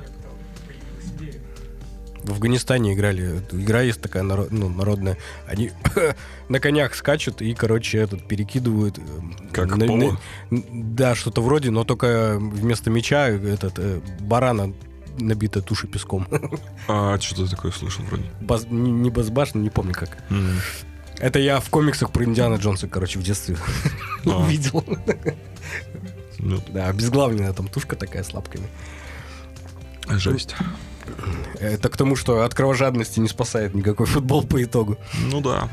В 2.24 2.32
Афганистане 2.32 2.93
играли. 2.93 3.41
Игра 3.51 3.82
есть 3.82 4.01
такая 4.01 4.24
народ, 4.24 4.51
ну, 4.51 4.69
народная. 4.69 5.17
Они 5.47 5.71
на 6.49 6.59
конях 6.59 6.95
скачут 6.95 7.41
и, 7.41 7.53
короче, 7.53 7.97
этот 7.99 8.28
перекидывают. 8.28 8.97
Э, 8.97 9.01
как 9.51 9.76
на? 9.76 9.86
На, 9.86 10.17
да, 10.49 11.15
что-то 11.15 11.41
вроде, 11.41 11.69
но 11.69 11.84
только 11.84 12.38
вместо 12.39 12.89
меча 12.89 13.28
этот 13.28 13.74
э, 13.78 13.99
барана 14.21 14.74
набита 15.19 15.61
туша 15.61 15.88
песком. 15.88 16.28
А 16.88 17.19
что 17.19 17.45
ты 17.45 17.51
такое 17.51 17.71
слышал 17.71 18.03
вроде? 18.05 18.24
Баз, 18.41 18.65
не, 18.69 18.91
не 18.91 19.09
Базбаш, 19.09 19.53
не 19.53 19.69
помню 19.69 19.93
как. 19.93 20.17
Mm. 20.30 20.57
Это 21.19 21.39
я 21.39 21.59
в 21.59 21.69
комиксах 21.69 22.11
про 22.11 22.26
Индиана 22.26 22.55
Джонса, 22.55 22.88
короче, 22.88 23.19
в 23.19 23.24
детстве 23.24 23.57
а. 24.26 24.45
видел. 24.47 24.84
Ну. 26.39 26.61
Да, 26.69 26.89
обезглавленная 26.89 27.53
там 27.53 27.67
тушка 27.67 27.95
такая 27.95 28.24
с 28.24 28.34
лапками. 28.34 28.67
Жесть. 30.09 30.55
Это 31.60 31.89
к 31.89 31.97
тому, 31.97 32.16
что 32.16 32.43
от 32.43 32.54
кровожадности 32.54 33.20
не 33.20 33.28
спасает 33.28 33.74
никакой 33.74 34.06
футбол 34.06 34.43
по 34.43 34.62
итогу. 34.64 34.97
Ну 35.32 35.41
да. 35.41 35.70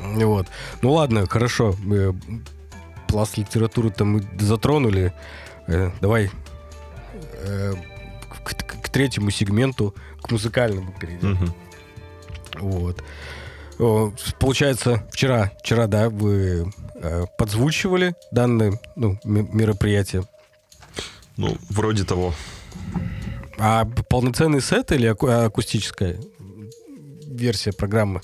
Вот. 0.00 0.46
Ну 0.82 0.92
ладно, 0.92 1.26
хорошо. 1.26 1.74
Пласт 3.08 3.36
литературы-то 3.38 4.04
мы 4.04 4.22
затронули. 4.38 5.12
Э, 5.66 5.90
давай 6.00 6.30
э, 7.44 7.74
к, 8.44 8.54
к, 8.54 8.82
к 8.82 8.88
третьему 8.88 9.30
сегменту, 9.30 9.94
к 10.22 10.30
музыкальному 10.30 10.94
перейдем. 11.00 11.32
Угу. 11.32 11.54
Вот. 12.60 13.02
Получается, 14.40 15.06
вчера, 15.12 15.52
вчера, 15.60 15.86
да, 15.86 16.10
вы 16.10 16.72
э, 16.94 17.24
подзвучивали 17.38 18.14
данное 18.32 18.80
ну, 18.96 19.18
мероприятие. 19.24 20.24
Ну, 21.36 21.56
вроде 21.70 22.04
того. 22.04 22.34
А 23.58 23.84
полноценный 24.08 24.60
сет 24.60 24.92
или 24.92 25.06
аку- 25.06 25.28
акустическая 25.28 26.16
версия 27.26 27.72
программы 27.72 28.20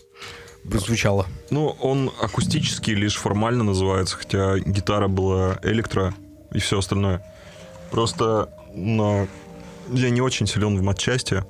звучала? 0.65 1.27
Ну, 1.51 1.69
он 1.81 2.13
акустический 2.21 2.95
лишь 2.95 3.17
формально 3.17 3.65
называется, 3.65 4.17
хотя 4.17 4.59
гитара 4.59 5.09
была 5.09 5.59
электро 5.63 6.15
и 6.53 6.59
все 6.59 6.79
остальное. 6.79 7.25
Просто 7.91 8.49
на... 8.75 9.27
я 9.93 10.11
не 10.11 10.21
очень 10.21 10.47
силен 10.47 10.77
в 10.77 10.83
матчасти 10.83 11.45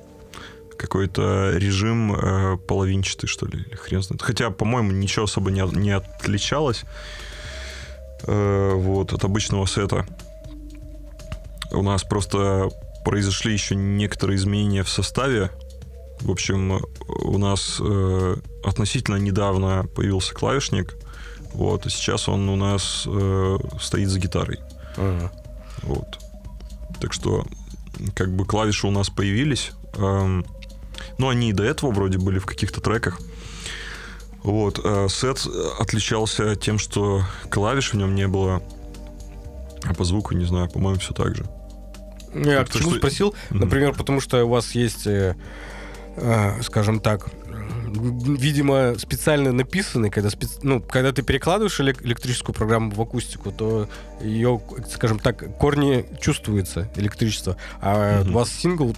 какой-то 0.76 1.53
режим 1.57 2.14
э, 2.14 2.57
половинчатый, 2.59 3.28
что 3.28 3.47
ли, 3.47 3.61
или 3.61 3.74
хрен 3.76 4.03
знает. 4.03 4.22
Хотя, 4.22 4.51
по-моему, 4.51 4.91
ничего 4.91 5.24
особо 5.24 5.51
не, 5.51 5.62
не 5.78 5.93
отличалось 5.93 6.85
э, 8.26 8.72
вот, 8.74 9.12
от 9.12 9.24
обычного 9.24 9.66
сета. 9.66 10.07
У 11.70 11.82
нас 11.82 12.03
просто 12.03 12.70
произошли 13.05 13.52
еще 13.52 13.74
некоторые 13.74 14.36
изменения 14.36 14.82
в 14.82 14.88
составе. 14.88 15.50
В 16.20 16.30
общем, 16.30 16.80
у 17.09 17.38
нас 17.38 17.78
э, 17.80 18.36
относительно 18.64 19.16
недавно 19.16 19.86
появился 19.94 20.34
клавишник, 20.34 20.96
вот, 21.52 21.86
и 21.86 21.90
сейчас 21.90 22.28
он 22.28 22.48
у 22.48 22.57
нас 22.57 23.05
э, 23.07 23.59
стоит 23.80 24.09
за 24.09 24.18
гитарой. 24.18 24.59
Ага. 24.96 25.32
Вот. 25.82 26.18
Так 27.00 27.12
что, 27.12 27.44
как 28.14 28.34
бы 28.34 28.44
клавиши 28.44 28.86
у 28.86 28.90
нас 28.90 29.11
появились. 29.11 29.72
Эм, 29.96 30.46
ну, 31.18 31.28
они 31.28 31.50
и 31.50 31.52
до 31.52 31.64
этого 31.64 31.90
вроде 31.90 32.18
были 32.18 32.38
в 32.38 32.46
каких-то 32.46 32.80
треках. 32.80 33.20
Вот. 34.42 34.80
А 34.82 35.09
сет 35.09 35.46
отличался 35.78 36.57
тем, 36.57 36.78
что 36.78 37.22
клавиш 37.50 37.92
в 37.92 37.96
нем 37.96 38.14
не 38.14 38.26
было. 38.26 38.62
А 39.84 39.94
по 39.94 40.05
звуку, 40.05 40.34
не 40.34 40.44
знаю, 40.44 40.70
по-моему, 40.70 40.98
все 40.98 41.12
так 41.12 41.36
же. 41.36 41.44
Я 42.35 42.59
как 42.59 42.68
почему 42.68 42.91
что... 42.91 42.99
спросил? 42.99 43.28
Mm-hmm. 43.28 43.59
Например, 43.59 43.93
потому 43.93 44.20
что 44.20 44.45
у 44.45 44.49
вас 44.49 44.72
есть, 44.72 45.07
э, 45.07 45.37
э, 46.16 46.62
скажем 46.62 47.01
так, 47.01 47.28
видимо, 47.95 48.95
специально 48.99 49.53
написанный, 49.53 50.11
когда, 50.11 50.30
специ... 50.30 50.59
ну, 50.62 50.80
когда 50.80 51.12
ты 51.12 51.22
перекладываешь 51.22 51.80
электрическую 51.80 52.55
программу 52.55 52.91
в 52.91 53.01
акустику, 53.01 53.53
то 53.53 53.89
ее, 54.20 54.61
скажем 54.93 55.18
так, 55.18 55.59
корни 55.59 56.05
чувствуется 56.20 56.91
электричество. 56.97 57.57
А 57.80 58.22
mm-hmm. 58.22 58.30
у 58.30 58.32
вас 58.32 58.51
сингл 58.51 58.95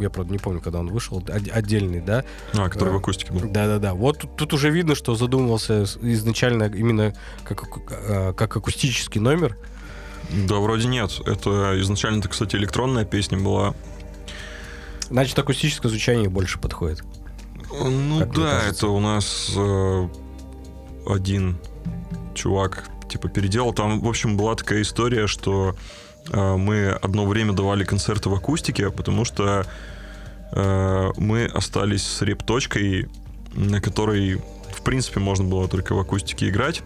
я, 0.00 0.10
правда, 0.10 0.32
не 0.32 0.38
помню, 0.38 0.60
когда 0.60 0.80
он 0.80 0.88
вышел, 0.88 1.22
отдельный, 1.52 2.00
да? 2.00 2.24
А, 2.54 2.68
который 2.68 2.90
в 2.90 2.96
э, 2.96 2.98
акустике 2.98 3.32
был. 3.32 3.48
Да-да-да. 3.48 3.94
Вот 3.94 4.18
тут, 4.18 4.36
тут 4.36 4.52
уже 4.52 4.70
видно, 4.70 4.94
что 4.94 5.14
задумывался 5.14 5.84
изначально 6.02 6.64
именно 6.64 7.14
как, 7.44 7.64
э, 7.90 8.32
как 8.34 8.56
акустический 8.56 9.20
номер. 9.20 9.56
Да, 10.30 10.56
вроде 10.56 10.88
нет. 10.88 11.20
Это 11.26 11.80
изначально-то, 11.80 12.28
кстати, 12.28 12.56
электронная 12.56 13.04
песня 13.04 13.38
была. 13.38 13.74
Значит, 15.10 15.38
акустическое 15.38 15.90
звучание 15.90 16.28
больше 16.28 16.58
подходит. 16.58 17.02
Ну 17.70 18.20
как 18.20 18.34
да, 18.34 18.62
это 18.62 18.88
у 18.88 19.00
нас 19.00 19.52
э, 19.56 20.08
один 21.06 21.58
чувак 22.34 22.84
типа 23.08 23.28
переделал. 23.28 23.72
Там, 23.72 24.00
в 24.00 24.08
общем, 24.08 24.36
была 24.36 24.54
такая 24.54 24.82
история, 24.82 25.26
что 25.26 25.76
Э, 26.30 26.56
мы 26.56 26.90
одно 26.90 27.26
время 27.26 27.52
давали 27.52 27.84
концерты 27.84 28.28
в 28.28 28.34
акустике, 28.34 28.90
потому 28.90 29.24
что 29.24 29.66
э, 30.52 31.10
мы 31.16 31.46
остались 31.46 32.06
с 32.06 32.22
реп-точкой, 32.22 33.08
на 33.54 33.80
которой, 33.80 34.40
в 34.72 34.82
принципе, 34.82 35.20
можно 35.20 35.44
было 35.44 35.68
только 35.68 35.94
в 35.94 35.98
акустике 35.98 36.48
играть. 36.48 36.82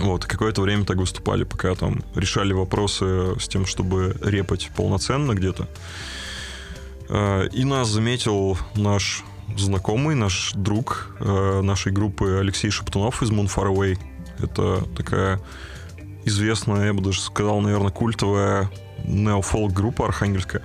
Вот, 0.00 0.24
какое-то 0.24 0.62
время 0.62 0.84
так 0.84 0.96
выступали, 0.96 1.44
пока 1.44 1.74
там 1.74 2.02
решали 2.14 2.52
вопросы 2.52 3.38
с 3.38 3.48
тем, 3.48 3.66
чтобы 3.66 4.16
репать 4.22 4.70
полноценно 4.74 5.34
где-то. 5.34 5.68
Э, 7.08 7.48
и 7.52 7.64
нас 7.64 7.88
заметил 7.88 8.56
наш 8.74 9.22
знакомый, 9.56 10.14
наш 10.14 10.52
друг 10.54 11.16
нашей 11.18 11.90
группы 11.90 12.38
Алексей 12.40 12.70
Шептунов 12.70 13.20
из 13.22 13.30
Moon 13.30 13.52
Far 13.52 13.74
Away. 13.74 13.98
Это 14.38 14.84
такая 14.96 15.40
известная, 16.24 16.86
я 16.86 16.94
бы 16.94 17.02
даже 17.02 17.20
сказал, 17.20 17.60
наверное, 17.60 17.90
культовая 17.90 18.70
неофолк 19.04 19.72
группа 19.72 20.06
архангельская. 20.06 20.62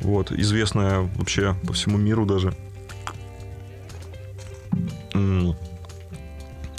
Вот, 0.00 0.32
известная 0.32 1.08
вообще 1.16 1.56
по 1.66 1.72
всему 1.72 1.96
миру 1.96 2.26
даже. 2.26 2.54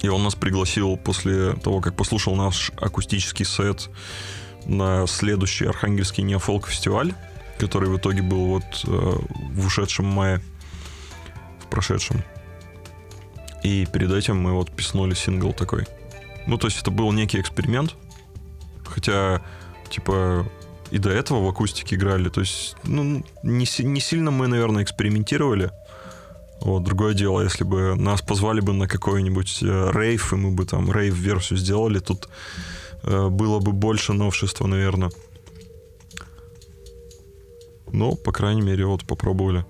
И 0.06 0.08
он 0.08 0.22
нас 0.22 0.36
пригласил 0.36 0.98
после 0.98 1.54
того, 1.54 1.82
как 1.82 1.96
послушал 1.96 2.36
наш 2.36 2.72
акустический 2.80 3.44
сет 3.44 3.90
на 4.68 5.08
следующий 5.08 5.66
Архангельский 5.66 6.24
неофолк 6.24 6.68
фестиваль, 6.68 7.16
который 7.58 7.90
в 7.90 7.98
итоге 7.98 8.22
был 8.22 8.46
вот 8.46 8.84
э, 8.86 8.88
в 8.88 9.66
ушедшем 9.66 10.06
мае, 10.06 10.42
в 11.60 11.66
прошедшем. 11.72 12.24
И 13.64 13.88
перед 13.92 14.12
этим 14.12 14.40
мы 14.40 14.54
вот 14.54 14.70
писнули 14.70 15.16
сингл 15.16 15.54
такой. 15.54 15.88
Ну, 16.46 16.60
то 16.60 16.68
есть 16.68 16.80
это 16.80 16.92
был 16.92 17.12
некий 17.12 17.40
эксперимент. 17.40 17.96
Хотя, 18.86 19.42
типа, 19.90 20.46
и 20.92 21.00
до 21.00 21.10
этого 21.10 21.44
в 21.44 21.50
акустике 21.50 21.96
играли. 21.96 22.30
То 22.30 22.42
есть, 22.42 22.76
ну, 22.84 23.26
не, 23.42 23.84
не 23.84 24.00
сильно 24.00 24.30
мы, 24.30 24.46
наверное, 24.46 24.84
экспериментировали. 24.84 25.72
Вот, 26.62 26.84
другое 26.84 27.14
дело, 27.14 27.42
если 27.42 27.64
бы 27.64 27.96
нас 27.96 28.22
позвали 28.22 28.62
бы 28.62 28.74
на 28.74 28.88
какой-нибудь 28.88 29.60
э, 29.62 29.92
рейв, 29.94 30.34
и 30.34 30.36
мы 30.36 30.52
бы 30.52 30.66
там 30.66 30.92
рейв-версию 30.92 31.60
сделали, 31.60 32.00
тут 32.00 32.30
э, 33.04 33.28
было 33.28 33.60
бы 33.60 33.72
больше 33.72 34.14
новшества, 34.14 34.66
наверное. 34.66 35.12
Но, 37.92 38.16
по 38.16 38.32
крайней 38.32 38.62
мере, 38.62 38.86
вот 38.86 39.06
попробовали. 39.06 39.66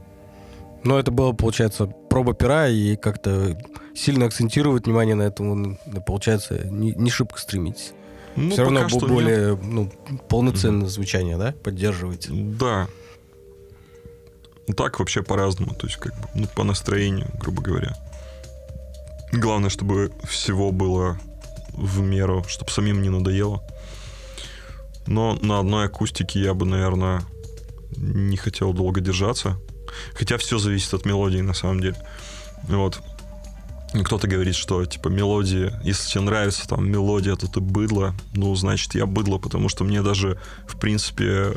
Но 0.84 1.00
это 1.00 1.12
было, 1.12 1.34
получается, 1.34 1.88
проба 1.88 2.34
пера, 2.34 2.70
и 2.70 2.96
как-то 2.96 3.58
сильно 3.96 4.28
акцентировать 4.28 4.86
внимание 4.86 5.16
на 5.16 5.24
этом, 5.24 5.78
получается, 6.06 6.68
не, 6.68 6.94
не 6.94 7.10
шибко 7.10 7.40
стремитесь. 7.40 7.94
Ну, 8.36 8.52
Все 8.52 8.64
равно 8.64 8.88
более 9.00 9.52
нет. 9.52 9.60
ну, 9.64 9.92
полноценное 10.30 10.88
звучание, 10.88 11.38
да, 11.38 11.56
поддерживаете? 11.64 12.30
Да. 12.32 12.88
Ну, 14.68 14.74
так 14.74 15.00
вообще 15.00 15.22
по-разному, 15.22 15.76
то 15.76 15.88
есть 15.88 15.98
как 15.98 16.14
бы 16.14 16.28
ну, 16.34 16.48
по 16.48 16.64
настроению, 16.64 17.30
грубо 17.36 17.62
говоря. 17.62 17.96
Главное, 19.32 19.70
чтобы 19.70 20.12
всего 20.24 20.72
было 20.72 21.20
в 21.74 22.00
меру, 22.00 22.44
чтобы 22.48 22.72
самим 22.72 23.02
не 23.02 23.10
надоело. 23.10 23.64
Но 25.08 25.38
на 25.42 25.60
одной 25.60 25.86
акустике 25.86 26.42
я 26.42 26.54
бы, 26.54 26.66
наверное, 26.66 27.22
не 27.96 28.38
хотел 28.38 28.74
долго 28.74 29.02
держаться. 29.02 29.60
Хотя 30.14 30.38
все 30.38 30.58
зависит 30.58 30.94
от 30.94 31.06
мелодии, 31.06 31.42
на 31.42 31.54
самом 31.54 31.82
деле. 31.82 31.96
Вот. 32.64 33.00
Кто-то 34.04 34.28
говорит, 34.28 34.56
что, 34.56 34.84
типа, 34.86 35.08
мелодии, 35.08 35.72
если 35.84 36.12
тебе 36.12 36.22
нравится 36.22 36.68
там 36.68 36.90
мелодия, 36.90 37.36
то 37.36 37.48
ты 37.48 37.60
быдло. 37.62 38.14
Ну, 38.34 38.54
значит, 38.56 38.96
я 38.96 39.06
быдло, 39.06 39.38
потому 39.38 39.70
что 39.70 39.84
мне 39.84 40.02
даже, 40.02 40.40
в 40.68 40.78
принципе, 40.78 41.54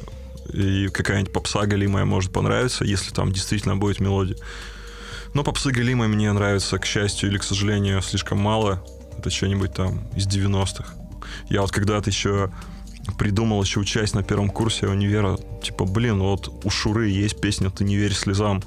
и 0.53 0.88
какая-нибудь 0.88 1.32
попса 1.32 1.66
галимая 1.66 2.05
может 2.05 2.32
понравиться, 2.32 2.84
если 2.84 3.12
там 3.12 3.32
действительно 3.32 3.76
будет 3.76 4.01
мелодия. 4.01 4.36
Но 5.34 5.44
попсы 5.44 5.70
галимой 5.70 6.09
мне 6.09 6.32
нравится, 6.32 6.78
к 6.78 6.86
счастью 6.86 7.28
или 7.30 7.38
к 7.38 7.42
сожалению, 7.42 8.03
слишком 8.03 8.38
мало. 8.38 8.84
Это 9.18 9.30
что-нибудь 9.30 9.74
там 9.74 10.09
из 10.16 10.26
90-х. 10.26 10.94
Я 11.49 11.62
вот 11.62 11.72
когда-то 11.72 12.09
еще 12.09 12.51
придумал, 13.18 13.62
еще 13.62 13.80
учась 13.80 14.14
на 14.14 14.22
первом 14.22 14.51
курсе 14.51 14.86
универа, 14.86 15.38
типа, 15.62 15.84
блин, 15.84 16.20
вот 16.20 16.64
у 16.64 16.70
Шуры 16.70 17.09
есть 17.09 17.40
песня 17.40 17.70
«Ты 17.70 17.84
не 17.84 17.96
верь 17.96 18.14
слезам», 18.14 18.62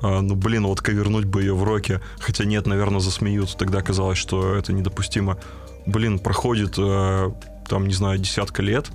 а, 0.00 0.20
ну, 0.20 0.34
блин, 0.34 0.66
вот 0.66 0.80
ковернуть 0.80 1.24
бы 1.24 1.42
ее 1.42 1.54
в 1.54 1.64
роке. 1.64 2.00
Хотя 2.20 2.44
нет, 2.44 2.66
наверное, 2.66 3.00
засмеют. 3.00 3.56
Тогда 3.58 3.82
казалось, 3.82 4.18
что 4.18 4.54
это 4.54 4.72
недопустимо. 4.72 5.38
Блин, 5.86 6.18
проходит, 6.18 6.74
э, 6.78 7.30
там, 7.68 7.86
не 7.86 7.94
знаю, 7.94 8.18
десятка 8.18 8.62
лет, 8.62 8.90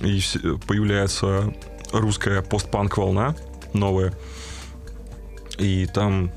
и 0.00 0.20
появляется 0.66 1.52
русская 1.92 2.42
постпанк 2.42 2.96
волна 2.98 3.34
новая. 3.72 4.12
И 5.58 5.86
там, 5.86 6.30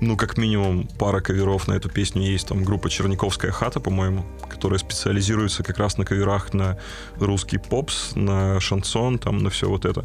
ну, 0.00 0.16
как 0.16 0.36
минимум, 0.36 0.88
пара 0.98 1.20
каверов 1.20 1.68
на 1.68 1.74
эту 1.74 1.88
песню 1.88 2.22
есть. 2.22 2.48
Там 2.48 2.64
группа 2.64 2.90
Черниковская 2.90 3.50
хата, 3.52 3.80
по-моему, 3.80 4.24
которая 4.48 4.78
специализируется 4.78 5.62
как 5.62 5.78
раз 5.78 5.96
на 5.96 6.04
каверах 6.04 6.52
на 6.52 6.78
русский 7.16 7.58
попс, 7.58 8.14
на 8.14 8.60
шансон, 8.60 9.18
там, 9.18 9.38
на 9.38 9.50
все 9.50 9.68
вот 9.68 9.84
это. 9.84 10.04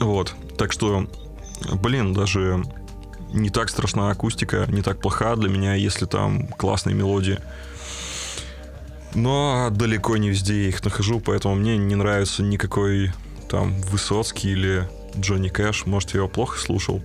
Вот. 0.00 0.34
Так 0.56 0.72
что, 0.72 1.06
блин, 1.82 2.14
даже 2.14 2.62
не 3.32 3.50
так 3.50 3.68
страшна 3.68 4.10
акустика, 4.10 4.66
не 4.68 4.82
так 4.82 5.00
плоха 5.00 5.36
для 5.36 5.50
меня, 5.50 5.74
если 5.74 6.06
там 6.06 6.46
классные 6.46 6.94
мелодии. 6.94 7.38
Но 9.14 9.68
далеко 9.70 10.16
не 10.16 10.30
везде 10.30 10.62
я 10.62 10.68
их 10.68 10.84
нахожу, 10.84 11.20
поэтому 11.20 11.54
мне 11.54 11.76
не 11.76 11.94
нравится 11.94 12.42
никакой 12.42 13.12
там 13.48 13.80
Высоцкий 13.82 14.50
или 14.50 14.88
Джонни 15.16 15.48
Кэш. 15.48 15.86
Может, 15.86 16.14
я 16.14 16.18
его 16.18 16.28
плохо 16.28 16.58
слушал. 16.58 17.02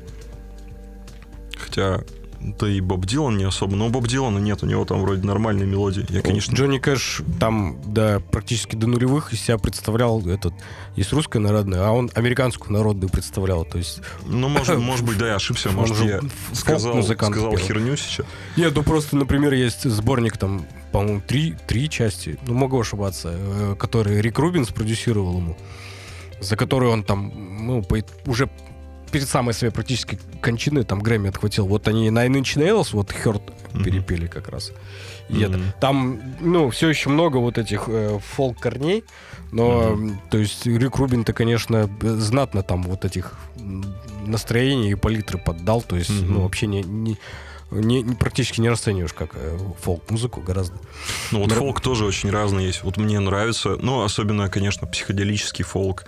Хотя 1.58 2.02
да 2.42 2.70
и 2.70 2.80
Боб 2.80 3.06
Дилан 3.06 3.38
не 3.38 3.44
особо. 3.44 3.76
Но 3.76 3.88
у 3.88 3.90
Боб 3.90 4.08
Дилана 4.08 4.40
нет, 4.40 4.64
у 4.64 4.66
него 4.66 4.86
там 4.86 5.02
вроде 5.02 5.26
нормальные 5.26 5.68
мелодии. 5.68 6.06
Я, 6.10 6.22
конечно... 6.22 6.56
Джонни 6.56 6.78
Кэш 6.78 7.22
там 7.40 7.78
да, 7.86 8.22
практически 8.32 8.76
до 8.76 8.88
нулевых 8.88 9.34
из 9.34 9.42
себя 9.42 9.58
представлял 9.58 10.26
этот... 10.28 10.54
Есть 10.96 11.12
русская 11.12 11.40
народная, 11.40 11.86
а 11.86 11.92
он 11.92 12.10
американскую 12.16 12.72
народную 12.72 13.10
представлял. 13.10 13.66
То 13.66 13.78
есть... 13.78 14.02
Ну, 14.26 14.48
может, 14.48 14.78
может 14.80 15.06
быть, 15.06 15.18
да, 15.18 15.28
я 15.28 15.36
ошибся. 15.36 15.70
Может, 15.72 15.98
я 15.98 16.22
сказал, 16.54 17.04
сказал 17.04 17.58
херню 17.58 17.98
сейчас. 17.98 18.26
Нет, 18.56 18.74
ну 18.74 18.84
просто, 18.84 19.18
например, 19.18 19.54
есть 19.54 19.84
сборник 19.90 20.38
там, 20.38 20.66
по-моему, 20.92 21.22
три, 21.26 21.56
три 21.68 21.90
части, 21.90 22.38
ну, 22.48 22.54
могу 22.54 22.80
ошибаться, 22.80 23.32
э, 23.34 23.76
который 23.78 24.22
Рик 24.22 24.40
Рубин 24.40 24.66
спродюсировал 24.66 25.38
ему 25.38 25.58
за 26.40 26.56
который 26.56 26.90
он 26.90 27.04
там, 27.04 27.32
ну, 27.66 27.84
по, 27.84 27.98
уже 28.26 28.50
перед 29.12 29.28
самой 29.28 29.54
своей 29.54 29.74
практически 29.74 30.20
кончиной 30.42 30.84
там 30.84 31.00
Грэмми 31.00 31.30
отхватил. 31.30 31.66
Вот 31.68 31.88
они 31.88 32.10
Nine 32.10 32.42
Inch 32.42 32.58
Nails, 32.58 32.90
вот 32.94 33.12
Хёрд 33.12 33.42
mm-hmm. 33.42 33.84
перепели 33.84 34.28
как 34.28 34.50
раз. 34.50 34.72
Mm-hmm. 35.30 35.48
это. 35.48 35.60
Там, 35.80 36.22
ну, 36.40 36.70
все 36.70 36.90
еще 36.90 37.10
много 37.10 37.38
вот 37.38 37.58
этих 37.58 37.86
э, 37.88 38.20
фолк-корней, 38.20 39.04
но, 39.52 39.94
mm-hmm. 39.94 40.16
то 40.30 40.38
есть, 40.38 40.66
Рик 40.66 40.96
Рубин-то, 40.96 41.34
конечно, 41.34 41.90
знатно 42.02 42.64
там 42.64 42.84
вот 42.84 43.04
этих 43.06 43.34
настроений 44.26 44.92
и 44.92 44.96
палитры 44.96 45.40
поддал, 45.40 45.82
то 45.82 45.96
есть, 45.96 46.12
mm-hmm. 46.12 46.26
ну, 46.26 46.42
вообще 46.42 46.68
не, 46.68 46.84
не, 46.84 47.18
не, 47.72 48.04
практически 48.16 48.62
не 48.62 48.70
расцениваешь 48.70 49.14
как 49.14 49.32
э, 49.34 49.58
фолк-музыку 49.82 50.42
гораздо. 50.42 50.78
Ну, 51.32 51.40
вот 51.40 51.50
Нар... 51.50 51.60
фолк 51.60 51.82
тоже 51.82 52.06
очень 52.06 52.32
разный 52.32 52.66
есть. 52.66 52.84
Вот 52.84 52.98
мне 52.98 53.20
нравится, 53.20 53.78
ну, 53.80 54.02
особенно, 54.02 54.50
конечно, 54.50 54.88
психоделический 54.88 55.64
фолк. 55.64 56.06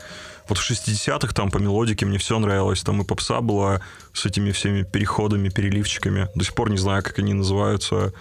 Вот 0.48 0.58
в 0.58 0.70
60-х 0.70 1.34
там 1.34 1.52
по 1.52 1.60
мелодике 1.60 2.06
мне 2.06 2.18
все 2.18 2.40
нравилось. 2.40 2.82
Там 2.82 3.02
и 3.02 3.06
попса 3.06 3.42
была 3.42 3.82
с 4.14 4.26
этими 4.26 4.52
всеми 4.52 4.84
переходами, 4.84 5.50
переливчиками. 5.50 6.30
До 6.36 6.44
сих 6.44 6.56
пор 6.56 6.72
не 6.72 6.78
знаю, 6.78 7.04
как 7.04 7.20
они 7.20 7.34
называются 7.34 8.12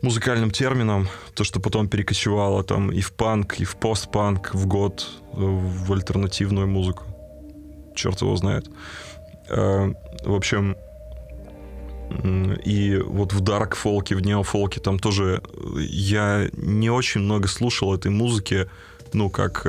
музыкальным 0.00 0.50
термином. 0.50 1.08
То, 1.34 1.44
что 1.44 1.60
потом 1.60 1.88
перекочевало 1.88 2.64
там 2.64 2.90
и 2.90 3.00
в 3.00 3.12
панк, 3.12 3.60
и 3.60 3.64
в 3.64 3.76
постпанк, 3.76 4.54
в 4.54 4.66
год, 4.66 5.06
э, 5.32 5.36
в 5.36 5.92
альтернативную 5.92 6.66
музыку. 6.66 7.04
Черт 7.94 8.20
его 8.22 8.34
знает. 8.36 8.66
Э, 9.48 9.92
в 10.24 10.34
общем, 10.34 10.76
и 12.64 12.96
вот 13.04 13.32
в 13.32 13.40
дарк 13.40 13.76
фолке, 13.76 14.14
в 14.14 14.20
неофолке 14.20 14.80
там 14.80 14.98
тоже 14.98 15.42
э, 15.42 15.80
я 15.80 16.48
не 16.52 16.90
очень 16.90 17.22
много 17.22 17.48
слушал 17.48 17.94
этой 17.94 18.10
музыки, 18.10 18.68
ну, 19.12 19.30
как 19.30 19.66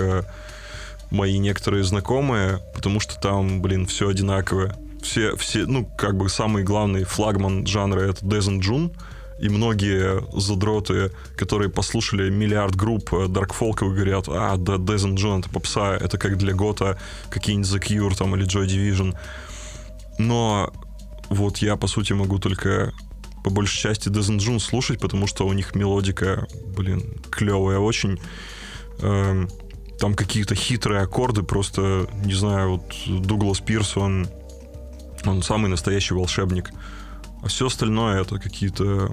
мои 1.11 1.37
некоторые 1.37 1.83
знакомые, 1.83 2.59
потому 2.73 2.99
что 2.99 3.19
там, 3.19 3.61
блин, 3.61 3.85
все 3.85 4.09
одинаковое. 4.09 4.75
Все, 5.01 5.35
все, 5.35 5.65
ну, 5.65 5.85
как 5.97 6.17
бы 6.17 6.29
самый 6.29 6.63
главный 6.63 7.03
флагман 7.03 7.65
жанра 7.67 8.01
это 8.01 8.25
Дезен 8.25 8.59
Джун, 8.59 8.91
и 9.39 9.49
многие 9.49 10.23
задроты, 10.39 11.11
которые 11.35 11.69
послушали 11.69 12.29
миллиард 12.29 12.75
групп 12.75 13.11
даркфолков, 13.29 13.93
говорят, 13.93 14.25
а, 14.27 14.55
да, 14.57 14.77
Дезен 14.77 15.15
Джун 15.15 15.41
это 15.41 15.49
попса, 15.49 15.95
это 15.95 16.17
как 16.17 16.37
для 16.37 16.53
Гота 16.53 16.97
какие-нибудь 17.29 17.69
The 17.69 17.79
Cure 17.79 18.17
там 18.17 18.35
или 18.35 18.45
Joy 18.45 18.65
Division. 18.65 19.15
Но 20.17 20.71
вот 21.29 21.57
я, 21.57 21.75
по 21.75 21.87
сути, 21.87 22.13
могу 22.13 22.39
только 22.39 22.93
по 23.43 23.49
большей 23.49 23.79
части 23.79 24.09
Дезен 24.09 24.37
Джун 24.37 24.59
слушать, 24.59 24.99
потому 24.99 25.27
что 25.27 25.45
у 25.45 25.53
них 25.53 25.75
мелодика, 25.75 26.47
блин, 26.75 27.03
клевая 27.29 27.77
очень. 27.77 28.19
Эм, 28.99 29.49
там 29.99 30.15
какие-то 30.15 30.55
хитрые 30.55 31.01
аккорды, 31.01 31.43
просто, 31.43 32.07
не 32.23 32.33
знаю, 32.33 32.71
вот 32.71 32.93
Дуглас 33.05 33.59
Пирс, 33.59 33.97
он, 33.97 34.27
он 35.25 35.43
самый 35.43 35.69
настоящий 35.69 36.13
волшебник. 36.13 36.71
А 37.43 37.47
все 37.47 37.67
остальное 37.67 38.21
это 38.21 38.39
какие-то 38.39 39.11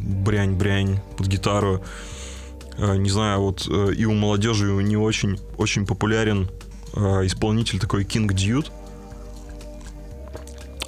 брянь-брянь 0.00 1.00
под 1.16 1.26
гитару. 1.26 1.82
А, 2.78 2.96
не 2.96 3.10
знаю, 3.10 3.40
вот 3.40 3.66
э, 3.68 3.94
и 3.94 4.04
у 4.04 4.14
молодежи 4.14 4.66
не 4.66 4.96
очень, 4.96 5.38
очень 5.58 5.86
популярен 5.86 6.48
а, 6.94 7.26
исполнитель 7.26 7.80
такой 7.80 8.04
King 8.04 8.28
Dude. 8.28 8.70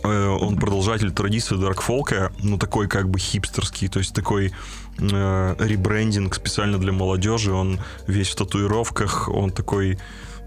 Э, 0.04 0.28
он 0.28 0.56
продолжатель 0.56 1.10
традиции 1.10 1.56
даркфолка, 1.56 2.30
но 2.42 2.58
такой 2.58 2.88
как 2.88 3.08
бы 3.08 3.18
хипстерский, 3.18 3.88
то 3.88 3.98
есть 3.98 4.14
такой 4.14 4.52
э, 4.98 5.56
ребрендинг 5.58 6.34
специально 6.34 6.78
для 6.78 6.92
молодежи. 6.92 7.52
Он 7.52 7.80
весь 8.06 8.28
в 8.28 8.36
татуировках, 8.36 9.28
он 9.28 9.50
такой 9.50 9.98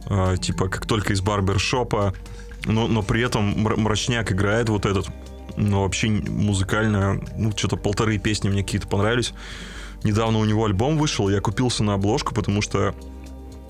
э, 0.06 0.36
типа 0.40 0.70
как 0.70 0.86
только 0.86 1.14
из 1.14 1.22
барбершопа, 1.22 2.14
но, 2.66 2.88
но 2.88 3.02
при 3.02 3.22
этом 3.24 3.60
мрачняк 3.60 4.32
играет 4.32 4.70
вот 4.70 4.86
этот. 4.86 5.08
Но 5.58 5.82
вообще 5.82 6.10
музыкально, 6.10 7.20
ну, 7.36 7.52
что-то 7.52 7.78
полторы 7.78 8.20
песни 8.20 8.50
мне 8.50 8.64
какие-то 8.64 8.88
понравились. 8.88 9.34
Недавно 10.04 10.38
у 10.38 10.46
него 10.46 10.66
альбом 10.66 11.00
вышел, 11.00 11.30
я 11.30 11.42
купился 11.42 11.84
на 11.84 11.96
обложку, 11.96 12.36
потому 12.36 12.62
что 12.62 12.94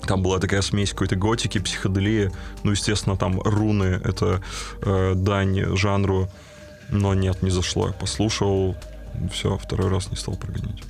там 0.06 0.22
была 0.22 0.38
такая 0.38 0.62
смесь 0.62 0.90
какой-то 0.90 1.16
готики, 1.16 1.58
психоделии. 1.58 2.30
Ну, 2.62 2.72
естественно, 2.72 3.16
там 3.16 3.40
руны— 3.40 4.00
это 4.04 4.42
э, 4.82 5.14
дань 5.14 5.76
жанру. 5.76 6.28
Но 6.90 7.14
нет, 7.14 7.42
не 7.42 7.50
зашло. 7.50 7.88
Я 7.88 7.92
послушал, 7.92 8.76
все, 9.32 9.58
второй 9.58 9.90
раз 9.90 10.10
не 10.10 10.16
стал 10.16 10.36
прогонять. 10.36 10.82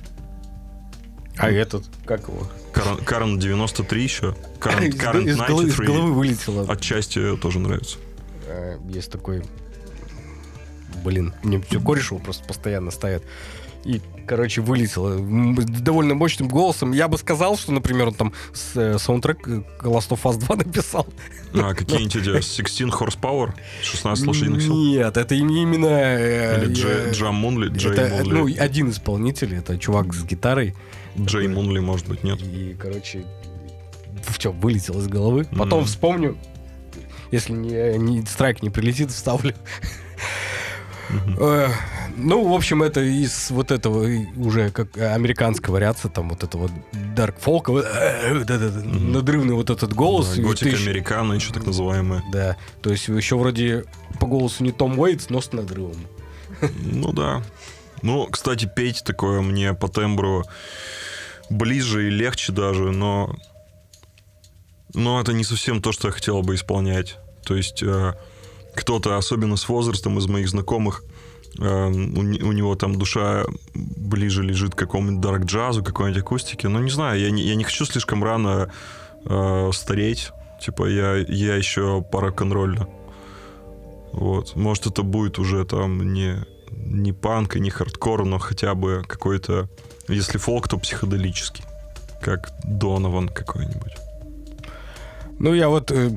А 1.37 1.49
этот, 1.49 1.85
как 2.05 2.27
его? 2.27 2.47
Карен 3.05 3.39
93 3.39 4.03
еще. 4.03 4.35
Карен 4.59 4.91
93. 4.91 5.67
Из 5.67 5.77
головы 5.77 6.13
вылетело. 6.13 6.65
Отчасти 6.69 7.37
тоже 7.37 7.59
нравится. 7.59 7.97
Э, 8.45 8.77
есть 8.89 9.11
такой... 9.11 9.43
Блин, 11.03 11.33
мне 11.43 11.61
все 11.61 11.79
кореш 11.79 12.11
его 12.11 12.19
просто 12.19 12.43
постоянно 12.43 12.91
ставят 12.91 13.23
и, 13.85 14.01
короче, 14.27 14.61
вылетело 14.61 15.17
довольно 15.17 16.13
мощным 16.13 16.47
голосом. 16.47 16.91
Я 16.91 17.07
бы 17.07 17.17
сказал, 17.17 17.57
что, 17.57 17.71
например, 17.71 18.09
он 18.09 18.13
там 18.13 18.33
с, 18.53 18.75
э, 18.75 18.97
саундтрек 18.99 19.47
Last 19.47 20.09
of 20.09 20.21
Us 20.23 20.37
2 20.37 20.55
написал. 20.65 21.07
А, 21.53 21.73
какие-нибудь 21.73 22.11
тебя 22.11 22.41
16 22.41 22.81
horsepower? 22.81 23.53
16 23.81 24.27
лошадиных 24.27 24.61
сил? 24.61 24.75
Нет, 24.75 25.17
это 25.17 25.35
именно... 25.35 25.87
Э, 25.87 26.63
Или 26.63 26.73
Джей, 26.73 27.11
Джам 27.11 27.35
Мунли? 27.35 27.69
Джей 27.69 27.93
это, 27.93 28.23
Мунли. 28.23 28.33
Ну, 28.33 28.63
один 28.63 28.89
исполнитель, 28.89 29.55
это 29.55 29.77
чувак 29.77 30.13
с 30.13 30.23
гитарой. 30.23 30.75
Джей 31.17 31.47
такой, 31.47 31.55
Мунли, 31.55 31.79
может 31.79 32.07
быть, 32.07 32.23
нет? 32.23 32.41
И, 32.41 32.75
короче, 32.79 33.25
в 34.23 34.37
чем 34.37 34.59
вылетел 34.59 34.99
из 34.99 35.07
головы. 35.07 35.47
Потом 35.57 35.83
mm. 35.83 35.85
вспомню, 35.85 36.37
если 37.31 37.53
не, 37.53 37.97
не 37.97 38.25
страйк 38.25 38.61
не 38.61 38.69
прилетит, 38.69 39.11
вставлю. 39.11 39.55
Э, 41.39 41.69
Ну, 42.21 42.47
в 42.47 42.53
общем, 42.53 42.83
это 42.83 42.99
из 43.01 43.49
вот 43.49 43.71
этого 43.71 44.07
уже 44.35 44.71
как 44.71 44.97
американская 44.97 45.71
вариация, 45.71 46.09
там 46.11 46.29
вот 46.29 46.43
этого 46.43 46.69
Dark 47.15 47.35
Folk, 47.43 47.71
вот, 47.71 47.85
э, 47.85 48.33
надрывный 48.83 49.53
вот 49.55 49.69
этот 49.69 49.93
голос. 49.93 50.37
и 50.37 50.41
Готика 50.41 50.69
еще- 50.69 50.89
американо, 50.89 51.33
еще 51.33 51.53
так 51.53 51.65
называемая. 51.65 52.23
Да, 52.31 52.57
то 52.81 52.89
есть 52.91 53.07
еще 53.07 53.37
вроде 53.37 53.85
по 54.19 54.27
голосу 54.27 54.63
не 54.63 54.71
Том 54.71 54.99
Уэйтс, 54.99 55.29
но 55.29 55.39
с 55.41 55.51
надрывом. 55.53 55.95
Ну 56.81 57.13
да. 57.13 57.41
Ну, 58.01 58.27
кстати, 58.27 58.69
петь 58.73 59.03
такое 59.05 59.41
мне 59.41 59.73
по 59.73 59.87
тембру 59.87 60.43
ближе 61.49 62.07
и 62.07 62.09
легче 62.09 62.51
даже, 62.51 62.91
но... 62.91 63.35
Но 64.93 65.21
это 65.21 65.33
не 65.33 65.43
совсем 65.43 65.81
то, 65.81 65.91
что 65.91 66.07
я 66.07 66.11
хотел 66.11 66.41
бы 66.41 66.55
исполнять. 66.55 67.17
То 67.45 67.55
есть 67.55 67.83
э, 67.83 68.13
кто-то, 68.73 69.17
особенно 69.17 69.55
с 69.55 69.69
возрастом 69.69 70.17
из 70.17 70.25
моих 70.27 70.49
знакомых, 70.49 71.03
у, 71.57 72.21
не- 72.21 72.41
у 72.41 72.51
него 72.51 72.75
там 72.75 72.97
душа 72.97 73.45
ближе 73.73 74.43
лежит 74.43 74.75
к 74.75 74.77
какому-нибудь 74.77 75.21
дарк 75.21 75.45
джазу, 75.45 75.83
какой-нибудь 75.83 76.21
акустике. 76.21 76.67
Ну, 76.67 76.79
не 76.79 76.91
знаю, 76.91 77.19
я 77.19 77.31
не, 77.31 77.43
я 77.43 77.55
не 77.55 77.63
хочу 77.63 77.85
слишком 77.85 78.23
рано 78.23 78.71
э, 79.25 79.69
стареть. 79.73 80.31
Типа, 80.61 80.87
я, 80.87 81.15
я 81.15 81.55
еще 81.55 82.01
по 82.01 82.21
рок-н-роллю. 82.21 82.87
Вот. 84.11 84.55
Может, 84.55 84.87
это 84.87 85.03
будет 85.03 85.39
уже 85.39 85.65
там 85.65 86.13
не, 86.13 86.35
не 86.71 87.13
панк 87.13 87.55
и 87.55 87.59
не 87.59 87.69
хардкор, 87.69 88.25
но 88.25 88.39
хотя 88.39 88.75
бы 88.75 89.03
какой-то... 89.07 89.69
Если 90.07 90.37
фолк, 90.37 90.67
то 90.67 90.77
психоделический. 90.77 91.63
Как 92.21 92.51
Донован 92.63 93.29
какой-нибудь. 93.29 93.95
Ну, 95.39 95.53
я 95.53 95.69
вот, 95.69 95.91
э, 95.91 96.11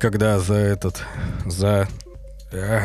когда 0.00 0.38
за 0.38 0.54
этот, 0.54 1.02
за 1.44 1.88
э, 2.52 2.80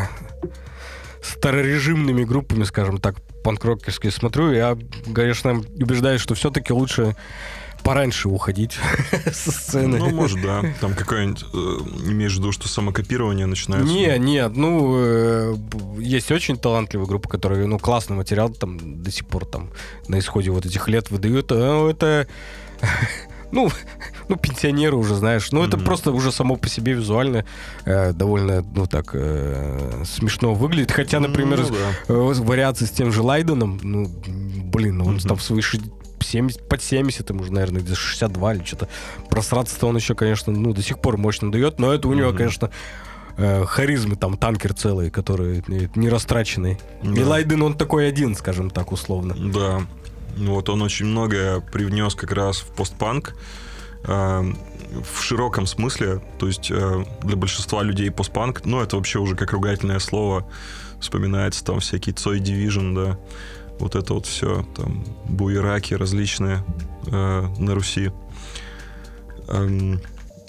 старорежимными 1.28 2.24
группами, 2.24 2.64
скажем 2.64 3.00
так, 3.00 3.16
панк-рокерские 3.44 4.12
смотрю, 4.12 4.52
я, 4.52 4.78
конечно, 5.14 5.64
убеждаюсь, 5.80 6.22
что 6.22 6.36
все-таки 6.36 6.74
лучше 6.74 7.16
пораньше 7.84 8.28
уходить 8.28 8.78
со 9.32 9.52
сцены. 9.52 9.98
Ну, 9.98 10.10
может, 10.10 10.42
да. 10.42 10.64
Там 10.82 10.94
какое-нибудь... 10.94 11.46
э, 11.54 11.58
имеешь 12.12 12.34
в 12.34 12.40
виду, 12.40 12.52
что 12.52 12.68
самокопирование 12.68 13.46
начинается? 13.46 13.94
Не, 13.94 14.18
нет, 14.18 14.56
ну, 14.56 14.96
э, 14.98 15.56
есть 16.00 16.32
очень 16.32 16.58
талантливые 16.58 17.08
группы, 17.08 17.30
которые, 17.30 17.66
ну, 17.68 17.80
классный 17.80 18.18
материал 18.18 18.50
там 18.50 19.02
до 19.02 19.12
сих 19.12 19.26
пор 19.28 19.46
там 19.46 19.70
на 20.08 20.20
исходе 20.20 20.50
вот 20.52 20.66
этих 20.66 20.88
лет 20.90 21.10
выдают. 21.12 21.52
А, 21.52 21.90
Это, 21.90 22.28
ну, 23.52 23.70
ну, 24.30 24.36
пенсионеры 24.36 24.96
уже, 24.96 25.16
знаешь. 25.16 25.52
Ну, 25.52 25.64
это 25.64 25.78
Мгм. 25.78 25.86
просто 25.86 26.12
уже 26.12 26.32
само 26.32 26.56
по 26.56 26.68
себе 26.70 26.94
визуально 26.94 27.46
э, 27.86 28.14
довольно, 28.14 28.64
ну, 28.76 28.86
так, 28.88 29.12
э, 29.14 30.04
смешно 30.06 30.54
выглядит. 30.54 30.92
Хотя, 30.92 31.20
например, 31.20 31.60
Ну, 31.62 31.70
да. 31.70 32.14
э, 32.14 32.34
вариации 32.42 32.86
с 32.86 32.92
тем 32.92 33.12
же 33.12 33.22
Лайденом, 33.22 33.80
ну, 33.82 34.08
блин, 34.66 34.98
ну, 34.98 35.06
он 35.06 35.16
Мгм. 35.16 35.22
там 35.28 35.38
ши- 35.40 35.82
70, 36.20 36.68
под 36.68 36.82
70 36.82 37.30
ему 37.30 37.42
уже, 37.42 37.54
наверное, 37.54 37.82
где 37.82 37.94
62 37.96 38.56
или 38.56 38.64
что-то. 38.64 38.88
Просраться-то 39.30 39.88
он 39.88 39.96
еще, 39.98 40.16
конечно, 40.16 40.52
ну, 40.52 40.74
до 40.74 40.82
сих 40.82 41.00
пор 41.00 41.18
мощно 41.18 41.52
дает, 41.52 41.80
но 41.80 41.94
это 41.94 42.08
у 42.08 42.14
него, 42.14 42.30
Мгм. 42.30 42.38
конечно, 42.38 42.70
э, 43.38 43.66
харизмы, 43.66 44.16
там, 44.16 44.36
танкер 44.36 44.74
целый, 44.74 45.12
который 45.12 45.64
не, 45.68 45.88
не 45.94 46.10
растраченный. 46.10 46.80
И 47.04 47.08
Да. 47.20 47.28
Лайден, 47.28 47.62
он 47.62 47.76
такой 47.76 48.08
один, 48.10 48.36
скажем 48.36 48.72
так, 48.72 48.92
условно. 48.92 49.36
Да. 49.38 49.82
Вот 50.38 50.70
он 50.70 50.82
очень 50.82 51.06
многое 51.06 51.60
привнес 51.60 52.16
как 52.16 52.32
раз 52.32 52.58
в 52.58 52.68
постпанк. 52.76 53.36
э, 54.04 54.54
в 55.04 55.22
широком 55.22 55.66
смысле, 55.66 56.22
то 56.40 56.48
есть 56.48 56.72
э, 56.72 57.06
для 57.24 57.36
большинства 57.36 57.84
людей 57.84 58.10
постпанк, 58.10 58.64
ну 58.64 58.82
это 58.82 58.96
вообще 58.96 59.20
уже 59.20 59.36
как 59.36 59.52
ругательное 59.52 60.00
слово 60.00 60.50
вспоминается, 61.02 61.64
там 61.64 61.82
всякие 61.82 62.16
Цой 62.16 62.40
Division, 62.40 62.96
да, 62.96 63.20
вот 63.80 63.96
это 63.96 64.14
вот 64.14 64.26
все, 64.26 64.66
там 64.76 65.04
буераки 65.26 65.94
различные 65.94 66.64
э, 67.08 67.48
на 67.58 67.76
Руси. 67.76 68.12
Эм, 69.50 70.02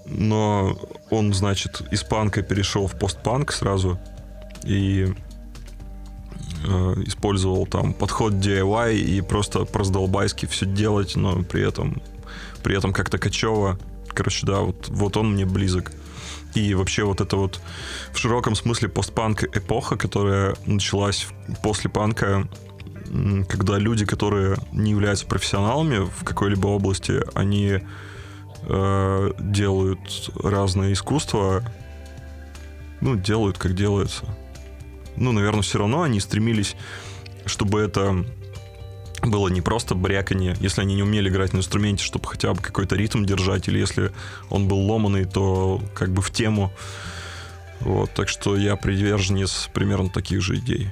но 0.06 0.78
он, 1.10 1.34
значит, 1.34 1.82
из 1.90 2.02
панка 2.02 2.42
перешел 2.42 2.86
в 2.86 2.98
постпанк 2.98 3.52
сразу 3.52 3.98
и 4.64 5.14
использовал 7.06 7.66
там 7.66 7.92
подход 7.92 8.34
DIY 8.34 8.96
и 8.96 9.20
просто 9.20 9.66
раздолбайски 9.72 10.46
все 10.46 10.66
делать, 10.66 11.16
но 11.16 11.42
при 11.42 11.66
этом, 11.66 12.02
при 12.62 12.76
этом 12.76 12.92
как-то 12.92 13.18
качево. 13.18 13.78
Короче, 14.08 14.46
да, 14.46 14.60
вот, 14.60 14.88
вот 14.88 15.16
он 15.16 15.32
мне 15.32 15.44
близок. 15.44 15.92
И 16.54 16.74
вообще 16.74 17.04
вот 17.04 17.20
это 17.20 17.36
вот 17.36 17.60
в 18.12 18.18
широком 18.18 18.54
смысле 18.54 18.88
постпанк 18.88 19.44
эпоха, 19.44 19.96
которая 19.96 20.56
началась 20.66 21.26
после 21.62 21.90
панка, 21.90 22.48
когда 23.48 23.78
люди, 23.78 24.04
которые 24.04 24.56
не 24.72 24.90
являются 24.90 25.26
профессионалами 25.26 25.98
в 25.98 26.24
какой-либо 26.24 26.66
области, 26.66 27.22
они 27.34 27.80
э, 28.62 29.30
делают 29.38 30.30
разное 30.42 30.92
искусство, 30.92 31.62
ну, 33.00 33.16
делают 33.16 33.58
как 33.58 33.74
делается. 33.74 34.24
Ну, 35.20 35.32
наверное, 35.32 35.62
все 35.62 35.78
равно 35.78 36.02
они 36.02 36.20
стремились, 36.20 36.76
чтобы 37.46 37.80
это 37.80 38.24
было 39.22 39.48
не 39.48 39.60
просто 39.60 39.94
бряканье, 39.94 40.56
если 40.60 40.80
они 40.80 40.94
не 40.94 41.02
умели 41.02 41.28
играть 41.28 41.52
на 41.52 41.58
инструменте, 41.58 42.04
чтобы 42.04 42.28
хотя 42.28 42.54
бы 42.54 42.62
какой-то 42.62 42.94
ритм 42.94 43.24
держать, 43.24 43.68
или 43.68 43.78
если 43.78 44.12
он 44.48 44.68
был 44.68 44.78
ломаный, 44.78 45.24
то 45.24 45.82
как 45.94 46.10
бы 46.10 46.22
в 46.22 46.30
тему. 46.30 46.72
Вот, 47.80 48.10
так 48.12 48.28
что 48.28 48.56
я 48.56 48.76
приверженец 48.76 49.70
примерно 49.72 50.08
таких 50.08 50.40
же 50.40 50.56
идей. 50.56 50.88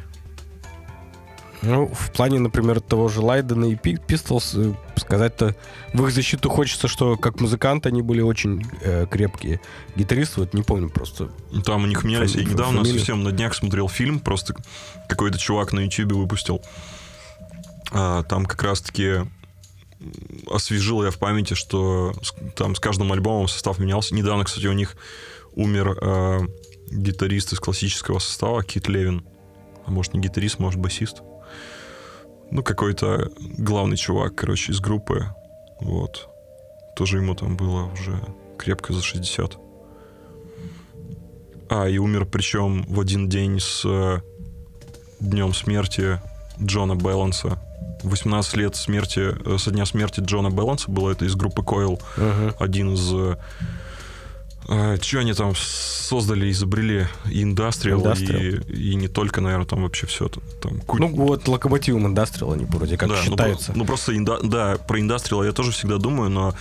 Ну, 1.62 1.88
в 1.88 2.10
плане, 2.12 2.38
например, 2.38 2.80
того 2.80 3.08
же 3.08 3.20
Лайдена 3.22 3.64
и 3.64 3.74
Пи- 3.76 3.94
Pistols, 3.96 4.72
э, 4.72 4.74
сказать-то 5.00 5.54
в 5.94 6.06
их 6.06 6.12
защиту 6.12 6.50
хочется, 6.50 6.86
что 6.86 7.16
как 7.16 7.40
музыканты 7.40 7.88
они 7.88 8.02
были 8.02 8.20
очень 8.20 8.64
э, 8.82 9.06
крепкие. 9.10 9.60
Гитаристы, 9.96 10.40
вот 10.40 10.54
не 10.54 10.62
помню 10.62 10.90
просто. 10.90 11.30
Там 11.64 11.84
у 11.84 11.86
них 11.86 12.04
менялись. 12.04 12.34
Я 12.34 12.42
Фами- 12.42 12.52
недавно 12.52 12.78
фамилия? 12.80 12.98
совсем 12.98 13.22
на 13.24 13.32
днях 13.32 13.54
смотрел 13.54 13.88
фильм, 13.88 14.20
просто 14.20 14.54
какой-то 15.08 15.38
чувак 15.38 15.72
на 15.72 15.80
Ютубе 15.80 16.14
выпустил. 16.14 16.62
А, 17.90 18.22
там 18.24 18.44
как 18.46 18.62
раз-таки 18.62 19.22
освежил 20.50 21.02
я 21.04 21.10
в 21.10 21.18
памяти, 21.18 21.54
что 21.54 22.12
там 22.54 22.74
с 22.76 22.80
каждым 22.80 23.12
альбомом 23.12 23.48
состав 23.48 23.78
менялся. 23.78 24.14
Недавно, 24.14 24.44
кстати, 24.44 24.66
у 24.66 24.72
них 24.72 24.96
умер 25.54 25.96
э, 26.00 26.40
гитарист 26.90 27.54
из 27.54 27.60
классического 27.60 28.18
состава, 28.18 28.62
Кит 28.62 28.88
Левин. 28.88 29.24
А 29.86 29.90
может, 29.90 30.14
не 30.14 30.20
гитарист, 30.20 30.58
может, 30.58 30.78
басист. 30.80 31.22
Ну, 32.50 32.62
какой-то 32.62 33.30
главный 33.58 33.96
чувак, 33.96 34.34
короче, 34.34 34.72
из 34.72 34.80
группы. 34.80 35.26
Вот. 35.80 36.28
Тоже 36.94 37.18
ему 37.18 37.34
там 37.34 37.56
было 37.56 37.84
уже 37.92 38.18
крепко 38.58 38.92
за 38.92 39.02
60. 39.02 39.58
А, 41.68 41.88
и 41.88 41.98
умер 41.98 42.26
причем 42.26 42.84
в 42.84 43.00
один 43.00 43.28
день 43.28 43.58
с 43.58 43.82
э, 43.84 44.20
днем 45.20 45.52
смерти 45.52 46.20
Джона 46.62 46.94
Бэланса. 46.94 47.58
18 48.02 48.56
лет 48.56 48.76
смерти, 48.76 49.34
э, 49.44 49.58
со 49.58 49.70
дня 49.72 49.84
смерти 49.84 50.20
Джона 50.20 50.50
Бэланса 50.50 50.90
было 50.90 51.10
это 51.10 51.24
из 51.24 51.34
группы 51.34 51.62
Coil. 51.62 52.00
Один 52.58 52.94
из... 52.94 53.12
Э, 53.12 53.36
что 55.02 55.18
они 55.20 55.32
там 55.32 55.54
создали, 55.56 56.50
изобрели? 56.50 57.06
И 57.30 57.42
Industrial, 57.44 58.02
Industrial. 58.02 58.64
И, 58.72 58.90
и 58.90 58.94
не 58.96 59.08
только, 59.08 59.40
наверное, 59.40 59.66
там 59.66 59.82
вообще 59.82 60.06
все. 60.06 60.28
Там, 60.60 60.80
куча- 60.80 61.02
Ну, 61.02 61.08
вот 61.14 61.46
локомотивом 61.48 62.06
Industrial 62.12 62.52
они 62.54 62.64
вроде 62.64 62.96
как 62.96 63.08
да, 63.08 63.14
ну, 63.16 63.22
считаются. 63.30 63.72
про- 63.72 63.78
Ну, 63.78 63.84
просто, 63.84 64.16
инда- 64.16 64.40
да, 64.42 64.76
про 64.76 64.98
Industrial 64.98 65.44
я 65.46 65.52
тоже 65.52 65.70
всегда 65.72 65.98
думаю, 65.98 66.30
но 66.30 66.54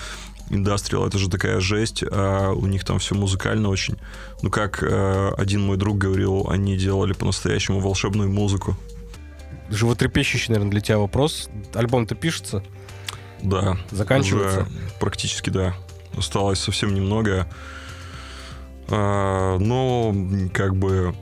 Industrial 0.51 1.07
это 1.07 1.17
же 1.17 1.29
такая 1.29 1.59
жесть, 1.59 2.03
а 2.11 2.51
у 2.51 2.67
них 2.67 2.83
там 2.85 2.99
все 2.99 3.15
музыкально 3.15 3.69
очень. 3.69 3.95
Ну, 4.43 4.51
как 4.51 4.83
э, 4.83 5.31
один 5.37 5.61
мой 5.61 5.77
друг 5.77 5.97
говорил, 5.97 6.47
они 6.49 6.77
делали 6.77 7.13
по-настоящему 7.13 7.79
волшебную 7.79 8.29
музыку. 8.29 8.77
Животрепещущий, 9.71 10.49
наверное, 10.49 10.69
для 10.71 10.81
тебя 10.81 10.99
вопрос. 10.99 11.49
Альбом-то 11.73 12.13
пишется, 12.13 12.63
Да. 13.41 13.77
заканчивается. 13.89 14.61
Уже 14.61 14.69
практически, 14.99 15.49
да. 15.49 15.75
Осталось 16.15 16.59
совсем 16.59 16.93
немного. 16.93 17.47
А, 18.89 19.57
но, 19.57 20.13
как 20.53 20.75
бы, 20.75 21.15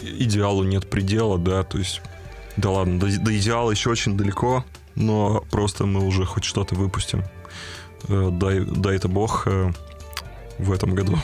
идеалу 0.00 0.64
нет 0.64 0.88
предела, 0.88 1.38
да, 1.38 1.62
то 1.62 1.78
есть, 1.78 2.00
да 2.56 2.70
ладно, 2.70 2.98
до, 2.98 3.06
до 3.20 3.36
идеала 3.38 3.70
еще 3.70 3.90
очень 3.90 4.16
далеко, 4.16 4.64
но 4.94 5.44
просто 5.50 5.84
мы 5.86 6.04
уже 6.06 6.24
хоть 6.24 6.44
что-то 6.44 6.74
выпустим. 6.74 7.24
Э, 8.08 8.30
дай, 8.32 8.60
дай 8.60 8.96
это 8.96 9.08
бог 9.08 9.46
э, 9.46 9.72
в 10.58 10.72
этом 10.72 10.94
году. 10.94 11.18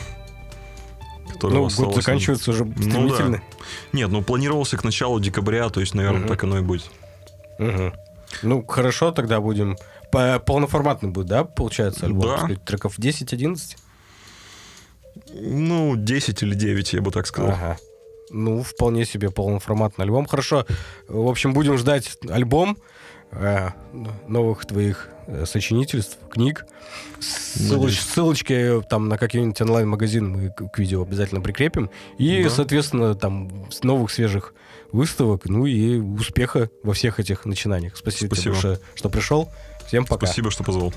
Ну, 1.41 1.67
год 1.75 1.95
заканчивается 1.95 2.51
уже 2.51 2.63
Ну 2.63 2.73
да. 2.75 2.81
стремительно. 2.89 3.41
Нет, 3.91 4.09
ну 4.11 4.21
планировался 4.21 4.77
к 4.77 4.83
началу 4.83 5.19
декабря, 5.19 5.69
то 5.69 5.79
есть, 5.81 5.93
наверное, 5.93 6.19
Мгм. 6.21 6.29
так 6.29 6.43
оно 6.43 6.59
и 6.59 6.61
будет. 6.61 6.89
Мгм. 7.57 7.93
Ну, 8.43 8.65
хорошо, 8.65 9.11
тогда 9.11 9.39
будем... 9.41 9.77
По- 10.11 10.39
Полноформатный 10.39 11.09
будет, 11.09 11.27
да, 11.27 11.43
получается, 11.43 12.05
альбом? 12.05 12.47
Да. 12.47 12.55
Треков 12.65 12.97
10-11? 12.99 13.75
Ну, 15.33 15.95
10 15.95 16.41
или 16.43 16.53
9, 16.55 16.93
я 16.93 17.01
бы 17.01 17.11
так 17.11 17.27
сказал. 17.27 17.51
Ага. 17.51 17.77
Ну, 18.29 18.63
вполне 18.63 19.05
себе 19.05 19.29
полноформатный 19.29 20.05
альбом. 20.05 20.25
Хорошо. 20.25 20.65
В 21.07 21.27
общем, 21.29 21.53
будем 21.53 21.77
ждать 21.77 22.17
альбом 22.29 22.77
э, 23.31 23.69
новых 24.27 24.65
твоих 24.65 25.09
э, 25.27 25.45
сочинительств, 25.45 26.17
книг. 26.31 26.65
Ссылоч, 27.19 27.71
Надеюсь. 27.71 27.99
ссылочки 27.99 28.81
там 28.89 29.07
на 29.09 29.17
какой-нибудь 29.17 29.59
онлайн-магазин 29.61 30.29
мы 30.29 30.49
к, 30.49 30.67
к 30.69 30.79
видео 30.79 31.03
обязательно 31.03 31.41
прикрепим. 31.41 31.89
И, 32.17 32.43
Да. 32.43 32.49
соответственно, 32.49 33.13
там 33.15 33.67
новых 33.83 34.11
свежих 34.11 34.53
выставок, 34.91 35.45
ну 35.45 35.65
и 35.65 35.99
успеха 35.99 36.69
во 36.83 36.93
всех 36.93 37.19
этих 37.19 37.45
начинаниях. 37.45 37.97
Спасибо, 37.97 38.33
Спасибо. 38.35 38.41
тебе 38.43 38.51
большое, 38.53 38.79
что 38.95 39.09
пришел. 39.09 39.49
Всем 39.87 40.05
пока. 40.05 40.25
Спасибо, 40.27 40.49
что 40.51 40.63
позвал. 40.63 40.93